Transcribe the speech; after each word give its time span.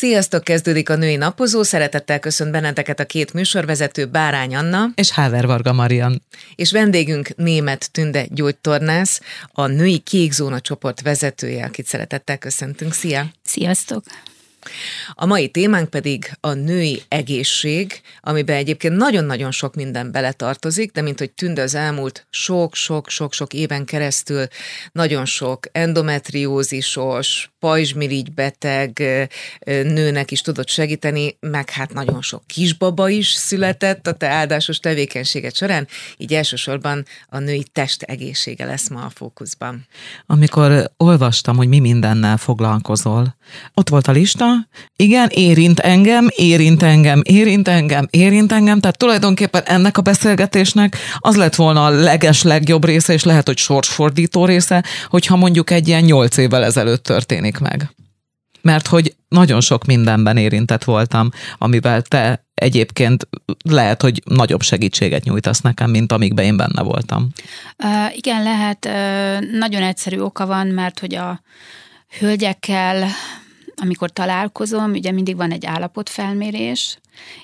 Sziasztok, 0.00 0.44
kezdődik 0.44 0.90
a 0.90 0.96
női 0.96 1.16
napozó. 1.16 1.62
Szeretettel 1.62 2.18
köszönt 2.18 2.50
benneteket 2.50 3.00
a 3.00 3.06
két 3.06 3.32
műsorvezető, 3.32 4.06
Bárány 4.06 4.56
Anna 4.56 4.90
és 4.94 5.10
Háver 5.10 5.46
Varga 5.46 5.72
Marian. 5.72 6.22
És 6.54 6.72
vendégünk 6.72 7.36
német 7.36 7.90
Tünde 7.92 8.26
gyógytornász, 8.28 9.20
a 9.52 9.66
női 9.66 9.98
kékzóna 9.98 10.60
csoport 10.60 11.00
vezetője, 11.00 11.64
akit 11.64 11.86
szeretettel 11.86 12.38
köszöntünk. 12.38 12.92
Szia! 12.92 13.26
Sziasztok! 13.44 14.02
A 15.12 15.26
mai 15.26 15.48
témánk 15.48 15.90
pedig 15.90 16.32
a 16.40 16.52
női 16.52 17.02
egészség, 17.08 18.00
amiben 18.20 18.56
egyébként 18.56 18.96
nagyon-nagyon 18.96 19.50
sok 19.50 19.74
minden 19.74 20.12
beletartozik, 20.12 20.92
de 20.92 21.02
mint 21.02 21.18
hogy 21.18 21.30
tűnt 21.30 21.58
az 21.58 21.74
elmúlt 21.74 22.26
sok-sok-sok-sok 22.30 23.52
éven 23.54 23.84
keresztül 23.84 24.46
nagyon 24.92 25.24
sok 25.24 25.66
endometriózisos, 25.72 27.50
pajzsmirigy 27.58 28.32
beteg 28.34 29.02
nőnek 29.64 30.30
is 30.30 30.40
tudott 30.40 30.68
segíteni, 30.68 31.36
meg 31.40 31.70
hát 31.70 31.92
nagyon 31.92 32.22
sok 32.22 32.42
kisbaba 32.46 33.08
is 33.08 33.28
született 33.28 34.06
a 34.06 34.12
te 34.12 34.28
áldásos 34.28 34.78
tevékenységet 34.78 35.56
során, 35.56 35.88
így 36.16 36.34
elsősorban 36.34 37.04
a 37.28 37.38
női 37.38 37.66
test 37.72 38.02
egészsége 38.02 38.64
lesz 38.64 38.88
ma 38.88 39.04
a 39.04 39.10
fókuszban. 39.10 39.86
Amikor 40.26 40.90
olvastam, 40.96 41.56
hogy 41.56 41.68
mi 41.68 41.78
mindennel 41.78 42.36
foglalkozol, 42.36 43.36
ott 43.74 43.88
volt 43.88 44.08
a 44.08 44.12
lista, 44.12 44.49
igen, 44.96 45.28
érint 45.28 45.78
engem, 45.78 46.28
érint 46.36 46.82
engem, 46.82 47.20
érint 47.24 47.68
engem, 47.68 48.06
érint 48.10 48.52
engem, 48.52 48.80
tehát 48.80 48.96
tulajdonképpen 48.96 49.62
ennek 49.64 49.98
a 49.98 50.02
beszélgetésnek 50.02 50.96
az 51.18 51.36
lett 51.36 51.54
volna 51.54 51.84
a 51.84 51.88
leges 51.88 52.42
legjobb 52.42 52.84
része, 52.84 53.12
és 53.12 53.24
lehet, 53.24 53.46
hogy 53.46 53.58
sorsfordító 53.58 54.44
része, 54.44 54.84
hogyha 55.08 55.36
mondjuk 55.36 55.70
egy 55.70 55.88
ilyen 55.88 56.02
nyolc 56.02 56.36
évvel 56.36 56.64
ezelőtt 56.64 57.02
történik 57.02 57.58
meg. 57.58 57.90
Mert 58.62 58.86
hogy 58.86 59.14
nagyon 59.28 59.60
sok 59.60 59.84
mindenben 59.84 60.36
érintett 60.36 60.84
voltam, 60.84 61.30
amivel 61.58 62.02
te 62.02 62.44
egyébként 62.54 63.28
lehet, 63.64 64.02
hogy 64.02 64.22
nagyobb 64.24 64.62
segítséget 64.62 65.24
nyújtasz 65.24 65.60
nekem, 65.60 65.90
mint 65.90 66.12
amikben 66.12 66.44
én 66.44 66.56
benne 66.56 66.82
voltam. 66.82 67.28
Uh, 67.84 68.16
igen, 68.16 68.42
lehet. 68.42 68.84
Uh, 68.86 69.58
nagyon 69.58 69.82
egyszerű 69.82 70.18
oka 70.18 70.46
van, 70.46 70.66
mert 70.66 70.98
hogy 70.98 71.14
a 71.14 71.42
hölgyekkel 72.18 73.08
amikor 73.80 74.10
találkozom, 74.10 74.90
ugye 74.90 75.12
mindig 75.12 75.36
van 75.36 75.50
egy 75.50 75.66
állapotfelmérés, 75.66 76.98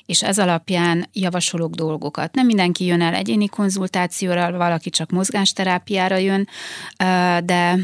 és 0.06 0.22
ez 0.22 0.38
alapján 0.38 1.08
javasolok 1.12 1.74
dolgokat. 1.74 2.34
Nem 2.34 2.46
mindenki 2.46 2.84
jön 2.84 3.00
el 3.00 3.14
egyéni 3.14 3.48
konzultációra, 3.48 4.56
valaki 4.56 4.90
csak 4.90 5.10
mozgásterápiára 5.10 6.16
jön, 6.16 6.48
de 7.44 7.78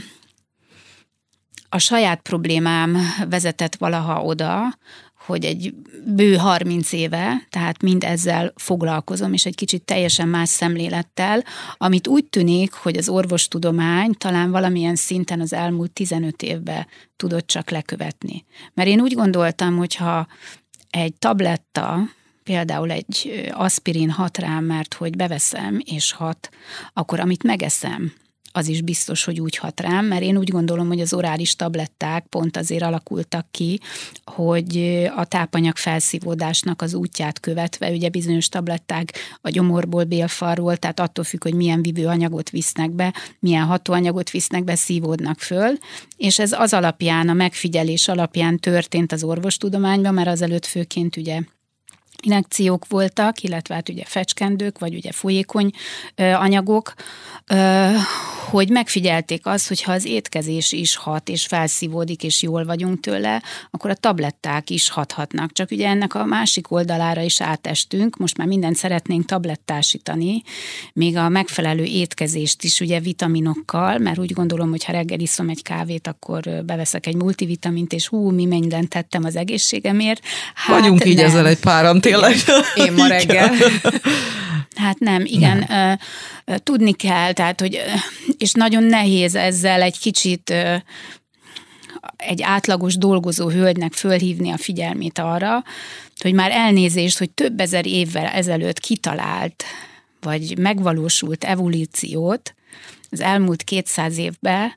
a 1.68 1.78
saját 1.78 2.20
problémám 2.20 2.96
vezetett 3.28 3.74
valaha 3.74 4.22
oda, 4.22 4.78
hogy 5.26 5.44
egy 5.44 5.74
bő 6.06 6.34
30 6.34 6.92
éve, 6.92 7.46
tehát 7.50 7.82
mind 7.82 8.04
ezzel 8.04 8.52
foglalkozom, 8.56 9.32
és 9.32 9.46
egy 9.46 9.54
kicsit 9.54 9.84
teljesen 9.84 10.28
más 10.28 10.48
szemlélettel, 10.48 11.44
amit 11.76 12.08
úgy 12.08 12.24
tűnik, 12.24 12.72
hogy 12.72 12.96
az 12.96 13.08
orvostudomány 13.08 14.12
talán 14.18 14.50
valamilyen 14.50 14.96
szinten 14.96 15.40
az 15.40 15.52
elmúlt 15.52 15.90
15 15.90 16.42
évben 16.42 16.86
tudott 17.16 17.46
csak 17.46 17.70
lekövetni. 17.70 18.44
Mert 18.74 18.88
én 18.88 19.00
úgy 19.00 19.14
gondoltam, 19.14 19.76
hogyha 19.76 20.26
egy 20.90 21.14
tabletta, 21.14 21.98
például 22.42 22.90
egy 22.90 23.46
aspirin 23.50 24.10
hat 24.10 24.38
rám, 24.38 24.64
mert 24.64 24.94
hogy 24.94 25.16
beveszem 25.16 25.80
és 25.84 26.12
hat, 26.12 26.48
akkor 26.92 27.20
amit 27.20 27.42
megeszem, 27.42 28.12
az 28.52 28.68
is 28.68 28.82
biztos, 28.82 29.24
hogy 29.24 29.40
úgy 29.40 29.56
hat 29.56 29.80
rám, 29.80 30.06
mert 30.06 30.22
én 30.22 30.36
úgy 30.36 30.50
gondolom, 30.50 30.86
hogy 30.88 31.00
az 31.00 31.14
orális 31.14 31.56
tabletták 31.56 32.26
pont 32.26 32.56
azért 32.56 32.82
alakultak 32.82 33.46
ki, 33.50 33.80
hogy 34.24 34.76
a 35.16 35.24
tápanyag 35.24 35.76
felszívódásnak 35.76 36.82
az 36.82 36.94
útját 36.94 37.40
követve, 37.40 37.90
ugye 37.90 38.08
bizonyos 38.08 38.48
tabletták 38.48 39.12
a 39.40 39.50
gyomorból, 39.50 40.04
bélfalról, 40.04 40.76
tehát 40.76 41.00
attól 41.00 41.24
függ, 41.24 41.42
hogy 41.42 41.54
milyen 41.54 41.82
vívő 41.82 42.06
anyagot 42.06 42.50
visznek 42.50 42.90
be, 42.90 43.14
milyen 43.38 43.64
hatóanyagot 43.64 44.30
visznek 44.30 44.64
be, 44.64 44.74
szívódnak 44.74 45.40
föl, 45.40 45.78
és 46.16 46.38
ez 46.38 46.52
az 46.52 46.72
alapján, 46.72 47.28
a 47.28 47.32
megfigyelés 47.32 48.08
alapján 48.08 48.58
történt 48.58 49.12
az 49.12 49.24
orvostudományban, 49.24 50.14
mert 50.14 50.28
azelőtt 50.28 50.66
főként 50.66 51.16
ugye 51.16 51.40
inekciók 52.22 52.86
voltak, 52.88 53.42
illetve 53.42 53.74
hát 53.74 53.88
ugye 53.88 54.04
fecskendők, 54.04 54.78
vagy 54.78 54.94
ugye 54.94 55.12
folyékony 55.12 55.70
anyagok, 56.16 56.94
hogy 58.50 58.70
megfigyelték 58.70 59.46
azt, 59.46 59.68
hogy 59.68 59.82
ha 59.82 59.92
az 59.92 60.04
étkezés 60.04 60.72
is 60.72 60.96
hat, 60.96 61.28
és 61.28 61.46
felszívódik, 61.46 62.22
és 62.22 62.42
jól 62.42 62.64
vagyunk 62.64 63.00
tőle, 63.00 63.42
akkor 63.70 63.90
a 63.90 63.94
tabletták 63.94 64.70
is 64.70 64.88
hathatnak. 64.88 65.52
Csak 65.52 65.70
ugye 65.70 65.88
ennek 65.88 66.14
a 66.14 66.24
másik 66.24 66.70
oldalára 66.70 67.20
is 67.20 67.40
átestünk, 67.40 68.16
most 68.16 68.36
már 68.36 68.46
mindent 68.46 68.76
szeretnénk 68.76 69.24
tablettásítani, 69.24 70.42
még 70.92 71.16
a 71.16 71.28
megfelelő 71.28 71.84
étkezést 71.84 72.64
is 72.64 72.80
ugye 72.80 73.00
vitaminokkal, 73.00 73.98
mert 73.98 74.18
úgy 74.18 74.32
gondolom, 74.32 74.70
hogy 74.70 74.84
ha 74.84 74.92
reggel 74.92 75.20
iszom 75.20 75.48
egy 75.48 75.62
kávét, 75.62 76.06
akkor 76.06 76.42
beveszek 76.64 77.06
egy 77.06 77.16
multivitamint, 77.16 77.92
és 77.92 78.06
hú, 78.06 78.30
mi 78.30 78.46
mindent 78.46 78.88
tettem 78.88 79.24
az 79.24 79.36
egészségemért. 79.36 80.22
Hát 80.54 80.80
Vagyunk 80.80 81.04
így 81.04 81.16
nem. 81.16 81.24
ezzel 81.24 81.46
egy 81.46 81.58
páram 81.58 82.00
tényleg. 82.12 82.36
Én 82.74 82.92
ma 82.92 83.06
reggel. 83.06 83.54
Hát 84.74 84.98
nem, 84.98 85.24
igen, 85.24 85.64
nem. 85.68 85.98
tudni 86.58 86.92
kell, 86.92 87.32
tehát, 87.32 87.60
hogy, 87.60 87.80
és 88.38 88.52
nagyon 88.52 88.82
nehéz 88.82 89.34
ezzel 89.34 89.82
egy 89.82 89.98
kicsit 89.98 90.54
egy 92.16 92.42
átlagos 92.42 92.96
dolgozó 92.96 93.48
hölgynek 93.48 93.92
fölhívni 93.92 94.50
a 94.50 94.56
figyelmét 94.56 95.18
arra, 95.18 95.64
hogy 96.22 96.32
már 96.32 96.50
elnézést, 96.50 97.18
hogy 97.18 97.30
több 97.30 97.60
ezer 97.60 97.86
évvel 97.86 98.26
ezelőtt 98.26 98.78
kitalált, 98.78 99.64
vagy 100.20 100.58
megvalósult 100.58 101.44
evolúciót 101.44 102.54
az 103.10 103.20
elmúlt 103.20 103.62
200 103.62 104.18
évben 104.18 104.72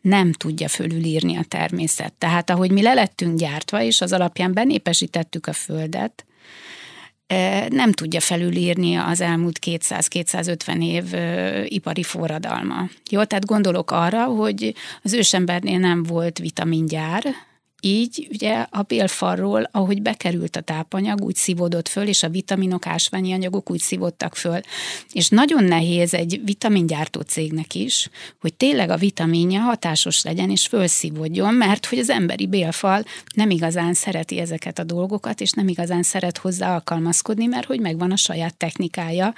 nem 0.00 0.32
tudja 0.32 0.68
fölülírni 0.68 1.36
a 1.36 1.44
természet. 1.48 2.12
Tehát 2.12 2.50
ahogy 2.50 2.70
mi 2.70 2.82
lelettünk 2.82 3.38
gyártva, 3.38 3.82
és 3.82 4.00
az 4.00 4.12
alapján 4.12 4.52
benépesítettük 4.52 5.46
a 5.46 5.52
Földet, 5.52 6.24
nem 7.68 7.92
tudja 7.92 8.20
felülírni 8.20 8.94
az 8.94 9.20
elmúlt 9.20 9.58
200-250 9.66 10.84
év 10.84 11.04
ipari 11.70 12.02
forradalma. 12.02 12.88
Jó, 13.10 13.24
tehát 13.24 13.46
gondolok 13.46 13.90
arra, 13.90 14.24
hogy 14.24 14.74
az 15.02 15.12
ősembernél 15.12 15.78
nem 15.78 16.02
volt 16.02 16.38
vitamingyár, 16.38 17.24
így 17.80 18.28
ugye 18.32 18.66
a 18.70 18.82
bélfalról, 18.82 19.68
ahogy 19.72 20.02
bekerült 20.02 20.56
a 20.56 20.60
tápanyag, 20.60 21.24
úgy 21.24 21.34
szívódott 21.34 21.88
föl, 21.88 22.06
és 22.06 22.22
a 22.22 22.28
vitaminok, 22.28 22.86
ásványi 22.86 23.32
anyagok 23.32 23.70
úgy 23.70 23.80
szívódtak 23.80 24.36
föl. 24.36 24.60
És 25.12 25.28
nagyon 25.28 25.64
nehéz 25.64 26.14
egy 26.14 26.40
vitamingyártó 26.44 27.20
cégnek 27.20 27.74
is, 27.74 28.08
hogy 28.40 28.54
tényleg 28.54 28.90
a 28.90 28.96
vitaminja 28.96 29.60
hatásos 29.60 30.22
legyen 30.22 30.50
és 30.50 30.66
fölszívódjon, 30.66 31.54
mert 31.54 31.86
hogy 31.86 31.98
az 31.98 32.10
emberi 32.10 32.46
bélfal 32.46 33.04
nem 33.34 33.50
igazán 33.50 33.94
szereti 33.94 34.38
ezeket 34.38 34.78
a 34.78 34.84
dolgokat, 34.84 35.40
és 35.40 35.50
nem 35.50 35.68
igazán 35.68 36.02
szeret 36.02 36.38
hozzá 36.38 36.74
alkalmazkodni, 36.74 37.46
mert 37.46 37.66
hogy 37.66 37.80
megvan 37.80 38.10
a 38.10 38.16
saját 38.16 38.56
technikája. 38.56 39.34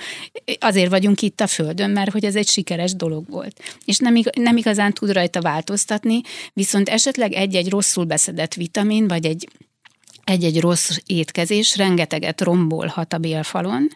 Azért 0.61 0.91
vagyunk 0.91 1.23
itt 1.23 1.41
a 1.41 1.47
Földön, 1.47 1.91
mert 1.91 2.11
hogy 2.11 2.25
ez 2.25 2.37
egy 2.37 2.49
sikeres 2.49 2.95
dolog 2.95 3.31
volt. 3.31 3.61
És 3.85 3.99
nem, 3.99 4.15
nem 4.35 4.57
igazán 4.57 4.93
tud 4.93 5.13
rajta 5.13 5.41
változtatni, 5.41 6.21
viszont 6.53 6.89
esetleg 6.89 7.33
egy-egy 7.33 7.71
rosszul 7.71 8.05
beszél 8.05 8.31
beszedett 8.33 8.55
vitamin, 8.55 9.09
vagy 9.09 9.27
egy, 9.27 9.49
egy-egy 10.25 10.61
rossz 10.61 10.91
étkezés 11.07 11.77
rengeteget 11.77 12.41
rombolhat 12.41 13.13
a 13.13 13.19
bélfalon. 13.19 13.89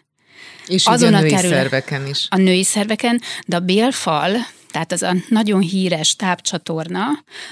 És 0.67 0.85
Azon 0.85 1.13
a 1.13 1.19
női 1.19 1.29
terület, 1.29 1.57
szerveken 1.57 2.07
is. 2.07 2.27
A 2.29 2.37
női 2.37 2.63
szerveken, 2.63 3.21
de 3.47 3.55
a 3.55 3.59
bélfal, 3.59 4.31
tehát 4.71 4.91
az 4.91 5.01
a 5.01 5.13
nagyon 5.29 5.61
híres 5.61 6.15
tápcsatorna, 6.15 7.05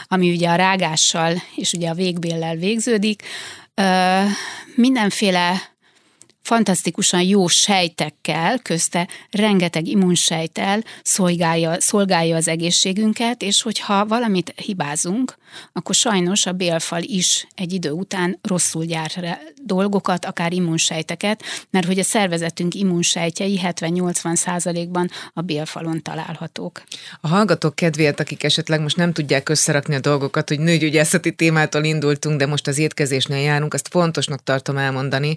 ami 0.08 0.32
ugye 0.32 0.50
a 0.50 0.56
rágással 0.56 1.42
és 1.56 1.74
ugye 1.74 1.90
a 1.90 1.94
végbéllel 1.94 2.56
végződik, 2.56 3.24
mindenféle 4.76 5.75
fantasztikusan 6.46 7.22
jó 7.22 7.48
sejtekkel, 7.48 8.60
közte 8.60 9.08
rengeteg 9.32 9.88
immunsejtel 9.88 10.84
szolgálja, 11.04 11.82
szolgálja 11.82 12.36
az 12.36 12.48
egészségünket, 12.48 13.42
és 13.42 13.62
hogyha 13.62 14.06
valamit 14.06 14.54
hibázunk, 14.56 15.36
akkor 15.74 15.96
sajnos 15.96 16.46
a 16.46 16.52
bélfal 16.52 17.02
is 17.02 17.48
egy 17.56 17.74
idő 17.74 17.92
után 17.92 18.40
rosszul 18.42 18.86
gyár 18.86 19.40
dolgokat, 19.64 20.26
akár 20.26 20.54
immunsejteket, 20.54 21.44
mert 21.70 21.86
hogy 21.86 22.00
a 22.00 22.04
szervezetünk 22.04 22.74
immunsejtjei 22.74 23.60
70-80 23.64 24.36
százalékban 24.36 25.10
a 25.34 25.42
bélfalon 25.42 26.02
találhatók. 26.02 26.84
A 27.22 27.28
hallgatók 27.28 27.76
kedvéért, 27.76 28.20
akik 28.20 28.44
esetleg 28.44 28.82
most 28.82 28.98
nem 28.98 29.14
tudják 29.14 29.50
összerakni 29.50 29.96
a 29.96 30.00
dolgokat, 30.00 30.50
hogy 30.50 30.60
nőgyógyászati 30.60 31.32
témától 31.32 31.84
indultunk, 31.84 32.40
de 32.40 32.46
most 32.46 32.68
az 32.68 32.78
étkezésnél 32.78 33.42
járunk, 33.42 33.74
azt 33.74 33.88
fontosnak 33.88 34.44
tartom 34.44 34.78
elmondani, 34.78 35.36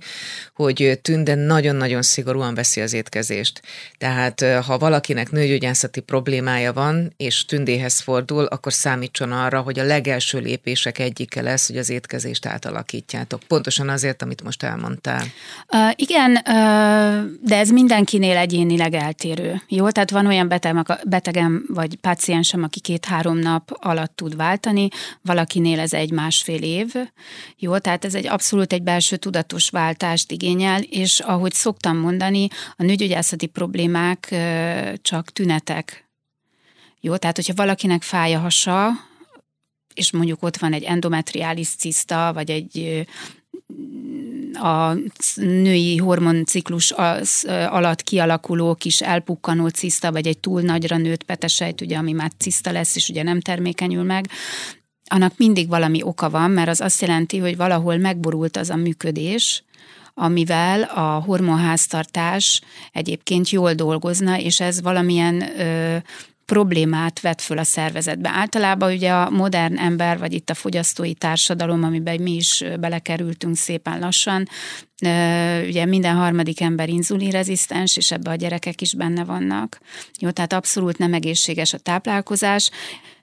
hogy 0.54 0.97
Tünde 1.00 1.34
nagyon-nagyon 1.34 2.02
szigorúan 2.02 2.54
veszi 2.54 2.80
az 2.80 2.92
étkezést. 2.92 3.62
Tehát 3.98 4.44
ha 4.66 4.78
valakinek 4.78 5.30
nőgyógyászati 5.30 6.00
problémája 6.00 6.72
van, 6.72 7.12
és 7.16 7.44
Tündéhez 7.44 8.00
fordul, 8.00 8.44
akkor 8.44 8.72
számítson 8.72 9.32
arra, 9.32 9.60
hogy 9.60 9.78
a 9.78 9.84
legelső 9.84 10.38
lépések 10.38 10.98
egyike 10.98 11.42
lesz, 11.42 11.66
hogy 11.66 11.76
az 11.76 11.90
étkezést 11.90 12.46
átalakítjátok. 12.46 13.40
Pontosan 13.46 13.88
azért, 13.88 14.22
amit 14.22 14.42
most 14.42 14.62
elmondtál. 14.62 15.24
Uh, 15.72 15.90
igen, 15.94 16.30
uh, 16.30 17.24
de 17.42 17.56
ez 17.56 17.68
mindenkinél 17.68 18.36
egyénileg 18.36 18.94
eltérő. 18.94 19.62
Jó, 19.68 19.90
tehát 19.90 20.10
van 20.10 20.26
olyan 20.26 20.48
beteg, 20.48 20.98
betegem 21.04 21.64
vagy 21.68 21.96
páciensem, 21.96 22.62
aki 22.62 22.80
két-három 22.80 23.38
nap 23.38 23.76
alatt 23.80 24.16
tud 24.16 24.36
váltani, 24.36 24.88
valakinél 25.22 25.80
ez 25.80 25.92
egy-másfél 25.92 26.62
év. 26.62 26.94
Jó, 27.56 27.78
tehát 27.78 28.04
ez 28.04 28.14
egy 28.14 28.26
abszolút 28.26 28.72
egy 28.72 28.82
belső 28.82 29.16
tudatos 29.16 29.70
váltást 29.70 30.30
igényel, 30.30 30.80
és 30.90 31.20
ahogy 31.20 31.52
szoktam 31.52 31.96
mondani, 31.96 32.48
a 32.76 32.82
nőgyógyászati 32.82 33.46
problémák 33.46 34.34
csak 35.02 35.30
tünetek. 35.30 36.08
Jó, 37.00 37.16
tehát 37.16 37.36
hogyha 37.36 37.54
valakinek 37.54 38.02
fáj 38.02 38.34
a 38.34 38.38
hasa, 38.38 38.90
és 39.94 40.12
mondjuk 40.12 40.42
ott 40.42 40.56
van 40.56 40.72
egy 40.72 40.82
endometriális 40.82 41.68
ciszta, 41.68 42.32
vagy 42.34 42.50
egy 42.50 43.06
a 44.54 44.92
női 45.36 45.96
hormonciklus 45.96 46.90
alatt 47.48 48.02
kialakuló 48.02 48.74
kis 48.74 49.00
elpukkanó 49.00 49.68
ciszta, 49.68 50.12
vagy 50.12 50.26
egy 50.26 50.38
túl 50.38 50.60
nagyra 50.60 50.96
nőtt 50.96 51.22
petesejt, 51.22 51.80
ugye, 51.80 51.96
ami 51.96 52.12
már 52.12 52.32
ciszta 52.38 52.72
lesz, 52.72 52.96
és 52.96 53.08
ugye 53.08 53.22
nem 53.22 53.40
termékenyül 53.40 54.02
meg, 54.02 54.30
annak 55.04 55.32
mindig 55.36 55.68
valami 55.68 56.02
oka 56.02 56.30
van, 56.30 56.50
mert 56.50 56.68
az 56.68 56.80
azt 56.80 57.00
jelenti, 57.00 57.38
hogy 57.38 57.56
valahol 57.56 57.96
megborult 57.96 58.56
az 58.56 58.70
a 58.70 58.76
működés, 58.76 59.64
amivel 60.18 60.82
a 60.82 61.22
hormonháztartás 61.26 62.60
egyébként 62.92 63.50
jól 63.50 63.72
dolgozna, 63.72 64.38
és 64.38 64.60
ez 64.60 64.82
valamilyen 64.82 65.60
ö, 65.60 65.96
problémát 66.48 67.20
vet 67.20 67.42
föl 67.42 67.58
a 67.58 67.64
szervezetbe. 67.64 68.30
Általában 68.32 68.92
ugye 68.92 69.12
a 69.12 69.30
modern 69.30 69.78
ember, 69.78 70.18
vagy 70.18 70.32
itt 70.32 70.50
a 70.50 70.54
fogyasztói 70.54 71.14
társadalom, 71.14 71.82
amiben 71.82 72.20
mi 72.20 72.34
is 72.34 72.64
belekerültünk 72.80 73.56
szépen 73.56 73.98
lassan, 73.98 74.48
ugye 75.66 75.84
minden 75.84 76.16
harmadik 76.16 76.60
ember 76.60 76.88
inzulinrezisztens, 76.88 77.96
és 77.96 78.10
ebbe 78.10 78.30
a 78.30 78.34
gyerekek 78.34 78.80
is 78.80 78.94
benne 78.94 79.24
vannak. 79.24 79.78
Jó, 80.18 80.30
tehát 80.30 80.52
abszolút 80.52 80.98
nem 80.98 81.14
egészséges 81.14 81.72
a 81.72 81.78
táplálkozás, 81.78 82.70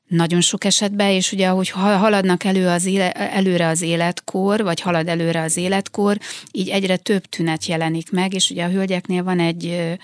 nagyon 0.07 0.41
sok 0.41 0.65
esetben, 0.65 1.09
és 1.09 1.31
ugye 1.31 1.47
ahogy 1.47 1.69
haladnak 1.69 2.43
elő 2.43 2.67
az 2.67 2.85
éle, 2.85 3.11
előre 3.11 3.67
az 3.67 3.81
életkor, 3.81 4.63
vagy 4.63 4.81
halad 4.81 5.07
előre 5.07 5.41
az 5.41 5.57
életkor, 5.57 6.17
így 6.51 6.69
egyre 6.69 6.97
több 6.97 7.25
tünet 7.25 7.65
jelenik 7.65 8.11
meg, 8.11 8.33
és 8.33 8.49
ugye 8.49 8.63
a 8.63 8.69
hölgyeknél 8.69 9.23
van 9.23 9.39
egy 9.39 9.95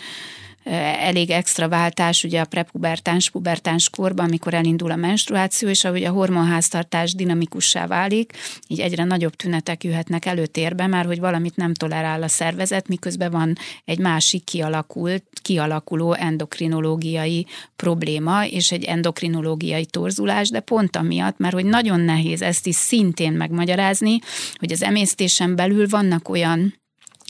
elég 0.64 1.30
extra 1.30 1.70
váltás 1.70 2.24
ugye 2.24 2.42
a 2.42 2.46
prepubertáns, 2.46 3.30
pubertáns 3.30 3.90
korban, 3.90 4.26
amikor 4.26 4.54
elindul 4.54 4.92
a 4.92 4.96
menstruáció, 4.96 5.70
és 5.70 5.84
ahogy 5.84 6.04
a 6.04 6.12
hormonháztartás 6.12 7.14
dinamikussá 7.14 7.88
válik, 7.88 8.34
így 8.68 8.80
egyre 8.80 9.04
nagyobb 9.04 9.36
tünetek 9.36 9.84
jöhetnek 9.84 10.26
előtérbe, 10.26 10.88
már 10.88 11.06
hogy 11.06 11.20
valamit 11.20 11.56
nem 11.56 11.74
tolerál 11.74 12.24
a 12.24 12.28
szervezet, 12.28 12.88
miközben 12.88 13.32
van 13.32 13.56
egy 13.86 14.00
másik 14.00 14.44
kialakult, 14.44 15.24
kialakuló 15.42 16.14
endokrinológiai 16.14 17.46
probléma, 17.76 18.46
és 18.46 18.72
egy 18.72 18.84
endokrinológiai 18.84 19.86
torzulás, 19.86 20.50
de 20.50 20.60
pont 20.60 20.96
amiatt, 20.96 21.38
mert 21.38 21.54
hogy 21.54 21.66
nagyon 21.66 22.00
nehéz 22.00 22.42
ezt 22.42 22.68
is 22.68 22.76
szintén 22.76 23.34
megmagyarázni, 23.34 24.20
hogy 24.56 24.72
az 24.72 24.84
emésztésen 24.84 25.56
belül 25.56 25.88
vannak 25.88 26.30
olyan 26.30 26.80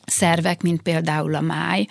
szervek, 0.06 0.62
mint 0.62 0.82
például 0.82 1.36
a 1.36 1.42
máj, 1.42 1.86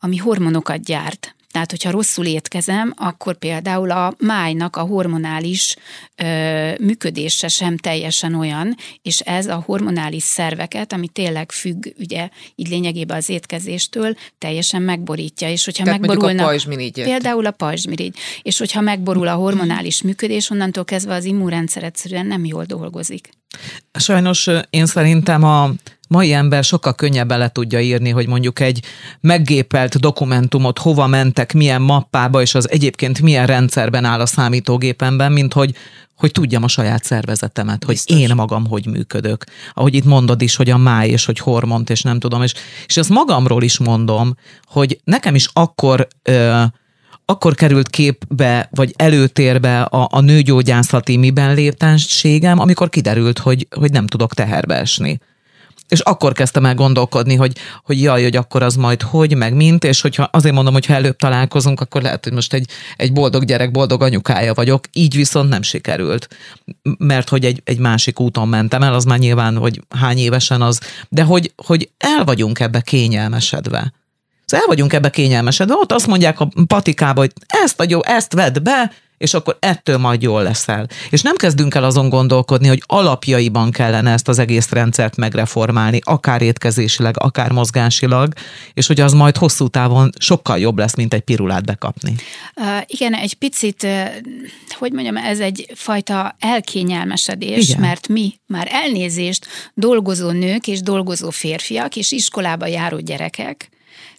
ami 0.00 0.16
hormonokat 0.16 0.84
gyárt. 0.84 1.34
Tehát, 1.50 1.70
hogyha 1.70 1.90
rosszul 1.90 2.26
étkezem, 2.26 2.94
akkor 2.96 3.38
például 3.38 3.90
a 3.90 4.14
májnak 4.18 4.76
a 4.76 4.80
hormonális 4.80 5.76
ö, 6.16 6.70
működése 6.80 7.48
sem 7.48 7.76
teljesen 7.76 8.34
olyan, 8.34 8.76
és 9.02 9.20
ez 9.20 9.46
a 9.46 9.62
hormonális 9.66 10.22
szerveket, 10.22 10.92
ami 10.92 11.08
tényleg 11.08 11.52
függ, 11.52 11.86
ugye, 11.98 12.28
így 12.54 12.68
lényegében 12.68 13.16
az 13.16 13.28
étkezéstől, 13.28 14.14
teljesen 14.38 14.82
megborítja. 14.82 15.50
És 15.50 15.64
hogyha 15.64 15.84
Tehát 15.84 16.00
megborulnak, 16.00 16.46
a. 16.46 17.04
Például 17.04 17.46
a 17.46 17.50
pajzsmirigy. 17.50 18.16
És 18.42 18.58
hogyha 18.58 18.80
megborul 18.80 19.28
a 19.28 19.34
hormonális 19.34 20.02
működés, 20.02 20.50
onnantól 20.50 20.84
kezdve 20.84 21.14
az 21.14 21.24
immunrendszer 21.24 21.82
egyszerűen 21.82 22.26
nem 22.26 22.44
jól 22.44 22.64
dolgozik. 22.64 23.30
Sajnos 23.92 24.48
én 24.70 24.86
szerintem 24.86 25.44
a 25.44 25.70
mai 26.10 26.32
ember 26.32 26.64
sokkal 26.64 26.94
könnyebben 26.94 27.38
le 27.38 27.48
tudja 27.48 27.80
írni, 27.80 28.10
hogy 28.10 28.26
mondjuk 28.26 28.60
egy 28.60 28.84
meggépelt 29.20 30.00
dokumentumot 30.00 30.78
hova 30.78 31.06
mentek, 31.06 31.52
milyen 31.52 31.82
mappába, 31.82 32.40
és 32.40 32.54
az 32.54 32.70
egyébként 32.70 33.20
milyen 33.20 33.46
rendszerben 33.46 34.04
áll 34.04 34.20
a 34.20 34.26
számítógépemben, 34.26 35.32
mint 35.32 35.52
hogy 35.52 35.74
hogy 36.16 36.32
tudjam 36.32 36.62
a 36.62 36.68
saját 36.68 37.04
szervezetemet, 37.04 37.84
hogy 37.84 37.94
Biztos. 37.94 38.18
én 38.18 38.34
magam 38.34 38.66
hogy 38.66 38.86
működök. 38.86 39.44
Ahogy 39.74 39.94
itt 39.94 40.04
mondod 40.04 40.42
is, 40.42 40.56
hogy 40.56 40.70
a 40.70 40.76
máj, 40.76 41.08
és 41.08 41.24
hogy 41.24 41.38
hormont, 41.38 41.90
és 41.90 42.02
nem 42.02 42.18
tudom, 42.18 42.42
és, 42.42 42.54
és 42.86 42.96
ezt 42.96 43.08
magamról 43.08 43.62
is 43.62 43.78
mondom, 43.78 44.34
hogy 44.64 45.00
nekem 45.04 45.34
is 45.34 45.48
akkor 45.52 46.08
ö, 46.22 46.62
akkor 47.24 47.54
került 47.54 47.88
képbe, 47.88 48.68
vagy 48.70 48.94
előtérbe 48.96 49.82
a, 49.82 50.08
a 50.10 50.20
nőgyógyászati 50.20 51.16
miben 51.16 51.54
léptenségem, 51.54 52.58
amikor 52.58 52.88
kiderült, 52.88 53.38
hogy, 53.38 53.66
hogy 53.76 53.90
nem 53.90 54.06
tudok 54.06 54.34
teherbe 54.34 54.74
esni. 54.74 55.18
És 55.90 56.00
akkor 56.00 56.32
kezdtem 56.32 56.66
el 56.66 56.74
gondolkodni, 56.74 57.34
hogy, 57.34 57.56
hogy 57.84 58.02
jaj, 58.02 58.22
hogy 58.22 58.36
akkor 58.36 58.62
az 58.62 58.74
majd 58.74 59.02
hogy, 59.02 59.36
meg 59.36 59.54
mint, 59.54 59.84
és 59.84 60.00
hogyha 60.00 60.28
azért 60.32 60.54
mondom, 60.54 60.72
hogy 60.72 60.86
ha 60.86 60.94
előbb 60.94 61.16
találkozunk, 61.16 61.80
akkor 61.80 62.02
lehet, 62.02 62.24
hogy 62.24 62.32
most 62.32 62.52
egy, 62.52 62.70
egy 62.96 63.12
boldog 63.12 63.44
gyerek, 63.44 63.70
boldog 63.70 64.02
anyukája 64.02 64.54
vagyok, 64.54 64.84
így 64.92 65.16
viszont 65.16 65.48
nem 65.48 65.62
sikerült. 65.62 66.28
Mert 66.98 67.28
hogy 67.28 67.44
egy, 67.44 67.60
egy 67.64 67.78
másik 67.78 68.20
úton 68.20 68.48
mentem 68.48 68.82
el, 68.82 68.94
az 68.94 69.04
már 69.04 69.18
nyilván, 69.18 69.56
hogy 69.56 69.80
hány 69.88 70.18
évesen 70.18 70.62
az, 70.62 70.80
de 71.08 71.22
hogy, 71.22 71.52
hogy 71.56 71.90
el 71.98 72.24
vagyunk 72.24 72.60
ebbe 72.60 72.80
kényelmesedve. 72.80 73.92
Szóval 74.44 74.66
el 74.66 74.74
vagyunk 74.74 74.92
ebbe 74.92 75.10
kényelmesedve, 75.10 75.74
ott 75.74 75.92
azt 75.92 76.06
mondják 76.06 76.40
a 76.40 76.48
patikába, 76.66 77.20
hogy 77.20 77.32
ezt 77.46 77.80
a 77.80 77.84
jó, 77.88 78.04
ezt 78.04 78.32
vedd 78.32 78.62
be, 78.62 78.92
és 79.20 79.34
akkor 79.34 79.56
ettől 79.58 79.98
majd 79.98 80.22
jól 80.22 80.42
leszel. 80.42 80.86
És 81.10 81.22
nem 81.22 81.36
kezdünk 81.36 81.74
el 81.74 81.84
azon 81.84 82.08
gondolkodni, 82.08 82.68
hogy 82.68 82.82
alapjaiban 82.86 83.70
kellene 83.70 84.12
ezt 84.12 84.28
az 84.28 84.38
egész 84.38 84.70
rendszert 84.70 85.16
megreformálni, 85.16 85.98
akár 86.04 86.42
étkezésileg, 86.42 87.14
akár 87.18 87.50
mozgásilag, 87.50 88.32
és 88.74 88.86
hogy 88.86 89.00
az 89.00 89.12
majd 89.12 89.36
hosszú 89.36 89.68
távon 89.68 90.10
sokkal 90.18 90.58
jobb 90.58 90.78
lesz, 90.78 90.94
mint 90.94 91.14
egy 91.14 91.20
pirulát 91.20 91.64
bekapni. 91.64 92.14
Uh, 92.56 92.66
igen, 92.86 93.14
egy 93.14 93.34
picit, 93.34 93.82
uh, 93.82 94.06
hogy 94.78 94.92
mondjam, 94.92 95.16
ez 95.16 95.38
egy 95.38 95.72
fajta 95.74 96.36
elkényelmesedés, 96.38 97.68
igen. 97.68 97.80
mert 97.80 98.08
mi 98.08 98.34
már 98.46 98.68
elnézést 98.70 99.46
dolgozó 99.74 100.30
nők 100.30 100.66
és 100.66 100.80
dolgozó 100.82 101.30
férfiak 101.30 101.96
és 101.96 102.12
iskolába 102.12 102.66
járó 102.66 102.98
gyerekek, 102.98 103.70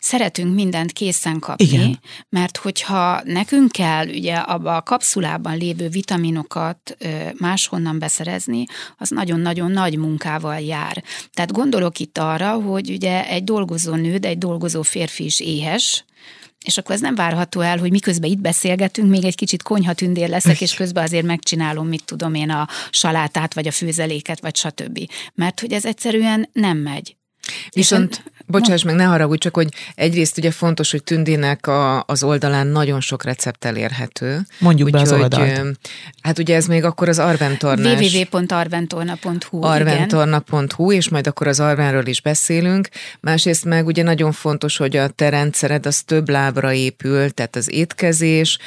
szeretünk 0.02 0.54
mindent 0.56 0.92
készen 0.92 1.40
kapni, 1.40 1.66
Igen. 1.66 2.00
mert 2.30 2.58
hogyha 2.58 3.22
nekünk 3.24 3.72
kell 3.72 4.08
ugye 4.08 4.36
abba 4.36 4.76
a 4.76 4.82
kapszulában 4.82 5.58
lévő 5.58 5.88
vitaminokat 5.88 6.98
máshonnan 7.38 8.00
beszerezni, 8.00 8.66
az 8.98 9.10
nagyon-nagyon 9.10 9.72
nagy 9.72 9.98
munkával 9.98 10.60
jár. 10.60 11.04
Tehát 11.34 11.52
gondolok 11.52 12.00
itt 12.00 12.18
arra, 12.18 12.52
hogy 12.52 12.90
ugye 12.90 13.28
egy 13.28 13.44
dolgozó 13.44 13.94
nő, 13.94 14.18
de 14.18 14.28
egy 14.28 14.38
dolgozó 14.38 14.82
férfi 14.82 15.24
is 15.24 15.40
éhes, 15.40 16.06
és 16.66 16.78
akkor 16.78 16.96
ez 16.96 17.02
nem 17.02 17.16
várható 17.16 17.60
el, 17.60 17.78
hogy 17.78 17.92
miközben 17.92 18.30
itt 18.30 18.40
beszélgetünk, 18.40 19.10
még 19.10 19.24
egy 19.24 19.36
kicsit 19.36 19.64
konyhatündér 19.64 20.30
leszek, 20.30 20.62
és 20.62 20.74
közben 20.74 21.04
azért 21.04 21.26
megcsinálom, 21.26 21.88
mit 21.88 22.04
tudom 22.06 22.34
én, 22.34 22.50
a 22.50 22.68
salátát, 22.90 23.54
vagy 23.54 23.68
a 23.68 23.72
főzeléket, 23.72 24.42
vagy 24.42 24.56
stb. 24.56 25.00
Mert 25.34 25.60
hogy 25.60 25.74
ez 25.74 25.86
egyszerűen 25.86 26.50
nem 26.54 26.78
megy. 26.78 27.16
Viszont, 27.74 28.24
bocsáss 28.46 28.84
meg, 28.84 28.96
ne 28.96 29.04
haragudj, 29.04 29.40
csak 29.40 29.56
hogy 29.56 29.68
egyrészt 29.96 30.38
ugye 30.38 30.52
fontos, 30.52 30.92
hogy 30.92 31.04
Tündének 31.04 31.68
a, 31.68 32.04
az 32.04 32.24
oldalán 32.24 32.68
nagyon 32.68 33.02
sok 33.02 33.24
recept 33.24 33.66
elérhető. 33.66 34.46
Mondjuk 34.60 34.88
úgy, 34.88 34.94
be 34.94 35.00
az 35.00 35.12
oldalt. 35.12 35.80
Hát 36.22 36.40
ugye 36.40 36.56
ez 36.56 36.66
még 36.66 36.84
akkor 36.84 37.10
az 37.10 37.20
Arventornás. 37.20 38.14
www.arventorna.hu 38.14 39.64
Arventorna.hu, 39.64 40.92
és 40.92 41.10
majd 41.10 41.28
akkor 41.28 41.48
az 41.48 41.60
Arvenről 41.60 42.08
is 42.08 42.22
beszélünk. 42.22 42.90
Másrészt 43.20 43.66
meg 43.66 43.86
ugye 43.86 44.04
nagyon 44.04 44.32
fontos, 44.32 44.78
hogy 44.78 44.98
a 44.98 45.08
te 45.08 45.30
rendszered 45.30 45.86
az 45.86 46.02
több 46.02 46.30
lábra 46.30 46.74
épül, 46.74 47.30
tehát 47.30 47.56
az 47.56 47.72
étkezés, 47.72 48.58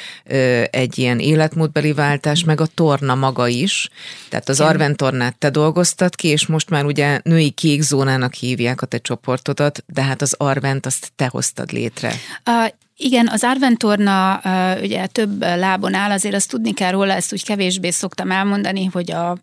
egy 0.69 0.97
ilyen 0.99 1.19
életmódbeli 1.19 1.93
váltás, 1.93 2.43
meg 2.43 2.61
a 2.61 2.65
torna 2.65 3.15
maga 3.15 3.47
is. 3.47 3.89
Tehát 4.29 4.49
az 4.49 4.59
Arventornát 4.59 5.37
te 5.37 5.49
dolgoztad 5.49 6.15
ki, 6.15 6.27
és 6.27 6.45
most 6.45 6.69
már 6.69 6.85
ugye 6.85 7.19
női 7.23 7.49
kék 7.49 7.81
zónának 7.81 8.33
hívják 8.33 8.64
hívják 8.65 8.81
a 8.81 8.85
te 8.85 8.97
csoportodat, 8.97 9.83
de 9.87 10.03
hát 10.03 10.21
az 10.21 10.35
Arvent 10.37 10.85
azt 10.85 11.11
te 11.15 11.27
hoztad 11.27 11.71
létre. 11.71 12.13
Uh, 12.49 12.67
igen, 12.97 13.27
az 13.27 13.43
Arventorna 13.43 14.41
uh, 14.43 14.81
ugye 14.81 15.05
több 15.05 15.41
lábon 15.41 15.93
áll, 15.93 16.11
azért 16.11 16.35
azt 16.35 16.49
tudni 16.49 16.73
kell 16.73 16.91
róla, 16.91 17.13
ezt 17.13 17.33
úgy 17.33 17.43
kevésbé 17.43 17.89
szoktam 17.89 18.31
elmondani, 18.31 18.85
hogy 18.85 19.11
a 19.11 19.37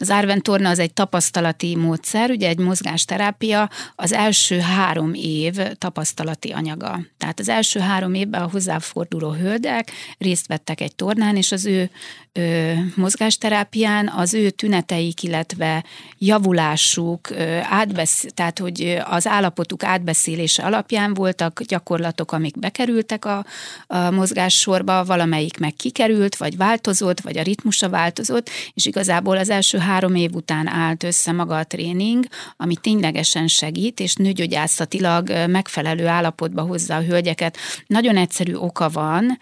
Az 0.00 0.10
Arven 0.10 0.42
torna 0.42 0.68
az 0.68 0.78
egy 0.78 0.92
tapasztalati 0.92 1.76
módszer, 1.76 2.30
ugye 2.30 2.48
egy 2.48 2.58
mozgásterápia 2.58 3.70
az 3.96 4.12
első 4.12 4.58
három 4.58 5.14
év 5.14 5.54
tapasztalati 5.78 6.50
anyaga. 6.50 7.00
Tehát 7.18 7.40
az 7.40 7.48
első 7.48 7.80
három 7.80 8.14
évben 8.14 8.42
a 8.42 8.48
hozzáforduló 8.50 9.30
hölgyek 9.30 9.90
részt 10.18 10.46
vettek 10.46 10.80
egy 10.80 10.94
tornán, 10.94 11.36
és 11.36 11.52
az 11.52 11.66
ő 11.66 11.90
ö, 12.38 12.72
mozgásterápián 12.94 14.08
az 14.16 14.34
ő 14.34 14.50
tüneteik, 14.50 15.22
illetve 15.22 15.84
javulásuk, 16.18 17.30
ö, 17.30 17.58
átbesz, 17.62 18.26
tehát 18.34 18.58
hogy 18.58 18.98
az 19.04 19.26
állapotuk 19.26 19.84
átbeszélése 19.84 20.62
alapján 20.62 21.14
voltak 21.14 21.62
gyakorlatok, 21.62 22.32
amik 22.32 22.58
bekerültek 22.58 23.24
a, 23.24 23.44
a 23.86 24.10
mozgássorba, 24.10 25.04
valamelyik 25.04 25.58
meg 25.58 25.74
kikerült, 25.74 26.36
vagy 26.36 26.56
változott, 26.56 27.20
vagy 27.20 27.38
a 27.38 27.42
ritmusa 27.42 27.88
változott, 27.88 28.50
és 28.74 28.86
igazából 28.86 29.36
az 29.36 29.50
első 29.50 29.78
három 29.78 30.14
év 30.14 30.34
után 30.34 30.66
állt 30.66 31.02
össze 31.02 31.32
maga 31.32 31.56
a 31.56 31.64
tréning, 31.64 32.26
ami 32.56 32.76
ténylegesen 32.76 33.46
segít, 33.48 34.00
és 34.00 34.14
nőgyógyászatilag 34.14 35.32
megfelelő 35.46 36.06
állapotba 36.06 36.62
hozza 36.62 36.94
a 36.94 37.02
hölgyeket. 37.02 37.56
Nagyon 37.86 38.16
egyszerű 38.16 38.54
oka 38.54 38.88
van, 38.88 39.38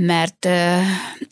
mert, 0.00 0.48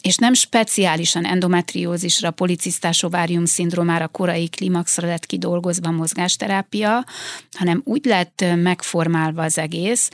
és 0.00 0.16
nem 0.16 0.32
speciálisan 0.32 1.24
endometriózisra, 1.24 2.30
policisztás 2.30 3.02
ovárium 3.02 3.44
szindrómára, 3.44 4.08
korai 4.08 4.48
klimaxra 4.48 5.06
lett 5.06 5.26
kidolgozva 5.26 5.90
mozgásterápia, 5.90 7.04
hanem 7.52 7.80
úgy 7.84 8.04
lett 8.04 8.44
megformálva 8.56 9.42
az 9.42 9.58
egész, 9.58 10.10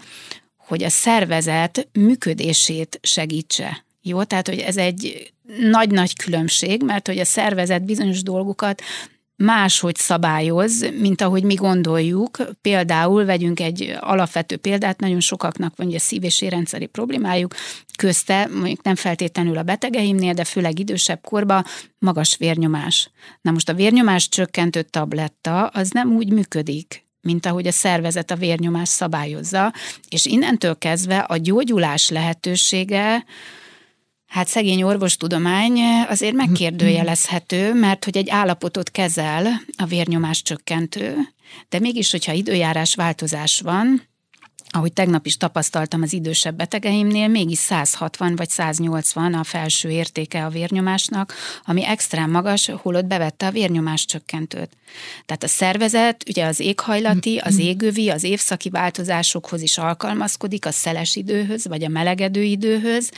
hogy 0.57 0.83
a 0.83 0.89
szervezet 0.89 1.89
működését 1.93 2.99
segítse. 3.03 3.85
Jó, 4.03 4.23
tehát 4.23 4.49
hogy 4.49 4.59
ez 4.59 4.77
egy 4.77 5.33
nagy-nagy 5.59 6.17
különbség, 6.17 6.83
mert 6.83 7.07
hogy 7.07 7.19
a 7.19 7.25
szervezet 7.25 7.85
bizonyos 7.85 8.23
dolgokat 8.23 8.83
máshogy 9.37 9.97
szabályoz, 9.97 10.91
mint 11.00 11.21
ahogy 11.21 11.43
mi 11.43 11.55
gondoljuk. 11.55 12.38
Például 12.61 13.25
vegyünk 13.25 13.61
egy 13.61 13.97
alapvető 14.00 14.57
példát, 14.57 15.00
nagyon 15.00 15.21
sokaknak 15.21 15.76
van 15.76 15.87
ugye 15.87 15.99
szív- 15.99 16.25
és 16.25 16.43
érrendszeri 16.43 16.87
problémájuk, 16.87 17.55
közte, 17.97 18.49
mondjuk 18.55 18.83
nem 18.83 18.95
feltétlenül 18.95 19.59
a 19.59 19.62
betegeimnél, 19.62 20.33
de 20.33 20.45
főleg 20.45 20.79
idősebb 20.79 21.21
korban 21.21 21.64
magas 21.99 22.37
vérnyomás. 22.37 23.11
Na 23.41 23.50
most 23.50 23.69
a 23.69 23.75
vérnyomás 23.75 24.29
csökkentő 24.29 24.83
tabletta 24.83 25.67
az 25.67 25.91
nem 25.91 26.12
úgy 26.12 26.33
működik, 26.33 27.07
mint 27.21 27.47
ahogy 27.47 27.67
a 27.67 27.73
szervezet 27.73 28.31
a 28.31 28.37
vérnyomás 28.37 28.88
szabályozza, 28.88 29.73
és 30.09 30.26
innentől 30.26 30.79
kezdve 30.79 31.19
a 31.19 31.37
gyógyulás 31.37 32.09
lehetősége 32.09 33.25
Hát 34.35 34.49
szegény 34.49 34.83
orvostudomány 34.83 35.81
azért 36.09 36.35
megkérdőjelezhető, 36.35 37.75
mert 37.75 38.05
hogy 38.05 38.17
egy 38.17 38.31
állapotot 38.31 38.91
kezel 38.91 39.47
a 39.76 39.85
vérnyomás 39.85 40.43
csökkentő, 40.43 41.17
de 41.69 41.79
mégis, 41.79 42.11
hogyha 42.11 42.33
időjárás 42.33 42.95
változás 42.95 43.61
van, 43.61 44.03
ahogy 44.75 44.93
tegnap 44.93 45.26
is 45.26 45.37
tapasztaltam 45.37 46.03
az 46.03 46.12
idősebb 46.12 46.57
betegeimnél, 46.57 47.29
mégis 47.29 47.59
160 47.59 48.37
vagy 48.37 48.49
180 48.49 49.35
a 49.35 49.45
felső 49.45 49.91
értéke 49.91 50.45
a 50.45 50.49
vérnyomásnak, 50.49 51.35
ami 51.64 51.85
extrém 51.85 52.31
magas, 52.31 52.71
holott 52.83 53.05
bevette 53.05 53.47
a 53.47 53.50
vérnyomás 53.50 54.05
csökkentőt. 54.05 54.71
Tehát 55.26 55.43
a 55.43 55.49
szervezet 55.49 56.25
ugye 56.29 56.45
az 56.45 56.61
éghajlati, 56.61 57.37
az 57.37 57.59
égövi, 57.59 58.11
az 58.11 58.23
évszaki 58.23 58.71
változásokhoz 58.71 59.62
is 59.62 59.79
alkalmazkodik, 59.79 60.67
a 60.67 60.71
szeles 60.71 61.17
időhöz, 61.17 61.67
vagy 61.67 61.85
a 61.85 61.88
melegedő 61.88 62.43
időhöz, 62.43 63.11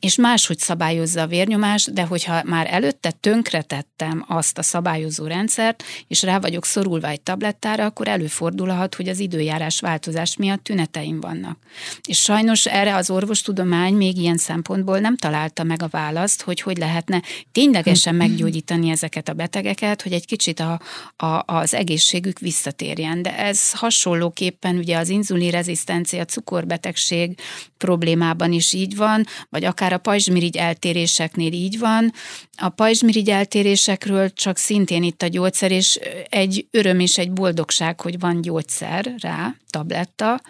és 0.00 0.16
máshogy 0.16 0.58
szabályozza 0.58 1.22
a 1.22 1.26
vérnyomást, 1.26 1.92
de 1.92 2.02
hogyha 2.02 2.42
már 2.44 2.66
előtte 2.70 3.10
tönkretettem 3.10 4.24
azt 4.28 4.58
a 4.58 4.62
szabályozó 4.62 5.26
rendszert, 5.26 5.82
és 6.08 6.22
rá 6.22 6.38
vagyok 6.38 6.64
szorulva 6.64 7.08
egy 7.08 7.20
tablettára, 7.20 7.84
akkor 7.84 8.08
előfordulhat, 8.08 8.94
hogy 8.94 9.08
az 9.08 9.18
időjárás 9.18 9.80
változás 9.80 10.36
miatt 10.36 10.64
tünete 10.64 11.00
ötleteim 11.00 11.20
vannak. 11.20 11.58
És 12.06 12.18
sajnos 12.18 12.66
erre 12.66 12.94
az 12.94 13.10
orvostudomány 13.10 13.94
még 13.94 14.16
ilyen 14.16 14.36
szempontból 14.36 14.98
nem 14.98 15.16
találta 15.16 15.62
meg 15.64 15.82
a 15.82 15.88
választ, 15.88 16.42
hogy 16.42 16.60
hogy 16.60 16.76
lehetne 16.76 17.22
ténylegesen 17.52 18.14
meggyógyítani 18.14 18.90
ezeket 18.90 19.28
a 19.28 19.32
betegeket, 19.32 20.02
hogy 20.02 20.12
egy 20.12 20.26
kicsit 20.26 20.60
a, 20.60 20.80
a, 21.16 21.42
az 21.46 21.74
egészségük 21.74 22.38
visszatérjen. 22.38 23.22
De 23.22 23.38
ez 23.38 23.72
hasonlóképpen 23.72 24.76
ugye 24.76 24.98
az 24.98 25.08
inzulin 25.08 25.50
rezisztencia, 25.50 26.24
cukorbetegség 26.24 27.38
problémában 27.76 28.52
is 28.52 28.72
így 28.72 28.96
van, 28.96 29.26
vagy 29.48 29.64
akár 29.64 29.89
a 29.92 29.98
pajzsmirigy 29.98 30.56
eltéréseknél 30.56 31.52
így 31.52 31.78
van. 31.78 32.12
A 32.56 32.68
pajzsmirigy 32.68 33.30
eltérésekről 33.30 34.32
csak 34.32 34.56
szintén 34.56 35.02
itt 35.02 35.22
a 35.22 35.26
gyógyszer, 35.26 35.70
és 35.70 35.98
egy 36.28 36.66
öröm 36.70 37.00
és 37.00 37.18
egy 37.18 37.32
boldogság, 37.32 38.00
hogy 38.00 38.18
van 38.18 38.40
gyógyszer 38.40 39.14
rá, 39.18 39.54
tabletta, 39.70 40.40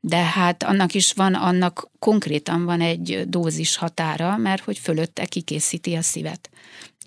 de 0.00 0.16
hát 0.16 0.62
annak 0.62 0.94
is 0.94 1.12
van, 1.12 1.34
annak 1.34 1.90
konkrétan 1.98 2.64
van 2.64 2.80
egy 2.80 3.22
dózis 3.26 3.76
határa, 3.76 4.36
mert 4.36 4.64
hogy 4.64 4.78
fölötte 4.78 5.24
kikészíti 5.24 5.94
a 5.94 6.02
szívet. 6.02 6.50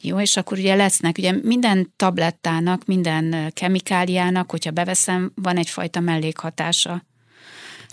Jó, 0.02 0.20
és 0.20 0.38
akkor 0.38 0.58
ugye 0.58 0.76
lesznek, 0.76 1.18
ugye 1.18 1.32
minden 1.44 1.94
tablettának, 1.96 2.86
minden 2.86 3.52
kemikáliának, 3.54 4.52
hogyha 4.52 4.72
beveszem, 4.72 5.32
van 5.36 5.58
egyfajta 5.58 6.00
mellékhatása 6.00 7.04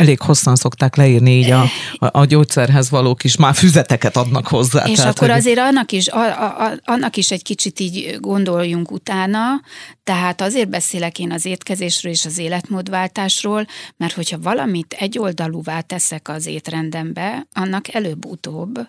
elég 0.01 0.21
hosszan 0.21 0.57
szokták 0.57 0.97
leírni 0.97 1.39
így 1.39 1.51
a, 1.51 1.63
a, 1.99 2.21
a 2.21 2.25
gyógyszerhez 2.25 2.91
való 2.91 3.15
kis 3.15 3.37
már 3.37 3.55
füzeteket 3.55 4.17
adnak 4.17 4.47
hozzá. 4.47 4.85
És 4.87 4.97
tehát, 4.97 5.17
akkor 5.17 5.29
hogy... 5.29 5.39
azért 5.39 5.59
annak 5.59 5.93
is, 5.93 6.09
a, 6.09 6.65
a, 6.65 6.73
annak 6.85 7.17
is 7.17 7.31
egy 7.31 7.43
kicsit 7.43 7.81
így 7.81 8.17
gondoljunk 8.21 8.91
utána, 8.91 9.61
tehát 10.05 10.41
azért 10.41 10.69
beszélek 10.69 11.19
én 11.19 11.33
az 11.33 11.45
étkezésről 11.45 12.13
és 12.13 12.25
az 12.25 12.39
életmódváltásról, 12.39 13.67
mert 13.97 14.13
hogyha 14.13 14.39
valamit 14.39 14.97
egyoldalúvá 14.99 15.81
teszek 15.81 16.29
az 16.29 16.47
étrendembe, 16.47 17.47
annak 17.53 17.95
előbb-utóbb 17.95 18.89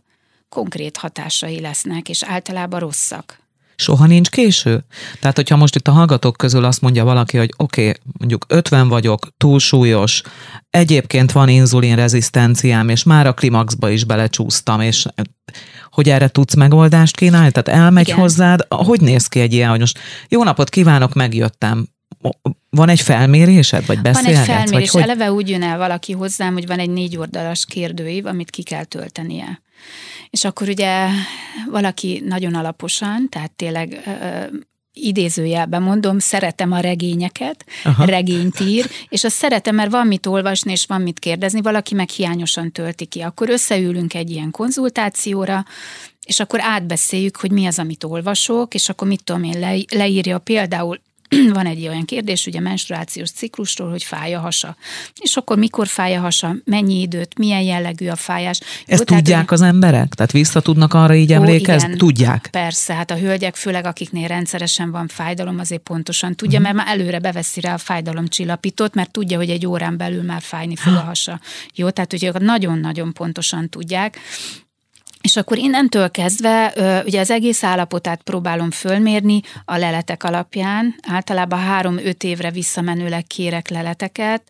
konkrét 0.50 0.98
hatásai 0.98 1.60
lesznek, 1.60 2.10
és 2.10 2.24
általában 2.24 2.80
rosszak 2.80 3.41
soha 3.82 4.06
nincs 4.06 4.30
késő? 4.30 4.86
Tehát, 5.20 5.36
hogyha 5.36 5.56
most 5.56 5.76
itt 5.76 5.88
a 5.88 5.92
hallgatók 5.92 6.38
közül 6.38 6.64
azt 6.64 6.82
mondja 6.82 7.04
valaki, 7.04 7.38
hogy 7.38 7.54
oké, 7.58 7.82
okay, 7.82 7.94
mondjuk 8.18 8.46
50 8.48 8.88
vagyok, 8.88 9.28
túlsúlyos, 9.38 10.22
egyébként 10.70 11.32
van 11.32 11.50
inzulinrezisztenciám, 11.50 12.90
és 12.90 13.04
már 13.04 13.28
a 13.28 13.34
klimaxba 13.34 13.90
is 13.90 14.04
belecsúsztam, 14.04 14.82
és 14.82 15.06
hogy 15.92 16.10
erre 16.10 16.28
tudsz 16.28 16.56
megoldást 16.56 17.16
kínálni? 17.16 17.52
Tehát 17.52 17.82
elmegy 17.82 18.08
Igen. 18.08 18.20
hozzád, 18.20 18.66
hogy 18.70 19.02
néz 19.02 19.28
ki 19.28 19.40
egy 19.40 19.54
ilyen, 19.54 19.70
hogy 19.70 19.80
most 19.80 20.00
jó 20.28 20.44
napot 20.44 20.70
kívánok, 20.70 21.14
megjöttem, 21.14 21.88
van 22.70 22.90
egy 22.90 23.02
felmérésed, 23.02 23.86
vagy 23.86 24.02
beszélgetsz? 24.02 24.48
Van 24.48 24.56
egy 24.56 24.64
felmérés, 24.64 24.92
vagy 24.92 25.02
hogy... 25.02 25.12
eleve 25.12 25.32
úgy 25.32 25.50
jön 25.50 25.64
el 25.64 25.78
valaki 25.78 26.14
hozzám, 26.14 26.54
hogy 26.54 26.68
van 26.68 26.80
egy 26.80 26.90
négy 26.90 27.18
oldalas 27.18 27.66
kérdőív, 27.66 28.26
amit 28.26 28.50
ki 28.50 28.64
kell 28.64 28.84
töltenie. 28.84 29.62
És 30.32 30.44
akkor 30.44 30.70
ugye 30.70 31.08
valaki 31.70 32.24
nagyon 32.26 32.56
alaposan, 32.56 33.30
tehát 33.30 33.52
tényleg 33.52 34.04
idézőjelben 34.94 35.82
mondom, 35.82 36.20
szeretem 36.20 36.72
a 36.72 36.80
regényeket, 36.80 37.66
Aha. 37.84 38.06
regényt 38.06 38.60
ír, 38.60 38.90
és 39.10 39.24
azt 39.24 39.36
szeretem, 39.36 39.76
mert 39.76 39.92
van 39.92 40.08
mit 40.08 40.26
olvasni, 40.26 40.72
és 40.72 40.86
van 40.86 41.02
mit 41.02 41.20
kérdezni, 41.20 41.62
valaki 41.62 41.96
meg 41.96 42.10
hiányosan 42.10 42.72
tölti 42.72 43.06
ki. 43.06 43.20
Akkor 43.20 43.50
összeülünk 43.50 44.14
egy 44.14 44.30
ilyen 44.30 44.52
konzultációra, 44.52 45.66
és 46.26 46.40
akkor 46.40 46.60
átbeszéljük, 46.62 47.38
hogy 47.38 47.52
mi 47.52 47.66
az, 47.66 47.80
amit 47.80 48.04
olvasok, 48.04 48.74
és 48.74 48.90
akkor 48.90 49.08
mit 49.08 49.24
tudom 49.24 49.44
én, 49.44 49.60
le, 49.60 49.76
leírja 49.90 50.40
például 50.40 51.02
van 51.54 51.66
egy 51.66 51.88
olyan 51.88 52.06
kérdés, 52.06 52.46
ugye 52.46 52.60
menstruációs 52.60 53.32
ciklusról, 53.32 53.90
hogy 53.90 54.04
fáj 54.04 54.34
a 54.34 54.40
hasa. 54.40 54.76
És 55.20 55.36
akkor 55.36 55.58
mikor 55.58 55.88
fáj 55.88 56.16
a 56.16 56.20
hasa, 56.20 56.56
mennyi 56.64 57.02
időt, 57.02 57.38
milyen 57.38 57.62
jellegű 57.62 58.08
a 58.08 58.16
fájás. 58.16 58.60
Ezt 58.86 59.10
Jó, 59.10 59.18
tudják 59.18 59.24
tehát, 59.26 59.52
az 59.52 59.62
emberek? 59.62 60.14
Tehát 60.14 60.32
vissza 60.32 60.62
tudnak 60.62 60.94
arra 60.94 61.14
így 61.14 61.34
emlékezni? 61.34 61.96
Tudják? 61.96 62.48
Persze, 62.52 62.94
hát 62.94 63.12
a 63.12 63.18
hölgyek, 63.18 63.56
főleg 63.56 63.86
akiknél 63.86 64.28
rendszeresen 64.28 64.92
van 64.92 65.08
fájdalom, 65.08 65.60
azért 65.60 65.82
pontosan 65.82 66.36
tudja, 66.36 66.60
uh-huh. 66.60 66.74
mert 66.74 66.86
már 66.86 66.98
előre 66.98 67.20
beveszi 67.20 67.62
rá 67.62 67.74
a 67.74 67.78
fájdalomcsillapítót, 67.78 68.94
mert 68.94 69.12
tudja, 69.12 69.38
hogy 69.38 69.50
egy 69.50 69.66
órán 69.66 69.98
belül 69.98 70.24
már 70.24 70.42
fájni 70.42 70.76
fog 70.76 70.94
a 70.94 71.00
hasa. 71.00 71.40
Jó, 71.76 71.90
tehát 71.90 72.14
ugye 72.14 72.32
nagyon-nagyon 72.40 73.14
pontosan 73.14 73.70
tudják. 73.70 74.20
És 75.22 75.36
akkor 75.36 75.58
innentől 75.58 76.12
kezdve 76.12 76.74
ugye 77.06 77.20
az 77.20 77.32
egész 77.32 77.64
állapotát 77.64 78.22
próbálom 78.22 78.72
fölmérni 78.72 79.42
a 79.66 79.78
leletek 79.78 80.24
alapján. 80.24 80.96
Általában 81.08 81.60
három-öt 81.60 82.24
évre 82.24 82.52
visszamenőleg 82.52 83.24
kérek 83.28 83.70
leleteket, 83.70 84.44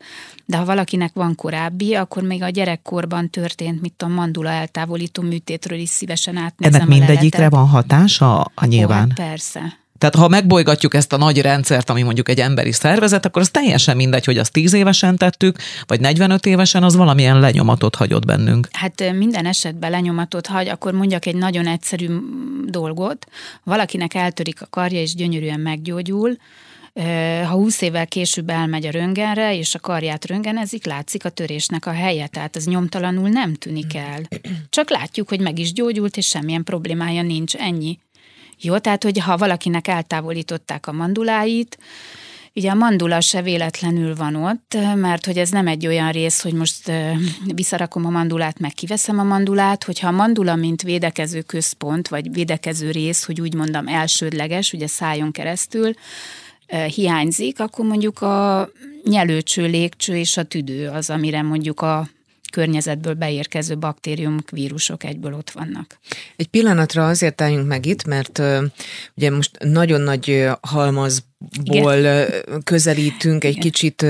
de 0.46 0.58
ha 0.58 0.66
valakinek 0.66 1.14
van 1.14 1.36
korábbi, 1.36 1.96
akkor 1.96 2.24
még 2.24 2.44
a 2.44 2.50
gyerekkorban 2.50 3.30
történt, 3.30 3.82
mit 3.82 3.94
tudom, 3.98 4.14
mandula 4.14 4.50
eltávolító 4.50 5.22
műtétről 5.22 5.80
is 5.80 5.90
szívesen 5.90 6.38
átnézem 6.38 6.82
Ennek 6.82 6.98
mindegyikre 6.98 7.50
van 7.50 7.68
hatása 7.68 8.42
a 8.42 8.66
nyilván? 8.66 9.04
Ó, 9.04 9.08
hát 9.08 9.30
persze. 9.30 9.80
Tehát 10.02 10.16
ha 10.16 10.28
megbolygatjuk 10.28 10.94
ezt 10.94 11.14
a 11.14 11.18
nagy 11.18 11.42
rendszert, 11.42 11.90
ami 11.90 12.02
mondjuk 12.02 12.30
egy 12.30 12.40
emberi 12.40 12.72
szervezet, 12.72 13.26
akkor 13.26 13.42
az 13.42 13.50
teljesen 13.50 13.96
mindegy, 13.96 14.26
hogy 14.26 14.38
azt 14.38 14.52
10 14.52 14.74
évesen 14.74 15.18
tettük, 15.18 15.58
vagy 15.86 16.00
45 16.00 16.46
évesen, 16.46 16.84
az 16.84 16.96
valamilyen 16.96 17.40
lenyomatot 17.40 17.96
hagyott 17.96 18.26
bennünk. 18.26 18.68
Hát 18.72 19.14
minden 19.14 19.46
esetben 19.46 19.92
lenyomatot 19.92 20.48
hagy, 20.48 20.68
akkor 20.68 20.94
mondjak 20.94 21.26
egy 21.26 21.36
nagyon 21.36 21.68
egyszerű 21.68 22.08
dolgot. 22.66 23.26
Valakinek 23.64 24.14
eltörik 24.14 24.62
a 24.62 24.68
karja, 24.70 25.02
és 25.02 25.16
gyönyörűen 25.16 25.60
meggyógyul, 25.60 26.38
ha 27.46 27.54
20 27.54 27.82
évvel 27.82 28.08
később 28.08 28.50
elmegy 28.50 28.86
a 28.86 28.92
röngenre, 28.92 29.56
és 29.58 29.76
a 29.76 29.80
karját 29.80 30.26
röngenezik, 30.26 30.86
látszik 30.86 31.26
a 31.26 31.30
törésnek 31.30 31.86
a 31.86 31.92
helye, 31.92 32.28
tehát 32.28 32.56
az 32.56 32.66
nyomtalanul 32.66 33.30
nem 33.30 33.54
tűnik 33.54 33.96
el. 33.96 34.22
Csak 34.70 34.90
látjuk, 34.90 35.30
hogy 35.30 35.40
meg 35.40 35.60
is 35.60 35.74
gyógyult, 35.74 36.18
és 36.18 36.28
semmilyen 36.28 36.64
problémája 36.64 37.22
nincs, 37.22 37.56
ennyi. 37.56 38.00
Jó, 38.62 38.78
tehát, 38.78 39.04
hogy 39.04 39.20
ha 39.20 39.38
valakinek 39.38 39.88
eltávolították 39.88 40.88
a 40.88 40.92
manduláit, 40.92 41.78
Ugye 42.56 42.72
a 42.72 42.76
mandula 42.76 43.22
se 43.22 43.42
véletlenül 43.42 44.16
van 44.16 44.36
ott, 44.36 44.78
mert 44.96 45.26
hogy 45.26 45.38
ez 45.38 45.50
nem 45.50 45.68
egy 45.68 45.88
olyan 45.88 46.12
rész, 46.12 46.42
hogy 46.42 46.54
most 46.54 46.92
visszarakom 47.56 48.06
a 48.06 48.10
mandulát, 48.10 48.60
meg 48.60 48.74
kiveszem 48.74 49.20
a 49.20 49.24
mandulát, 49.24 49.84
hogyha 49.84 50.08
a 50.08 50.12
mandula, 50.12 50.56
mint 50.56 50.82
védekező 50.82 51.42
központ, 51.42 52.08
vagy 52.08 52.34
védekező 52.34 52.92
rész, 52.92 53.24
hogy 53.24 53.42
úgy 53.42 53.54
mondom 53.54 53.88
elsődleges, 53.88 54.74
ugye 54.74 54.88
szájon 54.88 55.32
keresztül, 55.32 55.94
hiányzik, 56.96 57.60
akkor 57.60 57.86
mondjuk 57.86 58.22
a 58.22 58.70
nyelőcső, 59.04 59.66
légcső 59.66 60.18
és 60.18 60.38
a 60.38 60.44
tüdő 60.44 60.88
az, 60.88 61.10
amire 61.10 61.42
mondjuk 61.42 61.82
a 61.82 62.08
környezetből 62.52 63.14
beérkező 63.14 63.78
baktériumok, 63.78 64.50
vírusok 64.50 65.04
egyből 65.04 65.34
ott 65.34 65.50
vannak. 65.50 66.00
Egy 66.36 66.48
pillanatra 66.48 67.08
azért 67.08 67.42
álljunk 67.42 67.68
meg 67.68 67.86
itt, 67.86 68.06
mert 68.06 68.42
ugye 69.16 69.32
most 69.32 69.58
nagyon 69.64 70.02
nagy 70.02 70.48
halmaz 70.62 71.24
ból 71.64 71.94
Igen. 71.94 72.44
közelítünk 72.64 73.44
egy 73.44 73.50
Igen. 73.52 73.62
kicsit 73.62 74.06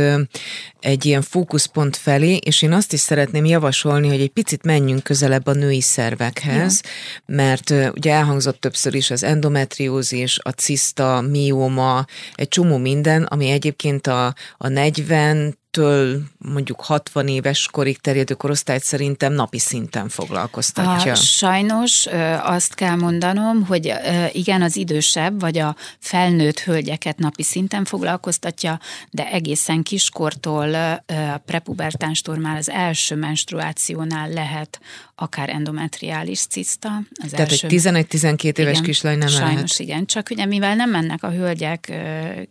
egy 0.80 1.06
ilyen 1.06 1.22
fókuszpont 1.22 1.96
felé, 1.98 2.36
és 2.36 2.62
én 2.62 2.72
azt 2.72 2.94
is 2.94 3.00
szeretném 3.00 3.46
javasolni, 3.46 4.08
hogy 4.08 4.22
egy 4.22 4.30
picit 4.30 4.64
menjünk 4.64 5.04
közelebb 5.04 5.48
a 5.48 5.54
női 5.54 5.82
szervekhez, 5.82 6.82
ja. 6.84 7.36
mert 7.36 7.70
ugye 7.70 8.12
elhangzott 8.12 8.60
többször 8.60 8.94
is 8.94 9.12
az 9.12 9.24
endometriózis, 9.24 10.40
a 10.44 10.50
ciszta, 10.50 11.22
mióma, 11.22 12.06
egy 12.36 12.48
csomó 12.48 12.78
minden, 12.78 13.24
ami 13.24 13.50
egyébként 13.50 14.08
a, 14.08 14.36
a 14.58 14.68
40 14.68 15.60
től 15.72 16.22
mondjuk 16.38 16.82
60 16.82 17.28
éves 17.28 17.68
korig 17.72 17.98
terjedő 17.98 18.34
korosztályt 18.34 18.84
szerintem 18.84 19.34
napi 19.34 19.60
szinten 19.60 20.10
foglalkoztatja. 20.10 21.12
A, 21.12 21.16
sajnos 21.16 22.06
azt 22.42 22.74
kell 22.74 22.96
mondanom, 22.96 23.66
hogy 23.66 23.94
igen, 24.32 24.62
az 24.62 24.76
idősebb 24.76 25.40
vagy 25.40 25.58
a 25.58 25.76
felnőtt 26.00 26.60
hölgyeket 26.60 27.18
napi 27.18 27.44
szinten 27.44 27.86
foglalkoztatja, 27.86 28.80
de 29.10 29.32
egészen 29.32 29.84
kiskortól, 29.84 30.74
a 30.74 31.38
prepubertánstól 31.46 32.38
már 32.38 32.58
az 32.58 32.70
első 32.70 33.16
menstruációnál 33.16 34.30
lehet 34.30 34.80
akár 35.16 35.50
endometriális 35.50 36.40
ciszta. 36.40 36.90
Az 37.24 37.32
Tehát 37.32 37.52
első... 37.52 37.68
egy 37.68 37.74
11-12 37.74 38.58
éves 38.58 38.72
igen, 38.72 38.84
kislány 38.84 39.18
nem 39.18 39.28
Sajnos 39.28 39.48
lehet. 39.54 39.80
igen, 39.80 40.06
csak 40.06 40.28
ugye 40.32 40.46
mivel 40.46 40.76
nem 40.76 40.90
mennek 40.90 41.24
a 41.24 41.32
hölgyek 41.32 41.92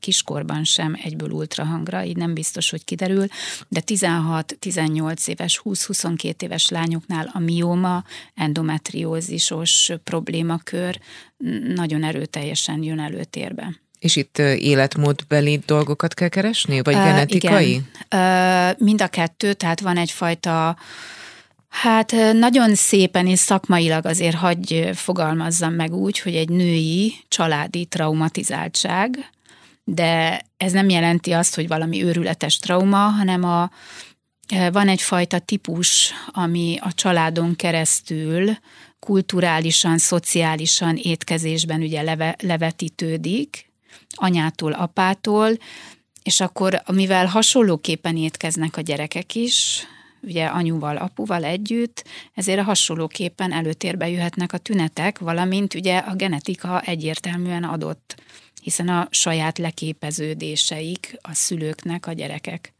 kiskorban 0.01 0.65
sem 0.65 0.99
egyből 1.05 1.31
ultrahangra, 1.31 2.05
így 2.05 2.17
nem 2.17 2.35
biztos, 2.35 2.71
hogy 2.71 2.85
kiderül, 2.85 3.10
de 3.69 3.83
16-18 3.87 5.29
éves, 5.29 5.61
20-22 5.65 6.43
éves 6.43 6.69
lányoknál 6.69 7.31
a 7.33 7.39
mióma, 7.39 8.05
endometriózisos 8.35 9.93
problémakör 10.05 11.01
nagyon 11.75 12.05
erőteljesen 12.05 12.83
jön 12.83 13.01
előtérbe. 13.01 13.81
És 13.99 14.17
itt 14.17 14.39
életmódbeli 14.39 15.61
dolgokat 15.67 16.15
kell 16.15 16.29
keresni, 16.29 16.83
vagy 16.83 16.95
uh, 16.95 17.05
genetikai? 17.05 17.71
Igen. 17.71 18.71
Uh, 18.71 18.79
mind 18.79 19.03
a 19.03 19.09
kettő, 19.09 19.53
tehát 19.53 19.81
van 19.81 19.97
egyfajta 19.97 20.77
Hát 21.71 22.15
nagyon 22.33 22.75
szépen 22.75 23.27
és 23.27 23.39
szakmailag 23.39 24.07
azért 24.07 24.37
hagy 24.37 24.91
fogalmazzam 24.95 25.75
meg 25.75 25.95
úgy, 25.95 26.19
hogy 26.19 26.35
egy 26.35 26.49
női 26.49 27.15
családi 27.29 27.85
traumatizáltság, 27.85 29.31
de 29.95 30.41
ez 30.57 30.73
nem 30.73 30.89
jelenti 30.89 31.33
azt, 31.33 31.55
hogy 31.55 31.69
valami 31.69 32.03
őrületes 32.05 32.59
trauma, 32.59 32.97
hanem 32.97 33.45
a, 33.45 33.71
van 34.73 34.89
egyfajta 34.89 35.39
típus, 35.39 36.13
ami 36.27 36.77
a 36.81 36.93
családon 36.95 37.57
keresztül 37.57 38.57
kulturálisan, 38.99 39.99
szociálisan, 39.99 40.97
étkezésben 40.97 41.81
ugye 41.81 42.03
leve, 42.03 42.37
levetítődik, 42.43 43.71
anyától, 44.11 44.73
apától, 44.73 45.51
és 46.23 46.41
akkor, 46.41 46.83
mivel 46.93 47.27
hasonlóképpen 47.27 48.17
étkeznek 48.17 48.77
a 48.77 48.81
gyerekek 48.81 49.35
is, 49.35 49.87
ugye 50.23 50.47
anyuval, 50.47 50.97
apuval 50.97 51.45
együtt, 51.45 52.05
ezért 52.35 52.61
hasonlóképpen 52.61 53.53
előtérbe 53.53 54.09
jöhetnek 54.09 54.53
a 54.53 54.59
tünetek, 54.59 55.19
valamint 55.19 55.75
ugye 55.75 55.99
a 55.99 56.15
genetika 56.15 56.81
egyértelműen 56.81 57.65
adott, 57.65 58.15
hiszen 58.61 58.89
a 58.89 59.09
saját 59.11 59.59
leképeződéseik 59.59 61.17
a 61.21 61.35
szülőknek, 61.35 62.07
a 62.07 62.13
gyerekek. 62.13 62.73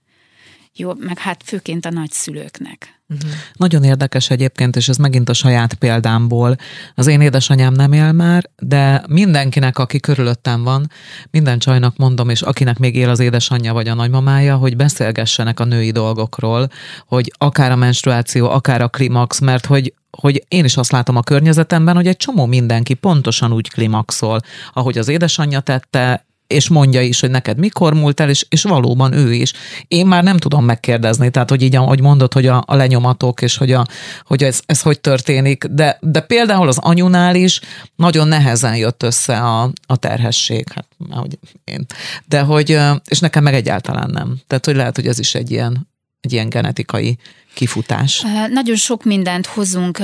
Jó, 0.81 0.93
meg 0.99 1.19
hát 1.19 1.43
főként 1.45 1.87
a 1.87 1.91
nagyszülőknek. 1.91 3.01
Uh-huh. 3.09 3.31
Nagyon 3.53 3.85
érdekes 3.85 4.31
egyébként, 4.31 4.77
és 4.77 4.89
ez 4.89 4.97
megint 4.97 5.29
a 5.29 5.33
saját 5.33 5.75
példámból. 5.75 6.57
Az 6.95 7.07
én 7.07 7.21
édesanyám 7.21 7.73
nem 7.73 7.93
él 7.93 8.13
már, 8.13 8.51
de 8.59 9.05
mindenkinek, 9.09 9.79
aki 9.79 10.01
körülöttem 10.01 10.63
van, 10.63 10.91
minden 11.31 11.59
csajnak 11.59 11.97
mondom, 11.97 12.29
és 12.29 12.43
akinek 12.43 12.79
még 12.79 12.97
él 12.97 13.09
az 13.09 13.21
édesanyja 13.21 13.73
vagy 13.73 13.89
a 13.89 13.95
nagymamája, 13.95 14.57
hogy 14.57 14.77
beszélgessenek 14.77 15.61
a 15.61 15.65
női 15.65 15.91
dolgokról, 15.91 16.69
hogy 17.07 17.33
akár 17.39 17.71
a 17.71 17.77
menstruáció, 17.77 18.51
akár 18.51 18.81
a 18.81 18.89
klimax, 18.89 19.39
mert 19.39 19.67
hogy 19.67 19.95
hogy 20.11 20.45
én 20.49 20.65
is 20.65 20.77
azt 20.77 20.93
látom 20.93 21.17
a 21.17 21.23
környezetemben, 21.23 21.95
hogy 21.95 22.07
egy 22.07 22.17
csomó 22.17 22.47
mindenki 22.47 22.95
pontosan 22.95 23.53
úgy 23.53 23.71
klimaxol, 23.71 24.41
ahogy 24.73 24.99
az 24.99 25.09
édesanyja 25.09 25.61
tette, 25.61 26.25
és 26.51 26.69
mondja 26.69 27.01
is, 27.01 27.21
hogy 27.21 27.31
neked 27.31 27.59
mikor 27.59 27.95
múlt 27.95 28.21
el, 28.21 28.29
és, 28.29 28.47
és 28.49 28.63
valóban 28.63 29.13
ő 29.13 29.33
is. 29.33 29.53
Én 29.89 30.07
már 30.07 30.23
nem 30.23 30.37
tudom 30.37 30.65
megkérdezni, 30.65 31.31
tehát 31.31 31.51
hogy 31.51 31.63
így, 31.63 31.77
ahogy 31.77 32.01
mondod, 32.01 32.33
hogy 32.33 32.47
a, 32.47 32.63
a 32.67 32.75
lenyomatok, 32.75 33.43
és 33.43 33.57
hogy, 33.57 33.73
a, 33.73 33.87
hogy 34.25 34.45
ez, 34.45 34.61
ez 34.67 34.83
hogy 34.83 35.01
történik, 35.01 35.65
de, 35.65 35.99
de 36.01 36.21
például 36.21 36.69
az 36.69 36.79
anyunál 36.79 37.35
is 37.35 37.61
nagyon 37.97 38.29
nehezen 38.29 38.77
jött 38.77 39.03
össze 39.03 39.39
a, 39.39 39.71
a 39.87 39.97
terhesség, 39.97 40.65
hát 40.75 40.87
ahogy 41.11 41.39
én. 41.65 41.87
De 42.27 42.41
hogy, 42.41 42.79
és 43.09 43.19
nekem 43.19 43.43
meg 43.43 43.55
egyáltalán 43.55 44.11
nem. 44.11 44.41
Tehát, 44.47 44.65
hogy 44.65 44.77
lehet, 44.77 44.97
hogy 44.97 45.07
ez 45.07 45.19
is 45.19 45.35
egy 45.35 45.51
ilyen, 45.51 45.89
egy 46.21 46.33
ilyen 46.33 46.49
genetikai 46.49 47.17
kifutás? 47.55 48.25
Nagyon 48.49 48.77
sok 48.77 49.05
mindent 49.05 49.47
hozunk, 49.47 49.99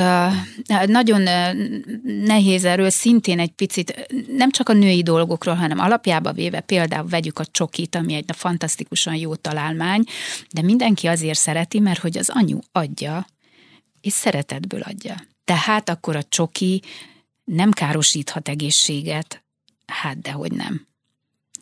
nagyon 0.87 1.29
nehéz 2.03 2.65
erről 2.65 2.91
szintén 2.91 3.39
egy 3.39 3.51
picit, 3.51 4.07
nem 4.37 4.51
csak 4.51 4.69
a 4.69 4.73
női 4.73 5.03
dolgokról, 5.03 5.55
hanem 5.55 5.79
alapjába 5.79 6.33
véve 6.33 6.61
például 6.61 7.09
vegyük 7.09 7.39
a 7.39 7.47
csokit, 7.51 7.95
ami 7.95 8.15
egy 8.15 8.25
fantasztikusan 8.29 9.15
jó 9.15 9.35
találmány, 9.35 10.05
de 10.51 10.63
mindenki 10.63 11.07
azért 11.07 11.39
szereti, 11.39 11.81
mert 11.81 12.01
hogy 12.01 12.19
az 12.19 12.29
anyu 12.29 12.59
adja, 12.73 13.27
és 14.01 14.13
szeretetből 14.13 14.81
adja. 14.81 15.15
Tehát 15.45 15.89
akkor 15.89 16.17
a 16.17 16.23
csoki 16.23 16.83
nem 17.45 17.71
károsíthat 17.71 18.49
egészséget, 18.49 19.45
hát 19.87 20.21
dehogy 20.21 20.53
nem. 20.53 20.87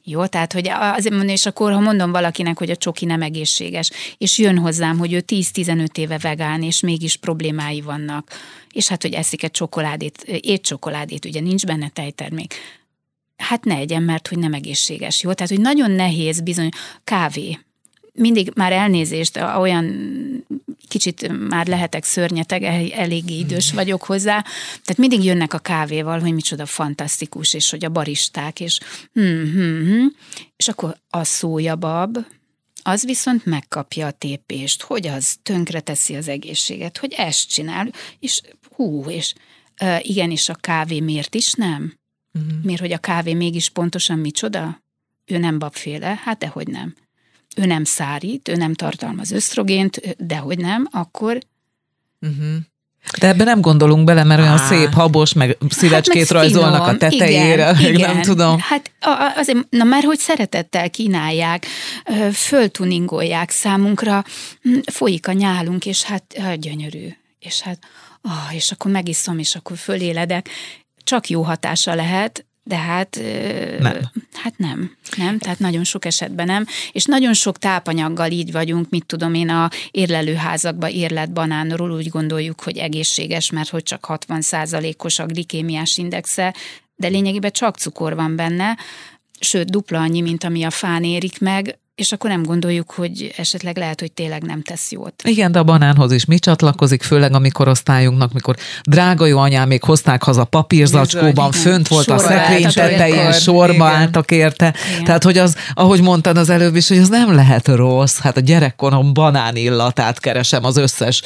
Jó, 0.06 0.26
tehát 0.26 0.52
hogy 0.52 0.68
azért 0.68 1.14
mondom, 1.14 1.34
és 1.34 1.46
akkor 1.46 1.72
ha 1.72 1.80
mondom 1.80 2.12
valakinek, 2.12 2.58
hogy 2.58 2.70
a 2.70 2.76
csoki 2.76 3.04
nem 3.04 3.22
egészséges, 3.22 3.90
és 4.18 4.38
jön 4.38 4.58
hozzám, 4.58 4.98
hogy 4.98 5.12
ő 5.12 5.24
10-15 5.26 5.98
éve 5.98 6.18
vegán, 6.18 6.62
és 6.62 6.80
mégis 6.80 7.16
problémái 7.16 7.80
vannak, 7.80 8.30
és 8.72 8.88
hát, 8.88 9.02
hogy 9.02 9.12
eszik 9.12 9.42
egy 9.42 9.50
csokoládét, 9.50 10.22
étcsokoládét, 10.22 11.24
ugye 11.24 11.40
nincs 11.40 11.66
benne 11.66 11.88
tejtermék, 11.88 12.54
hát 13.36 13.64
ne 13.64 13.76
egyen, 13.76 14.02
mert 14.02 14.28
hogy 14.28 14.38
nem 14.38 14.54
egészséges, 14.54 15.22
jó? 15.22 15.32
Tehát, 15.32 15.50
hogy 15.52 15.60
nagyon 15.60 15.90
nehéz 15.90 16.40
bizony, 16.40 16.68
kávé, 17.04 17.58
mindig 18.14 18.52
már 18.54 18.72
elnézést, 18.72 19.36
olyan 19.36 19.84
kicsit 20.88 21.48
már 21.48 21.66
lehetek 21.66 22.04
szörnyeteg, 22.04 22.62
eléggé 22.92 23.38
idős 23.38 23.66
hmm. 23.66 23.76
vagyok 23.76 24.02
hozzá, 24.02 24.42
tehát 24.82 24.96
mindig 24.96 25.24
jönnek 25.24 25.52
a 25.52 25.58
kávéval, 25.58 26.20
hogy 26.20 26.34
micsoda 26.34 26.66
fantasztikus, 26.66 27.54
és 27.54 27.70
hogy 27.70 27.84
a 27.84 27.88
baristák, 27.88 28.60
és 28.60 28.80
hm, 29.12 29.22
hm, 29.22 29.84
hm, 29.84 30.06
és 30.56 30.68
akkor 30.68 30.96
a 31.10 31.24
szójabab, 31.24 32.18
az 32.82 33.04
viszont 33.04 33.46
megkapja 33.46 34.06
a 34.06 34.10
tépést, 34.10 34.82
hogy 34.82 35.06
az 35.06 35.36
tönkre 35.42 35.80
teszi 35.80 36.14
az 36.14 36.28
egészséget, 36.28 36.98
hogy 36.98 37.12
ezt 37.12 37.48
csinál, 37.48 37.92
és 38.18 38.40
hú, 38.74 39.10
és 39.10 39.34
uh, 39.82 40.08
igen, 40.08 40.30
és 40.30 40.48
a 40.48 40.54
kávé 40.54 41.00
miért 41.00 41.34
is 41.34 41.52
nem? 41.52 41.94
Uh-huh. 42.32 42.62
Miért, 42.62 42.80
hogy 42.80 42.92
a 42.92 42.98
kávé 42.98 43.34
mégis 43.34 43.68
pontosan 43.68 44.18
micsoda? 44.18 44.82
Ő 45.24 45.38
nem 45.38 45.58
babféle? 45.58 46.20
Hát 46.24 46.38
dehogy 46.38 46.68
nem 46.68 46.94
ő 47.54 47.64
nem 47.66 47.84
szárít, 47.84 48.48
ő 48.48 48.54
nem 48.54 48.74
tartalmaz 48.74 49.30
ösztrogént, 49.30 50.16
de 50.18 50.36
hogy 50.36 50.58
nem, 50.58 50.88
akkor 50.90 51.38
uh-huh. 52.20 52.56
De 53.18 53.28
ebben 53.28 53.46
nem 53.46 53.60
gondolunk 53.60 54.04
bele, 54.04 54.24
mert 54.24 54.40
olyan 54.40 54.58
Á. 54.58 54.66
szép, 54.68 54.92
habos, 54.92 55.32
meg 55.32 55.56
szívecskét 55.68 56.22
hát, 56.22 56.30
rajzolnak 56.30 56.80
finom. 56.80 56.94
a 56.94 56.96
tetejére, 56.96 57.74
igen, 57.78 57.94
igen. 57.94 58.14
nem 58.14 58.22
tudom. 58.22 58.58
Hát 58.60 58.90
azért, 59.36 59.58
na 59.70 59.84
már 59.84 60.02
hogy 60.02 60.18
szeretettel 60.18 60.90
kínálják, 60.90 61.66
föltuningolják 62.32 63.50
számunkra, 63.50 64.24
hm, 64.62 64.78
folyik 64.92 65.28
a 65.28 65.32
nyálunk, 65.32 65.86
és 65.86 66.02
hát 66.02 66.58
gyönyörű. 66.58 67.08
És 67.38 67.60
hát, 67.60 67.78
oh, 68.22 68.54
és 68.54 68.72
akkor 68.72 68.90
megiszom, 68.90 69.38
és 69.38 69.54
akkor 69.54 69.76
föléledek. 69.76 70.48
Csak 71.04 71.28
jó 71.28 71.42
hatása 71.42 71.94
lehet, 71.94 72.44
de 72.66 72.76
hát 72.76 73.18
nem. 73.78 74.00
hát 74.32 74.58
nem, 74.58 74.96
nem, 75.16 75.38
tehát 75.38 75.58
nagyon 75.58 75.84
sok 75.84 76.04
esetben 76.04 76.46
nem, 76.46 76.66
és 76.92 77.04
nagyon 77.04 77.32
sok 77.32 77.58
tápanyaggal 77.58 78.30
így 78.30 78.52
vagyunk, 78.52 78.90
mit 78.90 79.06
tudom 79.06 79.34
én, 79.34 79.48
a 79.48 79.70
érlelőházakban 79.90 80.90
érlet 80.90 81.32
banánról 81.32 81.90
úgy 81.90 82.08
gondoljuk, 82.08 82.60
hogy 82.60 82.76
egészséges, 82.76 83.50
mert 83.50 83.68
hogy 83.68 83.82
csak 83.82 84.04
60 84.04 84.42
os 84.98 85.18
a 85.18 85.26
glikémiás 85.26 85.96
indexe, 85.96 86.54
de 86.96 87.08
lényegében 87.08 87.52
csak 87.52 87.76
cukor 87.76 88.14
van 88.14 88.36
benne, 88.36 88.78
sőt 89.40 89.70
dupla 89.70 90.00
annyi, 90.00 90.20
mint 90.20 90.44
ami 90.44 90.62
a 90.62 90.70
fán 90.70 91.04
érik 91.04 91.40
meg, 91.40 91.78
és 91.94 92.12
akkor 92.12 92.30
nem 92.30 92.42
gondoljuk, 92.42 92.90
hogy 92.90 93.34
esetleg 93.36 93.76
lehet, 93.76 94.00
hogy 94.00 94.12
tényleg 94.12 94.42
nem 94.42 94.62
tesz 94.62 94.92
jót. 94.92 95.22
Igen, 95.24 95.52
de 95.52 95.58
a 95.58 95.64
banánhoz 95.64 96.12
is 96.12 96.24
mi 96.24 96.38
csatlakozik, 96.38 97.02
főleg 97.02 97.32
a 97.32 97.38
mi 97.38 97.48
korosztályunknak, 97.48 98.32
mikor 98.32 98.56
drága 98.82 99.26
jó 99.26 99.38
anyám 99.38 99.68
még 99.68 99.82
hozták 99.82 100.22
haza 100.22 100.44
papírzacskóban, 100.44 101.50
Bizony, 101.50 101.72
fönt 101.72 101.88
volt 101.88 102.04
sorba 102.04 102.22
a 102.22 102.26
szekrény 102.26 102.72
tetején, 102.72 103.32
sorba 103.32 103.72
igen. 103.72 103.86
álltak 103.86 104.30
érte. 104.30 104.74
Igen. 104.92 105.04
Tehát, 105.04 105.22
hogy 105.22 105.38
az, 105.38 105.56
ahogy 105.74 106.02
mondtad 106.02 106.36
az 106.36 106.48
előbb 106.48 106.76
is, 106.76 106.88
hogy 106.88 106.98
az 106.98 107.08
nem 107.08 107.34
lehet 107.34 107.68
rossz. 107.68 108.18
Hát 108.18 108.36
a 108.36 108.40
gyerekkorom 108.40 109.12
banán 109.12 109.56
illatát 109.56 110.20
keresem 110.20 110.64
az 110.64 110.76
összes 110.76 111.22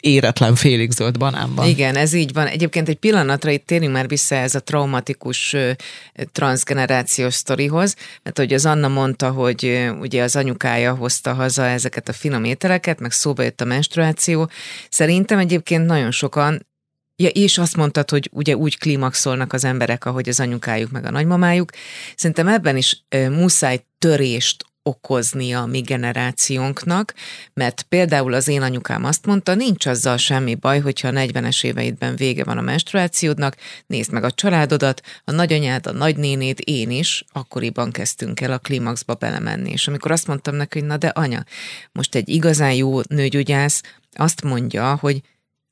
éretlen 0.00 0.54
félig 0.54 0.90
zöld 0.90 1.18
banánban. 1.18 1.66
Igen, 1.66 1.96
ez 1.96 2.12
így 2.12 2.32
van. 2.32 2.46
Egyébként 2.46 2.88
egy 2.88 2.96
pillanatra 2.96 3.50
itt 3.50 3.66
térjünk 3.66 3.94
már 3.94 4.08
vissza 4.08 4.34
ez 4.34 4.54
a 4.54 4.60
traumatikus 4.60 5.56
transgenerációs 6.32 7.34
sztorihoz, 7.34 7.94
mert 8.22 8.38
hogy 8.38 8.52
az 8.52 8.66
Anna 8.66 8.88
mondta, 8.88 9.30
hogy 9.30 9.79
ugye 9.88 10.22
az 10.22 10.36
anyukája 10.36 10.94
hozta 10.94 11.34
haza 11.34 11.66
ezeket 11.66 12.08
a 12.08 12.12
finom 12.12 12.44
ételeket, 12.44 13.00
meg 13.00 13.12
szóba 13.12 13.42
jött 13.42 13.60
a 13.60 13.64
menstruáció. 13.64 14.50
Szerintem 14.90 15.38
egyébként 15.38 15.86
nagyon 15.86 16.10
sokan 16.10 16.68
Ja, 17.16 17.28
és 17.28 17.58
azt 17.58 17.76
mondtad, 17.76 18.10
hogy 18.10 18.28
ugye 18.32 18.56
úgy 18.56 18.78
klímaxolnak 18.78 19.52
az 19.52 19.64
emberek, 19.64 20.04
ahogy 20.04 20.28
az 20.28 20.40
anyukájuk 20.40 20.90
meg 20.90 21.04
a 21.04 21.10
nagymamájuk. 21.10 21.70
Szerintem 22.16 22.48
ebben 22.48 22.76
is 22.76 23.04
muszáj 23.10 23.84
törést 23.98 24.64
okozni 24.82 25.52
a 25.54 25.64
mi 25.64 25.80
generációnknak, 25.80 27.14
mert 27.54 27.82
például 27.82 28.34
az 28.34 28.48
én 28.48 28.62
anyukám 28.62 29.04
azt 29.04 29.26
mondta, 29.26 29.54
nincs 29.54 29.86
azzal 29.86 30.16
semmi 30.16 30.54
baj, 30.54 30.80
hogyha 30.80 31.08
a 31.08 31.12
40-es 31.12 31.64
éveidben 31.64 32.16
vége 32.16 32.44
van 32.44 32.58
a 32.58 32.60
menstruációdnak, 32.60 33.56
nézd 33.86 34.12
meg 34.12 34.24
a 34.24 34.30
családodat, 34.30 35.02
a 35.24 35.30
nagyanyád, 35.30 35.86
a 35.86 35.92
nagynénéd, 35.92 36.58
én 36.64 36.90
is, 36.90 37.24
akkoriban 37.32 37.90
kezdtünk 37.90 38.40
el 38.40 38.52
a 38.52 38.58
klímaxba 38.58 39.14
belemenni. 39.14 39.70
És 39.70 39.88
amikor 39.88 40.10
azt 40.10 40.26
mondtam 40.26 40.54
neki, 40.54 40.78
hogy 40.78 40.88
na 40.88 40.96
de 40.96 41.08
anya, 41.08 41.44
most 41.92 42.14
egy 42.14 42.28
igazán 42.28 42.72
jó 42.72 43.00
nőgyógyász 43.08 43.82
azt 44.12 44.42
mondja, 44.42 44.96
hogy 45.00 45.20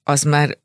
az 0.02 0.22
már 0.22 0.58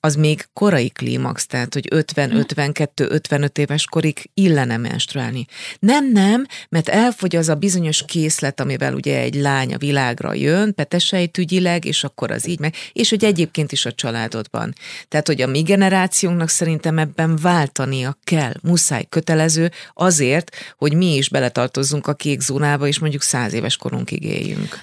az 0.00 0.14
még 0.14 0.48
korai 0.52 0.88
klímax, 0.88 1.46
tehát 1.46 1.74
hogy 1.74 1.86
50, 1.90 2.36
52, 2.36 3.06
55 3.10 3.58
éves 3.58 3.84
korig 3.84 4.30
illene 4.34 4.76
menstruálni. 4.76 5.46
Nem, 5.78 6.12
nem, 6.12 6.46
mert 6.68 6.88
elfogy 6.88 7.36
az 7.36 7.48
a 7.48 7.54
bizonyos 7.54 8.04
készlet, 8.06 8.60
amivel 8.60 8.94
ugye 8.94 9.18
egy 9.20 9.34
lány 9.34 9.74
a 9.74 9.78
világra 9.78 10.34
jön, 10.34 10.74
petesejtügyileg, 10.74 11.84
és 11.84 12.04
akkor 12.04 12.30
az 12.30 12.48
így 12.48 12.58
meg, 12.58 12.74
és 12.92 13.10
hogy 13.10 13.24
egyébként 13.24 13.72
is 13.72 13.86
a 13.86 13.92
családodban. 13.92 14.74
Tehát, 15.08 15.26
hogy 15.26 15.42
a 15.42 15.46
mi 15.46 15.62
generációnknak 15.62 16.48
szerintem 16.48 16.98
ebben 16.98 17.36
váltania 17.36 18.18
kell, 18.24 18.52
muszáj, 18.62 19.04
kötelező, 19.08 19.70
azért, 19.94 20.56
hogy 20.76 20.94
mi 20.94 21.14
is 21.16 21.28
beletartozzunk 21.28 22.06
a 22.06 22.14
kék 22.14 22.40
zónába, 22.40 22.86
és 22.86 22.98
mondjuk 22.98 23.22
száz 23.22 23.52
éves 23.52 23.76
korunkig 23.76 24.24
éljünk. 24.24 24.78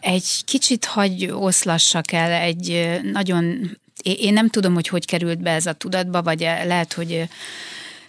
Egy 0.00 0.44
kicsit 0.44 0.84
hagy 0.84 1.30
oszlassak 1.32 2.12
el 2.12 2.32
egy 2.32 2.98
nagyon 3.12 3.76
én 4.02 4.32
nem 4.32 4.48
tudom, 4.48 4.74
hogy 4.74 4.88
hogy 4.88 5.04
került 5.04 5.42
be 5.42 5.50
ez 5.50 5.66
a 5.66 5.72
tudatba, 5.72 6.22
vagy 6.22 6.40
lehet, 6.40 6.92
hogy 6.92 7.28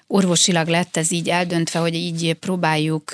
orvosilag 0.07 0.67
lett 0.67 0.97
ez 0.97 1.11
így 1.11 1.29
eldöntve, 1.29 1.79
hogy 1.79 1.95
így 1.95 2.33
próbáljuk, 2.33 3.11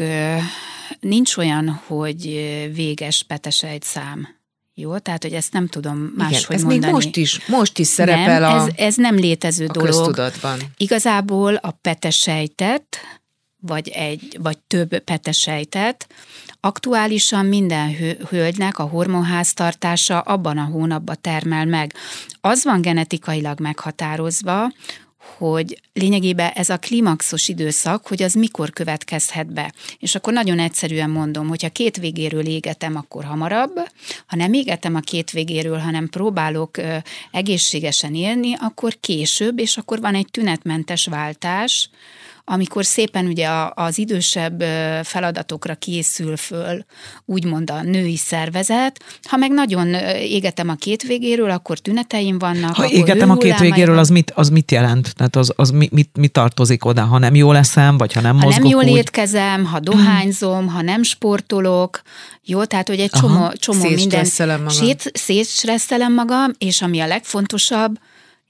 nincs 0.99 1.37
olyan, 1.37 1.81
hogy 1.87 2.21
véges 2.73 3.23
petesejt 3.23 3.83
szám. 3.83 4.27
Jó, 4.77 4.97
tehát, 4.97 5.23
hogy 5.23 5.33
ezt 5.33 5.53
nem 5.53 5.67
tudom 5.67 5.97
máshogy 5.97 6.55
ez 6.55 6.61
mondani. 6.61 6.85
még 6.85 6.93
most 6.93 7.15
is, 7.15 7.45
most 7.47 7.79
is 7.79 7.87
szerepel 7.87 8.39
nem, 8.39 8.57
a 8.57 8.61
ez, 8.61 8.73
ez 8.75 8.95
nem 8.95 9.15
létező 9.15 9.65
a 9.65 9.71
dolog. 9.71 9.89
Köztudatban. 9.89 10.59
Igazából 10.77 11.55
a 11.55 11.71
petesejtet, 11.71 12.97
vagy, 13.59 13.89
egy, 13.89 14.37
vagy 14.41 14.57
több 14.57 14.97
petesejtet 14.97 16.07
Aktuálisan 16.65 17.45
minden 17.45 17.95
hölgynek 18.29 18.79
a 18.79 18.83
hormonháztartása 18.83 20.19
abban 20.19 20.57
a 20.57 20.63
hónapban 20.63 21.17
termel 21.21 21.65
meg. 21.65 21.93
Az 22.41 22.63
van 22.63 22.81
genetikailag 22.81 23.59
meghatározva, 23.59 24.71
hogy 25.37 25.81
lényegében 25.93 26.51
ez 26.51 26.69
a 26.69 26.77
klimaxos 26.77 27.47
időszak, 27.47 28.07
hogy 28.07 28.23
az 28.23 28.33
mikor 28.33 28.69
következhet 28.69 29.53
be. 29.53 29.73
És 29.99 30.15
akkor 30.15 30.33
nagyon 30.33 30.59
egyszerűen 30.59 31.09
mondom, 31.09 31.47
hogyha 31.47 31.69
két 31.69 31.97
végéről 31.97 32.45
égetem, 32.45 32.95
akkor 32.95 33.23
hamarabb, 33.23 33.75
ha 34.25 34.35
nem 34.35 34.53
égetem 34.53 34.95
a 34.95 34.99
két 34.99 35.31
végéről, 35.31 35.77
hanem 35.77 36.09
próbálok 36.09 36.77
egészségesen 37.31 38.15
élni, 38.15 38.55
akkor 38.59 38.97
később, 38.99 39.59
és 39.59 39.77
akkor 39.77 39.99
van 39.99 40.15
egy 40.15 40.27
tünetmentes 40.31 41.05
váltás, 41.05 41.89
amikor 42.45 42.85
szépen 42.85 43.25
ugye 43.25 43.49
az 43.73 43.97
idősebb 43.97 44.63
feladatokra 45.03 45.75
készül 45.75 46.37
föl, 46.37 46.85
úgymond 47.25 47.69
a 47.69 47.81
női 47.81 48.17
szervezet, 48.17 49.03
ha 49.23 49.37
meg 49.37 49.51
nagyon 49.51 49.93
égetem 50.19 50.69
a 50.69 50.75
két 50.75 51.03
végéről, 51.03 51.49
akkor 51.49 51.79
tüneteim 51.79 52.39
vannak. 52.39 52.75
Ha 52.75 52.89
égetem 52.89 53.29
a 53.29 53.37
két 53.37 53.59
végéről, 53.59 53.97
az 53.97 54.09
mit, 54.09 54.31
az 54.35 54.49
mit 54.49 54.71
jelent? 54.71 55.15
Tehát 55.15 55.35
az, 55.35 55.53
az 55.55 55.69
mi, 55.69 55.89
mit, 55.91 56.09
mit 56.17 56.31
tartozik 56.31 56.85
oda? 56.85 57.03
Ha 57.03 57.17
nem 57.17 57.35
jól 57.35 57.57
eszem, 57.57 57.97
vagy 57.97 58.13
ha 58.13 58.21
nem 58.21 58.37
ha 58.37 58.45
mozgok 58.45 58.63
nem 58.63 58.71
jól 58.71 58.83
úgy? 58.83 58.97
étkezem, 58.97 59.65
ha 59.65 59.79
dohányzom, 59.79 60.67
ha 60.67 60.81
nem 60.81 61.03
sportolok, 61.03 62.01
jó, 62.43 62.63
tehát 62.63 62.87
hogy 62.87 62.99
egy 62.99 63.11
csomó, 63.11 63.51
csomó 63.51 63.89
minden. 63.89 64.27
magam. 64.37 64.95
Szétstresszelem 65.13 66.13
magam, 66.13 66.51
és 66.57 66.81
ami 66.81 66.99
a 66.99 67.07
legfontosabb, 67.07 67.97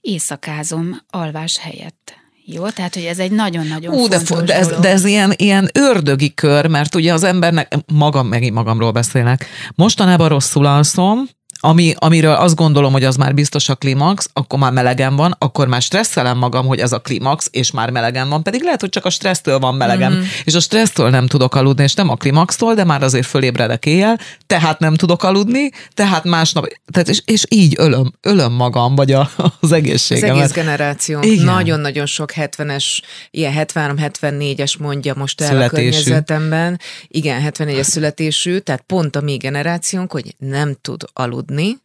éjszakázom 0.02 1.02
alvás 1.10 1.58
helyett. 1.58 2.15
Jó, 2.48 2.70
tehát 2.70 2.94
hogy 2.94 3.04
ez 3.04 3.20
egy 3.20 3.32
nagyon-nagyon 3.32 3.94
Ú, 3.94 4.08
de, 4.08 4.20
fontos 4.20 4.48
de, 4.48 4.56
ez, 4.56 4.68
de 4.68 4.90
ez 4.90 5.06
ilyen, 5.06 5.34
ilyen 5.36 5.70
ördögi 5.74 6.34
kör, 6.34 6.68
mert 6.68 6.96
ugye 6.96 7.14
az 7.14 7.24
embernek, 7.24 7.78
magam, 7.94 8.28
megint 8.28 8.54
magamról 8.54 8.92
beszélek, 8.92 9.46
mostanában 9.76 10.30
rosszul 10.30 10.66
alszom, 10.66 11.28
ami, 11.66 11.94
amiről 11.98 12.34
azt 12.34 12.56
gondolom, 12.56 12.92
hogy 12.92 13.04
az 13.04 13.16
már 13.16 13.34
biztos 13.34 13.70
a 13.70 13.76
klimax, 13.76 14.30
akkor 14.34 14.60
már 14.60 14.72
melegen 14.72 15.16
van, 15.16 15.36
akkor 15.40 15.68
már 15.68 15.82
stresszelem 15.82 16.38
magam, 16.38 16.66
hogy 16.66 16.80
ez 16.80 16.92
a 16.92 17.00
klimax, 17.00 17.48
és 17.52 17.72
már 17.72 17.90
melegen 17.90 18.30
van, 18.30 18.44
pedig 18.44 18.64
lehet, 18.64 18.82
hogy 18.82 18.90
csak 18.90 19.06
a 19.06 19.10
stressztől 19.10 19.60
van 19.60 19.76
melegem, 19.76 20.14
mm. 20.14 20.22
és 20.44 20.54
a 20.54 20.60
stressztől 20.60 21.10
nem 21.10 21.28
tudok 21.28 21.56
aludni, 21.56 21.84
és 21.84 21.94
nem 21.94 22.10
a 22.10 22.16
klimaxtól, 22.16 22.74
de 22.74 22.84
már 22.84 23.04
azért 23.04 23.26
fölébredek 23.26 23.86
éjjel, 23.86 24.20
tehát 24.48 24.80
nem 24.80 24.96
tudok 24.96 25.24
aludni, 25.24 25.70
tehát 25.94 26.24
másnap, 26.24 26.68
tehát 26.92 27.10
és, 27.10 27.22
és 27.26 27.44
így 27.50 27.74
ölöm, 27.78 28.14
ölöm 28.22 28.54
magam, 28.54 28.96
vagy 28.96 29.12
a, 29.12 29.30
az 29.60 29.72
egészségemet. 29.72 30.36
Az 30.36 30.38
egész 30.38 30.52
generáció. 30.52 31.20
Nagyon-nagyon 31.44 32.06
sok 32.06 32.32
70-es, 32.36 32.86
ilyen 33.32 33.54
73-74-es 33.74 34.80
mondja 34.80 35.14
most 35.18 35.42
el 35.42 35.48
születésű. 35.48 35.88
a 35.88 35.92
környezetemben. 35.92 36.80
Igen, 37.08 37.52
74-es 37.52 37.84
születésű, 37.84 38.58
tehát 38.58 38.84
pont 38.88 39.16
a 39.16 39.22
mi 39.22 39.38
generációnk, 39.38 40.12
hogy 40.12 40.36
nem 40.38 40.78
tud 40.82 41.04
aludni 41.14 41.55
aludni, 41.56 41.84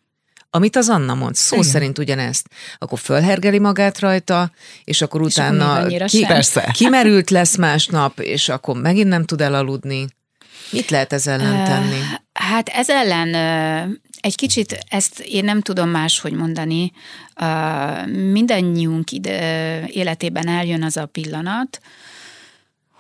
amit 0.53 0.77
az 0.77 0.89
Anna 0.89 1.15
mond, 1.15 1.35
szó 1.35 1.57
Igen. 1.57 1.69
szerint 1.69 1.99
ugyanezt. 1.99 2.47
Akkor 2.79 2.99
fölhergeli 2.99 3.59
magát 3.59 3.99
rajta, 3.99 4.51
és 4.85 5.03
akkor 5.03 5.21
és 5.21 5.27
utána 5.27 5.73
akkor 5.75 6.05
ki, 6.05 6.25
persze. 6.27 6.71
kimerült 6.73 7.31
lesz 7.31 7.57
másnap, 7.57 8.19
és 8.21 8.49
akkor 8.49 8.81
megint 8.81 9.09
nem 9.09 9.25
tud 9.25 9.41
elaludni. 9.41 10.07
Mit 10.71 10.91
lehet 10.91 11.13
ez 11.13 11.27
ellen 11.27 11.65
tenni? 11.65 11.99
Hát 12.33 12.69
ez 12.69 12.89
ellen 12.89 13.35
egy 14.21 14.35
kicsit 14.35 14.79
ezt 14.89 15.21
én 15.21 15.45
nem 15.45 15.61
tudom 15.61 15.89
máshogy 15.89 16.33
mondani. 16.33 16.93
Mindannyiunk 18.07 19.11
ide, 19.11 19.87
életében 19.87 20.49
eljön 20.49 20.83
az 20.83 20.97
a 20.97 21.07
pillanat, 21.07 21.81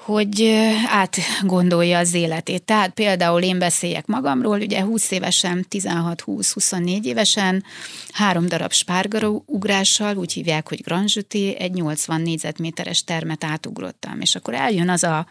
hogy 0.05 0.43
átgondolja 0.87 1.99
az 1.99 2.15
életét. 2.15 2.63
Tehát 2.63 2.91
például 2.91 3.43
én 3.43 3.59
beszéljek 3.59 4.07
magamról, 4.07 4.61
ugye 4.61 4.83
20 4.83 5.11
évesen, 5.11 5.67
16-20-24 5.71 7.05
évesen 7.05 7.65
három 8.13 8.47
darab 8.47 8.73
spárgarugrással, 8.73 10.17
úgy 10.17 10.33
hívják, 10.33 10.69
hogy 10.69 10.83
granzsüti, 10.83 11.57
egy 11.59 11.73
80 11.73 12.21
négyzetméteres 12.21 13.05
termet 13.05 13.45
átugrottam. 13.45 14.21
És 14.21 14.35
akkor 14.35 14.55
eljön 14.55 14.89
az 14.89 15.05
a 15.05 15.27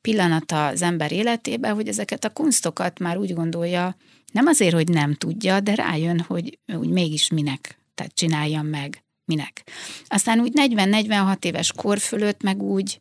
pillanat 0.00 0.52
az 0.52 0.82
ember 0.82 1.12
életébe, 1.12 1.68
hogy 1.68 1.88
ezeket 1.88 2.24
a 2.24 2.30
kunstokat 2.30 2.98
már 2.98 3.16
úgy 3.16 3.34
gondolja, 3.34 3.96
nem 4.32 4.46
azért, 4.46 4.74
hogy 4.74 4.88
nem 4.88 5.14
tudja, 5.14 5.60
de 5.60 5.74
rájön, 5.74 6.20
hogy 6.20 6.58
úgy 6.76 6.88
mégis 6.88 7.28
minek, 7.28 7.78
tehát 7.94 8.14
csináljam 8.14 8.66
meg, 8.66 9.04
minek. 9.24 9.62
Aztán 10.06 10.40
úgy 10.40 10.52
40-46 10.54 11.44
éves 11.44 11.72
kor 11.72 11.98
fölött 11.98 12.42
meg 12.42 12.62
úgy 12.62 13.00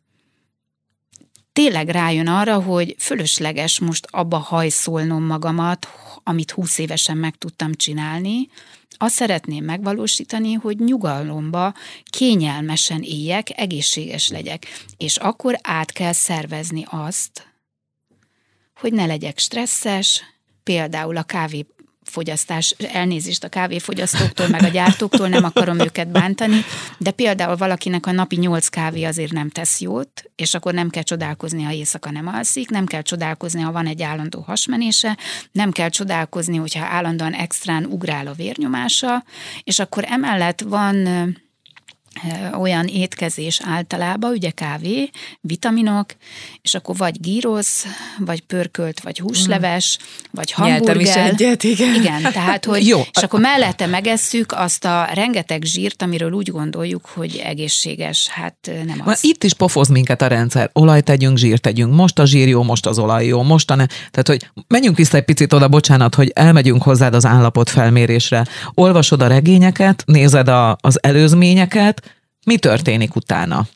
tényleg 1.53 1.89
rájön 1.89 2.27
arra, 2.27 2.61
hogy 2.61 2.95
fölösleges 2.99 3.79
most 3.79 4.07
abba 4.11 4.37
hajszolnom 4.37 5.23
magamat, 5.23 5.87
amit 6.23 6.51
20 6.51 6.77
évesen 6.77 7.17
meg 7.17 7.35
tudtam 7.35 7.73
csinálni, 7.73 8.49
azt 8.97 9.15
szeretném 9.15 9.63
megvalósítani, 9.63 10.53
hogy 10.53 10.79
nyugalomba, 10.79 11.73
kényelmesen 12.03 13.01
éljek, 13.01 13.59
egészséges 13.59 14.29
legyek. 14.29 14.65
És 14.97 15.17
akkor 15.17 15.59
át 15.61 15.91
kell 15.91 16.13
szervezni 16.13 16.85
azt, 16.89 17.47
hogy 18.75 18.93
ne 18.93 19.05
legyek 19.05 19.39
stresszes, 19.39 20.23
például 20.63 21.17
a 21.17 21.23
kávé 21.23 21.65
fogyasztás, 22.13 22.75
elnézést 22.91 23.43
a 23.43 23.49
kávéfogyasztóktól, 23.49 24.47
meg 24.47 24.63
a 24.63 24.67
gyártóktól, 24.67 25.27
nem 25.27 25.43
akarom 25.43 25.79
őket 25.79 26.07
bántani, 26.07 26.61
de 26.97 27.11
például 27.11 27.55
valakinek 27.55 28.05
a 28.05 28.11
napi 28.11 28.35
nyolc 28.35 28.67
kávé 28.67 29.03
azért 29.03 29.31
nem 29.31 29.49
tesz 29.49 29.81
jót, 29.81 30.23
és 30.35 30.53
akkor 30.53 30.73
nem 30.73 30.89
kell 30.89 31.03
csodálkozni, 31.03 31.63
ha 31.63 31.71
éjszaka 31.71 32.11
nem 32.11 32.27
alszik, 32.27 32.69
nem 32.69 32.85
kell 32.85 33.01
csodálkozni, 33.01 33.61
ha 33.61 33.71
van 33.71 33.87
egy 33.87 34.01
állandó 34.01 34.39
hasmenése, 34.39 35.17
nem 35.51 35.71
kell 35.71 35.89
csodálkozni, 35.89 36.57
hogyha 36.57 36.85
állandóan 36.85 37.33
extrán 37.33 37.85
ugrál 37.85 38.27
a 38.27 38.33
vérnyomása, 38.33 39.23
és 39.63 39.79
akkor 39.79 40.03
emellett 40.07 40.61
van 40.61 41.07
olyan 42.59 42.87
étkezés 42.87 43.59
általában, 43.63 44.31
ugye 44.31 44.49
kávé, 44.49 45.09
vitaminok, 45.41 46.05
és 46.61 46.73
akkor 46.73 46.95
vagy 46.97 47.21
gírosz, 47.21 47.85
vagy 48.17 48.41
pörkölt, 48.41 49.01
vagy 49.01 49.19
húsleves, 49.19 49.97
vagy 50.31 50.51
hamburger. 50.51 51.01
is 51.01 51.15
egyet, 51.15 51.63
igen. 51.63 51.93
Igen, 51.95 52.21
tehát, 52.21 52.65
hogy, 52.65 52.87
Jó. 52.93 52.99
és 52.99 53.23
akkor 53.23 53.39
mellette 53.39 53.85
megesszük 53.85 54.51
azt 54.51 54.85
a 54.85 55.07
rengeteg 55.13 55.63
zsírt, 55.63 56.01
amiről 56.01 56.31
úgy 56.31 56.51
gondoljuk, 56.51 57.05
hogy 57.05 57.41
egészséges, 57.43 58.27
hát 58.27 58.71
nem 58.85 59.01
az. 59.05 59.23
Itt 59.23 59.43
is 59.43 59.53
pofoz 59.53 59.87
minket 59.87 60.21
a 60.21 60.27
rendszer. 60.27 60.69
Olaj 60.73 61.01
tegyünk, 61.01 61.37
zsírt 61.37 61.61
tegyünk. 61.61 61.93
Most 61.93 62.19
a 62.19 62.25
zsír 62.25 62.47
jó, 62.47 62.63
most 62.63 62.85
az 62.85 62.99
olaj 62.99 63.25
jó, 63.25 63.41
most 63.41 63.71
a 63.71 63.75
ne. 63.75 63.85
Tehát, 63.85 64.27
hogy 64.27 64.49
menjünk 64.67 64.97
vissza 64.97 65.17
egy 65.17 65.25
picit 65.25 65.53
oda, 65.53 65.67
bocsánat, 65.67 66.15
hogy 66.15 66.31
elmegyünk 66.35 66.83
hozzád 66.83 67.13
az 67.13 67.25
állapot 67.25 67.69
felmérésre. 67.69 68.45
Olvasod 68.73 69.21
a 69.21 69.27
regényeket, 69.27 70.03
nézed 70.05 70.47
a, 70.47 70.77
az 70.81 71.03
előzményeket, 71.03 72.02
mi 72.43 72.57
történik 72.57 73.15
utána? 73.15 73.67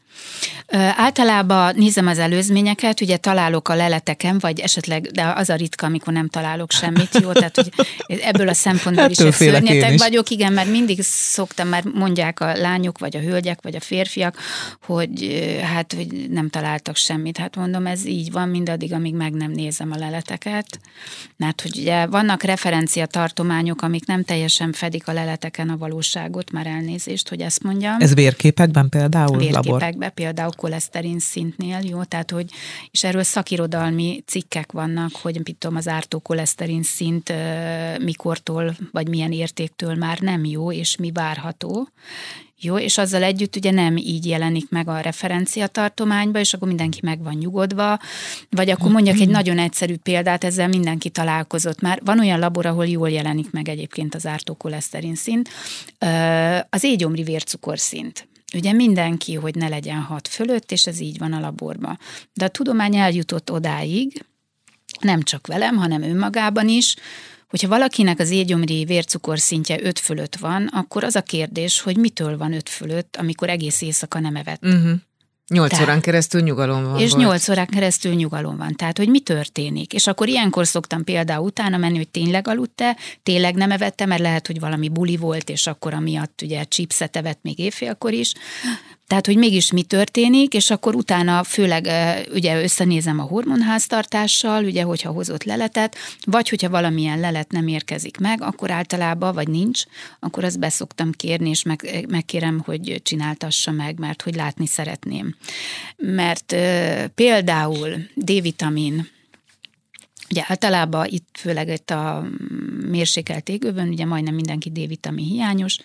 Általában 0.96 1.76
nézem 1.76 2.08
az 2.08 2.20
előzményeket, 2.20 3.02
ugye 3.02 3.18
találok 3.18 3.70
a 3.70 3.76
leleteken, 3.76 4.38
vagy 4.40 4.60
esetleg, 4.60 5.02
de 5.02 5.34
az 5.36 5.50
a 5.50 5.56
ritka, 5.56 5.86
amikor 5.86 6.14
nem 6.14 6.30
találok 6.30 6.72
semmit, 6.72 7.20
jó? 7.22 7.32
Tehát 7.32 7.56
hogy 7.56 7.72
ebből 8.22 8.48
a 8.48 8.54
szempontból 8.54 9.10
is 9.10 9.18
egy 9.18 9.32
szörnyetek 9.32 9.98
vagyok, 9.98 10.30
igen, 10.30 10.54
mert 10.54 10.70
mindig 10.70 11.00
szoktam, 11.02 11.68
már 11.68 11.84
mondják 11.84 12.40
a 12.40 12.58
lányok, 12.58 12.98
vagy 12.98 13.16
a 13.16 13.20
hölgyek, 13.20 13.62
vagy 13.62 13.76
a 13.76 13.80
férfiak, 13.80 14.38
hogy 14.86 15.42
hát, 15.74 15.94
hogy 15.94 16.30
nem 16.30 16.50
találtak 16.50 16.96
semmit. 16.96 17.38
Hát 17.38 17.56
mondom, 17.56 17.86
ez 17.86 18.06
így 18.06 18.32
van 18.32 18.50
mindaddig, 18.50 18.94
amíg 18.94 19.14
meg 19.14 19.34
nem 19.34 19.52
nézem 19.52 19.92
a 19.92 19.98
leleteket. 19.98 20.80
Mert 21.38 21.62
hogy 21.62 21.78
ugye 21.78 22.06
vannak 22.06 22.44
referencia 22.44 23.06
tartományok, 23.06 23.82
amik 23.82 24.06
nem 24.06 24.24
teljesen 24.24 24.72
fedik 24.72 25.08
a 25.08 25.14
leleteken 25.14 25.70
a 25.70 25.78
valóságot, 25.78 26.52
már 26.52 26.68
elnézést, 26.68 27.30
hogy 27.30 27.42
ezt 27.42 27.64
mondjam. 27.64 27.96
Ez 28.00 28.14
vérképekben 28.14 28.90
például? 28.90 29.38
Vérképekben 29.38 29.90
labor? 29.90 30.10
például 30.10 30.56
koleszterin 30.58 31.20
szintnél, 31.20 31.80
jó, 31.84 32.04
tehát 32.04 32.32
hogy, 32.32 32.50
és 32.91 33.04
erről 33.04 33.24
szakirodalmi 33.24 34.24
cikkek 34.26 34.72
vannak, 34.72 35.12
hogy 35.22 35.41
mit 35.43 35.56
tudom, 35.56 35.76
az 35.76 35.88
ártó 35.88 36.20
koleszterin 36.20 36.84
szint 36.84 37.34
mikortól, 38.00 38.76
vagy 38.91 39.08
milyen 39.08 39.32
értéktől 39.32 39.96
már 39.96 40.20
nem 40.20 40.46
jó, 40.46 40.72
és 40.72 40.96
mi 40.96 41.12
várható, 41.12 41.89
jó, 42.60 42.78
és 42.78 42.98
azzal 42.98 43.24
együtt 43.24 43.56
ugye 43.56 43.72
nem 43.72 43.98
így 43.98 44.26
jelenik 44.26 44.70
meg 44.70 44.88
a 44.88 45.00
referencia 45.00 45.67
tartományba, 45.67 46.39
és 46.39 46.54
akkor 46.54 46.67
mindenki 46.67 47.00
meg 47.02 47.24
van 47.24 47.34
nyugodva, 47.34 48.00
vagy 48.50 48.70
akkor 48.70 48.91
mondjak 48.91 49.20
egy 49.20 49.30
nagyon 49.30 49.60
egyszerű 49.60 49.96
példát, 49.96 50.43
ezzel 50.43 50.67
mindenki 50.67 51.10
találkozott 51.10 51.82
már. 51.82 52.02
Van 52.06 52.20
olyan 52.20 52.39
labor, 52.39 52.65
ahol 52.65 52.88
jól 52.88 53.10
jelenik 53.10 53.52
meg 53.52 53.70
egyébként 53.70 54.15
az 54.15 54.26
ártó 54.26 54.54
koleszterin 54.54 55.15
szint, 55.15 55.50
az 56.70 56.84
égyomri 56.84 57.24
vércukorszint. 57.24 58.28
Ugye 58.54 58.72
mindenki, 58.72 59.34
hogy 59.34 59.56
ne 59.56 59.68
legyen 59.68 60.00
hat 60.00 60.28
fölött, 60.28 60.72
és 60.72 60.88
ez 60.88 61.00
így 61.00 61.18
van 61.18 61.34
a 61.34 61.40
laborban. 61.40 62.00
De 62.34 62.46
a 62.46 62.50
tudomány 62.50 62.96
eljutott 62.96 63.52
odáig, 63.52 64.26
nem 65.00 65.22
csak 65.22 65.48
velem, 65.48 65.76
hanem 65.76 66.02
önmagában 66.02 66.68
is, 66.68 66.96
hogyha 67.50 67.68
valakinek 67.68 68.20
az 68.20 68.30
égyomri 68.30 68.86
vércukor 68.86 69.40
szintje 69.40 69.78
5 69.82 70.00
fölött 70.00 70.36
van, 70.36 70.68
akkor 70.68 71.04
az 71.04 71.16
a 71.16 71.22
kérdés, 71.22 71.82
hogy 71.82 71.98
mitől 71.98 72.38
van 72.38 72.54
5 72.54 72.70
fölött, 72.70 73.16
amikor 73.16 73.50
egész 73.50 73.82
éjszaka 73.82 74.20
nem 74.20 74.36
evett. 74.36 74.66
Uh-huh. 74.66 75.00
Nyolc 75.54 75.70
Tehát, 75.70 75.86
órán 75.86 76.02
keresztül 76.02 76.42
nyugalom 76.42 76.84
van. 76.84 77.00
És 77.00 77.14
nyolc 77.14 77.50
órán 77.50 77.68
keresztül 77.68 78.14
nyugalom 78.14 78.58
van. 78.58 78.76
Tehát, 78.76 78.98
hogy 78.98 79.10
mi 79.10 79.20
történik. 79.20 79.94
És 79.94 80.08
akkor 80.08 80.28
ilyenkor 80.28 80.68
szoktam 80.68 81.04
például 81.04 81.46
utána 81.46 81.78
menni, 81.78 81.98
hogy 81.98 82.10
tényleg 82.10 82.48
aludt-e, 82.48 82.98
tényleg 83.24 83.56
nem 83.56 83.72
evette, 83.72 84.06
mert 84.06 84.22
lehet, 84.22 84.48
hogy 84.48 84.60
valami 84.60 84.90
buli 84.90 85.18
volt, 85.18 85.50
és 85.50 85.68
akkor 85.68 85.94
amiatt 85.94 86.42
ugye 86.42 86.64
chipset 86.64 87.16
evett 87.16 87.40
még 87.42 87.60
éjfélkor 87.60 88.14
is, 88.14 88.34
tehát, 89.08 89.26
hogy 89.26 89.38
mégis 89.38 89.72
mi 89.72 89.84
történik, 89.84 90.54
és 90.54 90.70
akkor 90.70 90.96
utána 90.96 91.43
főleg 91.43 91.88
ugye 92.34 92.62
összenézem 92.62 93.20
a 93.20 93.24
hormonháztartással, 93.24 94.63
ugye, 94.63 94.84
hogyha 94.84 95.12
hozott 95.12 95.43
leletet, 95.43 95.96
vagy 96.26 96.50
hogyha 96.50 96.70
valamilyen 96.70 97.20
lelet 97.20 97.52
nem 97.52 97.67
érkezik 97.67 98.17
meg, 98.17 98.41
akkor 98.41 98.72
általában, 98.72 99.34
vagy 99.34 99.48
nincs, 99.48 99.84
akkor 100.20 100.43
azt 100.43 100.60
beszoktam 100.60 101.12
kérni, 101.12 101.50
és 101.50 101.63
meg, 101.63 102.06
megkérem, 102.10 102.62
hogy 102.65 103.02
csináltassa 103.04 103.72
meg, 103.72 104.00
mert 104.00 104.22
hogy 104.22 104.36
látni 104.36 104.65
szeretném. 104.67 105.36
Mert 105.98 106.56
például 107.15 107.89
D-vitamin, 108.15 109.10
Ugye 110.30 110.44
általában 110.48 111.08
itt, 111.10 111.28
főleg 111.34 111.68
itt 111.68 111.90
a 111.90 112.28
mérsékelt 112.90 113.50
égőben, 113.50 113.88
ugye 113.88 114.06
majdnem 114.06 114.34
mindenki 114.34 114.70
D-vitamin 114.70 115.26
hiányos, 115.26 115.78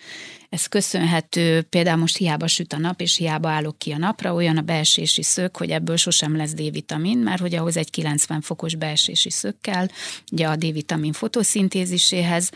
ez 0.49 0.65
köszönhető, 0.65 1.61
például 1.61 1.97
most 1.97 2.17
hiába 2.17 2.47
süt 2.47 2.73
a 2.73 2.77
nap, 2.77 3.01
és 3.01 3.15
hiába 3.15 3.49
állok 3.49 3.77
ki 3.77 3.91
a 3.91 3.97
napra, 3.97 4.33
olyan 4.33 4.57
a 4.57 4.61
beesési 4.61 5.23
szög, 5.23 5.55
hogy 5.55 5.69
ebből 5.69 5.95
sosem 5.95 6.35
lesz 6.35 6.53
D-vitamin, 6.53 7.17
mert 7.17 7.41
hogy 7.41 7.55
ahhoz 7.55 7.77
egy 7.77 7.89
90 7.89 8.41
fokos 8.41 8.75
beesési 8.75 9.29
szög 9.29 9.55
kell, 9.61 9.87
ugye 10.31 10.47
a 10.47 10.55
D-vitamin 10.55 11.11
fotoszintéziséhez, 11.11 12.49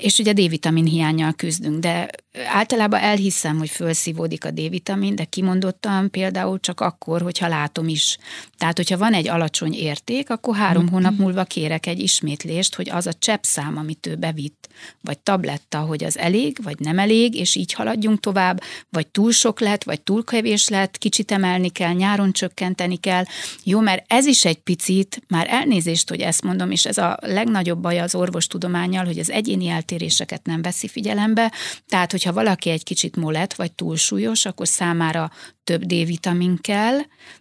és 0.00 0.18
ugye 0.18 0.32
D-vitamin 0.32 0.84
hiányjal 0.84 1.32
küzdünk, 1.32 1.80
de 1.80 2.10
általában 2.46 3.00
elhiszem, 3.00 3.58
hogy 3.58 3.70
felszívódik 3.70 4.44
a 4.44 4.50
D-vitamin, 4.50 5.14
de 5.14 5.24
kimondottam 5.24 6.10
például 6.10 6.60
csak 6.60 6.80
akkor, 6.80 7.22
hogyha 7.22 7.48
látom 7.48 7.88
is. 7.88 8.18
Tehát, 8.58 8.76
hogyha 8.76 8.98
van 8.98 9.12
egy 9.12 9.28
alacsony 9.28 9.74
érték, 9.74 10.30
akkor 10.30 10.56
három 10.56 10.82
mm-hmm. 10.82 10.92
hónap 10.92 11.18
múlva 11.18 11.44
kérek 11.44 11.86
egy 11.86 12.00
ismétlést, 12.00 12.74
hogy 12.74 12.90
az 12.90 13.06
a 13.06 13.12
cseppszám, 13.12 13.76
amit 13.76 14.06
ő 14.06 14.14
bevitt, 14.14 14.68
vagy 15.00 15.18
tabletta, 15.18 15.78
hogy 15.78 16.04
az 16.04 16.18
elég, 16.18 16.58
vagy 16.62 16.78
nem 16.78 16.98
elég, 16.98 17.34
és 17.34 17.54
így 17.54 17.72
haladjunk 17.72 18.20
tovább, 18.20 18.60
vagy 18.90 19.06
túl 19.06 19.32
sok 19.32 19.60
lett, 19.60 19.84
vagy 19.84 20.00
túl 20.00 20.24
kevés 20.24 20.68
lett, 20.68 20.98
kicsit 20.98 21.30
emelni 21.30 21.68
kell, 21.68 21.92
nyáron 21.92 22.32
csökkenteni 22.32 22.96
kell. 22.96 23.24
Jó, 23.64 23.80
mert 23.80 24.12
ez 24.12 24.26
is 24.26 24.44
egy 24.44 24.58
picit, 24.58 25.22
már 25.28 25.46
elnézést, 25.50 26.08
hogy 26.08 26.20
ezt 26.20 26.42
mondom, 26.42 26.70
és 26.70 26.86
ez 26.86 26.98
a 26.98 27.18
legnagyobb 27.20 27.78
baj 27.78 27.98
az 27.98 28.14
orvostudományjal, 28.14 29.04
hogy 29.04 29.18
az 29.18 29.30
egyéni 29.48 29.68
eltéréseket 29.68 30.46
nem 30.46 30.62
veszi 30.62 30.88
figyelembe, 30.88 31.52
tehát 31.86 32.10
hogyha 32.10 32.32
valaki 32.32 32.70
egy 32.70 32.84
kicsit 32.84 33.16
molet 33.16 33.54
vagy 33.54 33.72
túlsúlyos, 33.72 34.44
akkor 34.44 34.68
számára 34.68 35.30
több 35.64 35.84
D-vitamin 35.84 36.58
kell, 36.60 36.98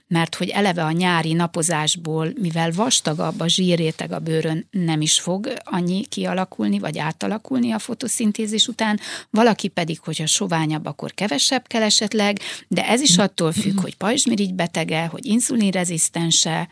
mert 0.07 0.35
hogy 0.35 0.49
eleve 0.49 0.83
a 0.83 0.91
nyári 0.91 1.33
napozásból, 1.33 2.33
mivel 2.41 2.71
vastagabb 2.71 3.39
a 3.39 3.47
zsírréteg 3.47 4.11
a 4.11 4.19
bőrön, 4.19 4.67
nem 4.71 5.01
is 5.01 5.19
fog 5.19 5.53
annyi 5.63 6.05
kialakulni, 6.05 6.79
vagy 6.79 6.97
átalakulni 6.97 7.71
a 7.71 7.79
fotoszintézis 7.79 8.67
után, 8.67 8.99
valaki 9.29 9.67
pedig, 9.67 9.99
hogyha 9.99 10.25
soványabb, 10.25 10.85
akkor 10.85 11.13
kevesebb 11.13 11.67
kell 11.67 11.81
esetleg, 11.81 12.39
de 12.67 12.87
ez 12.87 13.01
is 13.01 13.17
attól 13.17 13.51
függ, 13.51 13.81
hogy 13.81 13.95
pajzsmirigy 13.95 14.53
betege, 14.53 15.05
hogy 15.05 15.25
inzulinrezisztense, 15.25 16.69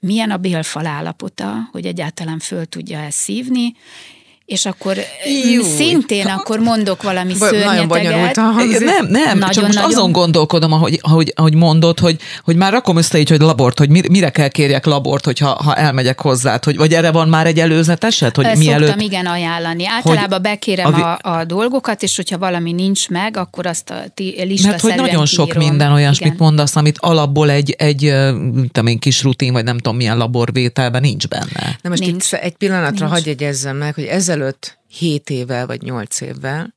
milyen 0.00 0.30
a 0.30 0.36
bélfal 0.36 0.86
állapota, 0.86 1.68
hogy 1.72 1.86
egyáltalán 1.86 2.38
föl 2.38 2.64
tudja 2.66 2.98
ezt 2.98 3.18
szívni, 3.18 3.72
és 4.48 4.66
akkor 4.66 4.96
Júj. 5.52 5.64
szintén 5.76 6.26
akkor 6.26 6.58
mondok 6.58 7.02
valami 7.02 7.34
Ba- 7.38 7.48
szörnyeteget. 7.48 8.36
Nagyon 8.36 8.82
Nem, 8.82 9.06
nem, 9.06 9.38
nagyon, 9.38 9.50
csak 9.50 9.62
most 9.64 9.74
nagyon... 9.74 9.90
azon 9.90 10.12
gondolkodom, 10.12 10.72
ahogy, 10.72 10.98
ahogy, 11.02 11.32
ahogy 11.36 11.54
mondod, 11.54 11.98
hogy, 11.98 12.16
hogy 12.44 12.56
már 12.56 12.72
rakom 12.72 12.96
össze 12.96 13.18
így, 13.18 13.28
hogy 13.28 13.40
labort, 13.40 13.78
hogy 13.78 13.88
mire 13.88 14.30
kell 14.30 14.48
kérjek 14.48 14.86
labort, 14.86 15.24
hogyha 15.24 15.48
ha 15.48 15.74
elmegyek 15.74 16.20
hozzá, 16.20 16.58
hogy, 16.62 16.76
vagy 16.76 16.94
erre 16.94 17.10
van 17.10 17.28
már 17.28 17.46
egy 17.46 17.58
előzet 17.58 18.04
eset? 18.04 18.36
Hogy 18.36 18.44
Szoktam 18.44 18.62
mielőtt, 18.62 19.00
igen 19.00 19.26
ajánlani. 19.26 19.86
Általában 19.86 20.42
bekérem 20.42 20.94
a, 20.94 21.18
a, 21.22 21.38
a 21.38 21.44
dolgokat, 21.44 22.02
és 22.02 22.16
hogyha 22.16 22.38
valami 22.38 22.72
nincs 22.72 23.08
meg, 23.08 23.36
akkor 23.36 23.66
azt 23.66 23.90
a 23.90 24.04
lista 24.36 24.68
Mert 24.68 24.80
hogy 24.80 24.94
nagyon 24.94 25.26
sok 25.26 25.54
minden 25.54 25.92
olyasmit 25.92 26.38
mondasz, 26.38 26.76
amit 26.76 26.96
alapból 26.98 27.50
egy, 27.50 27.74
egy 27.78 28.12
tudom 28.72 28.86
én, 28.86 28.98
kis 28.98 29.22
rutin, 29.22 29.52
vagy 29.52 29.64
nem 29.64 29.76
tudom 29.76 29.96
milyen 29.96 30.16
laborvételben 30.16 31.00
nincs 31.00 31.28
benne. 31.28 31.78
Na 31.82 31.88
most 31.88 32.02
nincs. 32.02 32.32
itt 32.32 32.38
egy 32.38 32.56
pillanatra 32.56 33.04
nincs. 33.06 33.10
hagyj 33.10 33.30
egyezzem 33.30 33.76
meg, 33.76 33.94
hogy 33.94 34.04
ezelőtt 34.38 34.78
7 34.88 35.30
évvel 35.30 35.66
vagy 35.66 35.82
8 35.82 36.20
évvel 36.20 36.74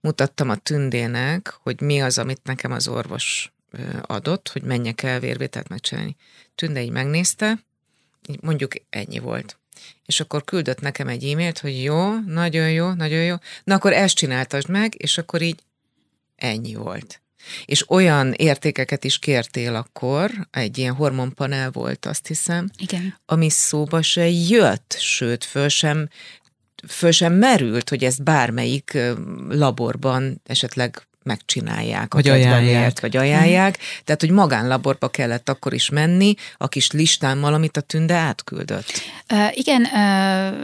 mutattam 0.00 0.50
a 0.50 0.56
tündének, 0.56 1.58
hogy 1.62 1.80
mi 1.80 2.02
az, 2.02 2.18
amit 2.18 2.40
nekem 2.42 2.72
az 2.72 2.88
orvos 2.88 3.52
adott, 4.02 4.48
hogy 4.48 4.62
menjek 4.62 5.02
el 5.02 5.20
vérvételt 5.20 5.68
megcsinálni. 5.68 6.16
Tünde 6.54 6.82
így 6.82 6.90
megnézte, 6.90 7.64
mondjuk 8.40 8.72
ennyi 8.90 9.18
volt. 9.18 9.58
És 10.04 10.20
akkor 10.20 10.44
küldött 10.44 10.80
nekem 10.80 11.08
egy 11.08 11.24
e-mailt, 11.24 11.58
hogy 11.58 11.82
jó, 11.82 12.20
nagyon 12.20 12.70
jó, 12.70 12.92
nagyon 12.92 13.24
jó, 13.24 13.36
na 13.64 13.74
akkor 13.74 13.92
ezt 13.92 14.14
csináltasd 14.14 14.68
meg, 14.68 14.94
és 14.96 15.18
akkor 15.18 15.42
így 15.42 15.62
ennyi 16.36 16.74
volt. 16.74 17.20
És 17.64 17.90
olyan 17.90 18.32
értékeket 18.32 19.04
is 19.04 19.18
kértél 19.18 19.74
akkor, 19.74 20.30
egy 20.50 20.78
ilyen 20.78 20.94
hormonpanel 20.94 21.70
volt, 21.70 22.06
azt 22.06 22.26
hiszem, 22.26 22.70
Igen. 22.78 23.18
ami 23.26 23.50
szóba 23.50 24.02
se 24.02 24.28
jött, 24.28 24.96
sőt, 24.98 25.44
föl 25.44 25.68
sem, 25.68 26.08
föl 26.88 27.10
sem 27.10 27.32
merült, 27.32 27.88
hogy 27.88 28.04
ezt 28.04 28.22
bármelyik 28.22 28.98
laborban 29.48 30.40
esetleg 30.46 31.06
megcsinálják, 31.22 32.14
vagy 32.14 32.28
ajánlják. 32.28 33.00
vagy 33.00 33.16
ajánlják. 33.16 33.78
Tehát, 34.04 34.20
hogy 34.20 34.30
magánlaborba 34.30 35.08
kellett 35.08 35.48
akkor 35.48 35.74
is 35.74 35.90
menni, 35.90 36.34
a 36.56 36.68
kis 36.68 36.90
listámmal, 36.90 37.54
amit 37.54 37.76
a 37.76 37.80
tünde 37.80 38.14
átküldött. 38.14 38.86
Uh, 39.32 39.58
igen, 39.58 39.82
uh, 39.82 40.56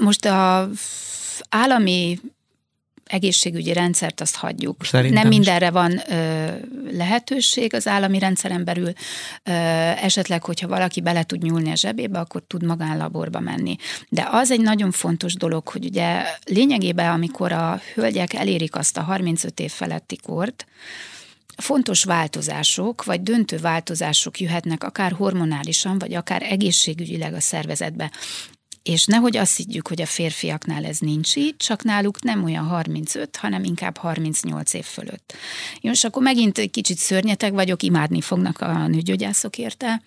most 0.00 0.24
a 0.24 0.68
állami 1.48 2.20
egészségügyi 3.14 3.72
rendszert 3.72 4.20
azt 4.20 4.36
hagyjuk. 4.36 4.84
Szerintem 4.84 5.22
Nem 5.22 5.28
mindenre 5.28 5.66
is. 5.66 5.72
van 5.72 6.00
ö, 6.08 6.46
lehetőség 6.90 7.74
az 7.74 7.86
állami 7.86 8.18
rendszeren 8.18 8.64
belül. 8.64 8.92
Ö, 9.42 9.52
esetleg, 10.02 10.44
hogyha 10.44 10.68
valaki 10.68 11.00
bele 11.00 11.22
tud 11.22 11.42
nyúlni 11.42 11.70
a 11.70 11.74
zsebébe, 11.76 12.18
akkor 12.18 12.42
tud 12.46 12.64
magánlaborba 12.64 13.40
menni. 13.40 13.76
De 14.08 14.28
az 14.30 14.50
egy 14.50 14.60
nagyon 14.60 14.90
fontos 14.90 15.34
dolog, 15.34 15.68
hogy 15.68 15.84
ugye 15.84 16.22
lényegében, 16.44 17.10
amikor 17.12 17.52
a 17.52 17.80
hölgyek 17.94 18.34
elérik 18.34 18.76
azt 18.76 18.96
a 18.96 19.02
35 19.02 19.60
év 19.60 19.70
feletti 19.70 20.16
kort, 20.16 20.66
fontos 21.56 22.04
változások, 22.04 23.04
vagy 23.04 23.22
döntő 23.22 23.56
változások 23.58 24.40
jöhetnek 24.40 24.84
akár 24.84 25.12
hormonálisan, 25.12 25.98
vagy 25.98 26.14
akár 26.14 26.42
egészségügyileg 26.42 27.34
a 27.34 27.40
szervezetbe. 27.40 28.10
És 28.84 29.04
nehogy 29.04 29.36
azt 29.36 29.56
higgyük, 29.56 29.88
hogy 29.88 30.00
a 30.02 30.06
férfiaknál 30.06 30.84
ez 30.84 30.98
nincs 30.98 31.36
így, 31.36 31.56
csak 31.56 31.82
náluk 31.82 32.22
nem 32.22 32.44
olyan 32.44 32.64
35, 32.64 33.36
hanem 33.36 33.64
inkább 33.64 33.96
38 33.96 34.74
év 34.74 34.84
fölött. 34.84 35.34
Jó, 35.80 35.90
és 35.90 36.04
akkor 36.04 36.22
megint 36.22 36.58
egy 36.58 36.70
kicsit 36.70 36.98
szörnyeteg 36.98 37.52
vagyok, 37.52 37.82
imádni 37.82 38.20
fognak 38.20 38.60
a 38.60 38.86
nőgyógyászok 38.86 39.58
érte. 39.58 40.02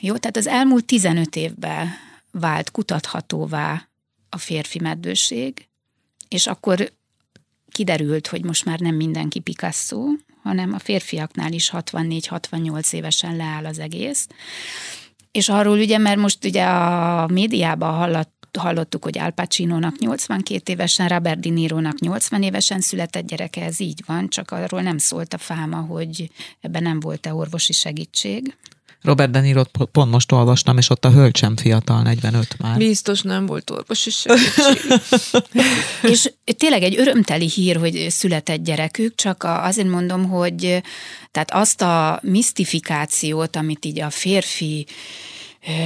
Jó, 0.00 0.16
tehát 0.16 0.36
az 0.36 0.46
elmúlt 0.46 0.84
15 0.84 1.36
évben 1.36 1.88
vált 2.30 2.70
kutathatóvá 2.70 3.88
a 4.28 4.38
férfi 4.38 4.78
meddőség, 4.78 5.68
és 6.28 6.46
akkor 6.46 6.92
kiderült, 7.70 8.26
hogy 8.26 8.44
most 8.44 8.64
már 8.64 8.78
nem 8.78 8.94
mindenki 8.94 9.40
Picasso, 9.40 10.04
hanem 10.42 10.72
a 10.72 10.78
férfiaknál 10.78 11.52
is 11.52 11.70
64-68 11.72 12.92
évesen 12.92 13.36
leáll 13.36 13.66
az 13.66 13.78
egész. 13.78 14.26
És 15.38 15.48
arról 15.48 15.78
ugye, 15.78 15.98
mert 15.98 16.16
most 16.18 16.44
ugye 16.44 16.64
a 16.64 17.26
médiában 17.26 17.94
hallott, 17.94 18.56
hallottuk, 18.58 19.04
hogy 19.04 19.18
Al 19.18 19.30
Pacino-nak 19.30 19.98
82 19.98 20.72
évesen, 20.72 21.08
Robert 21.08 21.40
De 21.40 21.50
Niro-nak 21.50 21.98
80 21.98 22.42
évesen 22.42 22.80
született 22.80 23.26
gyereke, 23.26 23.64
ez 23.64 23.80
így 23.80 24.02
van, 24.06 24.28
csak 24.28 24.50
arról 24.50 24.82
nem 24.82 24.98
szólt 24.98 25.34
a 25.34 25.38
fáma, 25.38 25.76
hogy 25.76 26.30
ebben 26.60 26.82
nem 26.82 27.00
volt-e 27.00 27.34
orvosi 27.34 27.72
segítség. 27.72 28.56
Robert 29.02 29.30
De 29.30 29.40
Niro 29.40 29.62
pont 29.92 30.10
most 30.10 30.32
olvastam, 30.32 30.78
és 30.78 30.90
ott 30.90 31.04
a 31.04 31.10
hölgy 31.10 31.36
sem 31.36 31.56
fiatal, 31.56 32.02
45 32.02 32.58
már. 32.58 32.76
Biztos 32.76 33.22
nem 33.22 33.46
volt 33.46 33.70
orvosi 33.70 34.10
segítség. 34.10 35.00
és 36.12 36.32
tényleg 36.56 36.82
egy 36.82 36.98
örömteli 36.98 37.48
hír, 37.48 37.76
hogy 37.76 38.06
született 38.10 38.64
gyerekük, 38.64 39.14
csak 39.14 39.42
azért 39.44 39.88
mondom, 39.88 40.28
hogy 40.28 40.82
tehát 41.30 41.50
azt 41.50 41.82
a 41.82 42.20
misztifikációt, 42.22 43.56
amit 43.56 43.84
így 43.84 44.00
a 44.00 44.10
férfi 44.10 44.86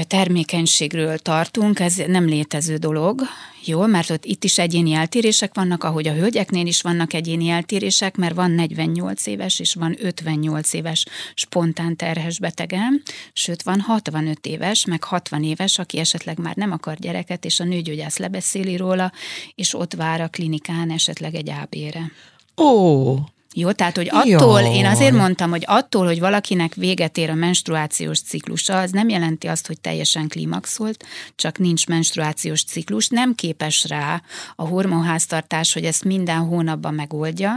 termékenységről 0.07 1.19
tartunk, 1.19 1.81
ez 1.81 1.95
nem 1.95 2.27
létező 2.27 2.77
dolog, 2.77 3.23
jó, 3.65 3.87
mert 3.87 4.11
ott 4.11 4.25
itt 4.25 4.45
is 4.45 4.59
egyéni 4.59 4.93
eltérések 4.93 5.55
vannak, 5.55 5.85
ahogy 5.85 6.09
a 6.09 6.13
hölgyeknél 6.13 6.67
is 6.67 6.83
vannak 6.83 7.13
egyéni 7.13 7.49
eltérések, 7.49 8.17
mert 8.17 8.35
van 8.35 8.51
48 8.51 9.27
éves 9.27 9.61
és 9.61 9.75
van 9.75 9.97
58 10.01 10.73
éves 10.73 11.05
spontán 11.35 11.97
terhes 11.97 12.39
betegem, 12.39 13.03
sőt 13.33 13.63
van 13.63 13.81
65 13.81 14.47
éves, 14.47 14.87
meg 14.87 15.05
60 15.05 15.45
éves, 15.45 15.79
aki 15.79 15.99
esetleg 15.99 16.39
már 16.39 16.57
nem 16.57 16.73
akar 16.73 16.97
gyereket, 16.97 17.45
és 17.45 17.61
a 17.61 17.65
nőgyógyász 17.65 18.19
lebeszéli 18.19 18.77
róla, 18.77 19.13
és 19.55 19.75
ott 19.75 19.95
vár 19.95 20.21
a 20.21 20.29
klinikán 20.29 20.91
esetleg 20.91 21.35
egy 21.35 21.51
ábére. 21.51 22.13
Ó, 22.57 23.15
jó, 23.55 23.73
tehát, 23.73 23.97
hogy 23.97 24.09
attól, 24.11 24.61
Jaj. 24.61 24.75
én 24.75 24.87
azért 24.87 25.15
mondtam, 25.15 25.51
hogy 25.51 25.65
attól, 25.67 26.07
hogy 26.07 26.21
valakinek 26.21 26.75
véget 26.75 27.19
ér 27.19 27.31
a 27.31 27.35
menstruációs 27.35 28.21
ciklusa, 28.21 28.79
az 28.79 28.91
nem 28.91 29.09
jelenti 29.09 29.47
azt, 29.47 29.67
hogy 29.67 29.81
teljesen 29.81 30.29
klímaxolt, 30.29 31.05
csak 31.35 31.59
nincs 31.59 31.87
menstruációs 31.87 32.65
ciklus, 32.65 33.09
nem 33.09 33.35
képes 33.35 33.85
rá 33.89 34.23
a 34.57 34.67
hormonháztartás, 34.67 35.73
hogy 35.73 35.85
ezt 35.85 36.05
minden 36.05 36.39
hónapban 36.39 36.95
megoldja, 36.95 37.55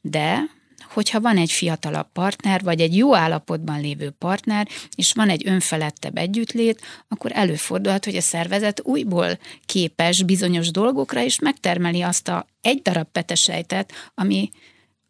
de 0.00 0.42
hogyha 0.94 1.20
van 1.20 1.36
egy 1.36 1.50
fiatalabb 1.50 2.12
partner, 2.12 2.62
vagy 2.62 2.80
egy 2.80 2.96
jó 2.96 3.14
állapotban 3.14 3.80
lévő 3.80 4.10
partner, 4.10 4.68
és 4.94 5.12
van 5.12 5.28
egy 5.28 5.46
önfelettebb 5.46 6.16
együttlét, 6.16 6.80
akkor 7.08 7.30
előfordulhat, 7.34 8.04
hogy 8.04 8.16
a 8.16 8.20
szervezet 8.20 8.80
újból 8.84 9.38
képes 9.66 10.22
bizonyos 10.22 10.70
dolgokra, 10.70 11.22
és 11.22 11.38
megtermeli 11.38 12.02
azt 12.02 12.28
a 12.28 12.46
egy 12.60 12.82
darab 12.82 13.06
petesejtet, 13.12 13.92
ami 14.14 14.50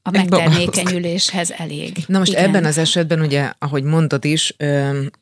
a 0.06 0.10
megtermékenyüléshez 0.10 1.50
elég. 1.50 2.04
Na 2.06 2.18
most 2.18 2.32
Igen. 2.32 2.44
ebben 2.44 2.64
az 2.64 2.78
esetben 2.78 3.20
ugye, 3.20 3.52
ahogy 3.58 3.82
mondod 3.82 4.24
is, 4.24 4.56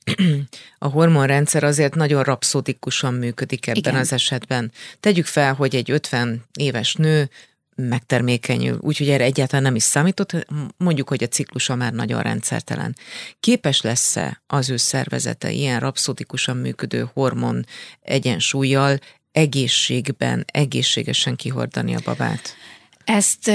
a 0.78 0.86
hormonrendszer 0.88 1.64
azért 1.64 1.94
nagyon 1.94 2.22
rapszódikusan 2.22 3.14
működik 3.14 3.66
ebben 3.66 3.78
Igen. 3.78 3.94
az 3.94 4.12
esetben. 4.12 4.72
Tegyük 5.00 5.26
fel, 5.26 5.54
hogy 5.54 5.74
egy 5.74 5.90
50 5.90 6.44
éves 6.58 6.94
nő 6.94 7.30
megtermékenyül, 7.74 8.78
úgyhogy 8.80 9.08
erre 9.08 9.24
egyáltalán 9.24 9.62
nem 9.62 9.74
is 9.74 9.82
számított, 9.82 10.46
mondjuk, 10.76 11.08
hogy 11.08 11.22
a 11.22 11.28
ciklusa 11.28 11.74
már 11.74 11.92
nagyon 11.92 12.22
rendszertelen. 12.22 12.96
Képes 13.40 13.80
lesz-e 13.80 14.42
az 14.46 14.70
ő 14.70 14.76
szervezete 14.76 15.50
ilyen 15.50 15.80
rapszódikusan 15.80 16.56
működő 16.56 17.10
hormon 17.12 17.66
egyensúlyjal 18.00 18.98
egészségben, 19.32 20.44
egészségesen 20.52 21.36
kihordani 21.36 21.94
a 21.94 22.00
babát? 22.04 22.56
Ezt 23.04 23.46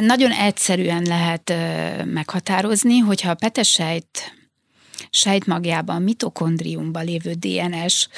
nagyon 0.00 0.30
egyszerűen 0.30 1.02
lehet 1.02 1.52
meghatározni, 2.04 2.98
hogyha 2.98 3.30
a 3.30 3.34
petesejt 3.34 4.34
sejtmagjában, 5.10 6.02
mitokondriumban 6.02 7.04
lévő 7.04 7.32
DNS 7.32 8.08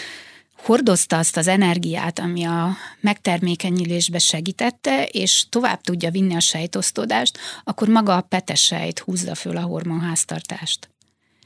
hordozta 0.63 1.19
azt 1.19 1.37
az 1.37 1.49
energiát, 1.49 2.19
ami 2.19 2.45
a 2.45 2.77
megtermékenyülésbe 3.01 4.19
segítette, 4.19 5.05
és 5.05 5.45
tovább 5.51 5.81
tudja 5.81 6.11
vinni 6.11 6.35
a 6.35 6.41
sejtosztódást, 6.41 7.39
akkor 7.65 7.89
maga 7.89 8.17
a 8.17 8.21
petesejt 8.21 8.99
húzza 8.99 9.35
föl 9.35 9.57
a 9.57 9.61
hormonháztartást. 9.61 10.89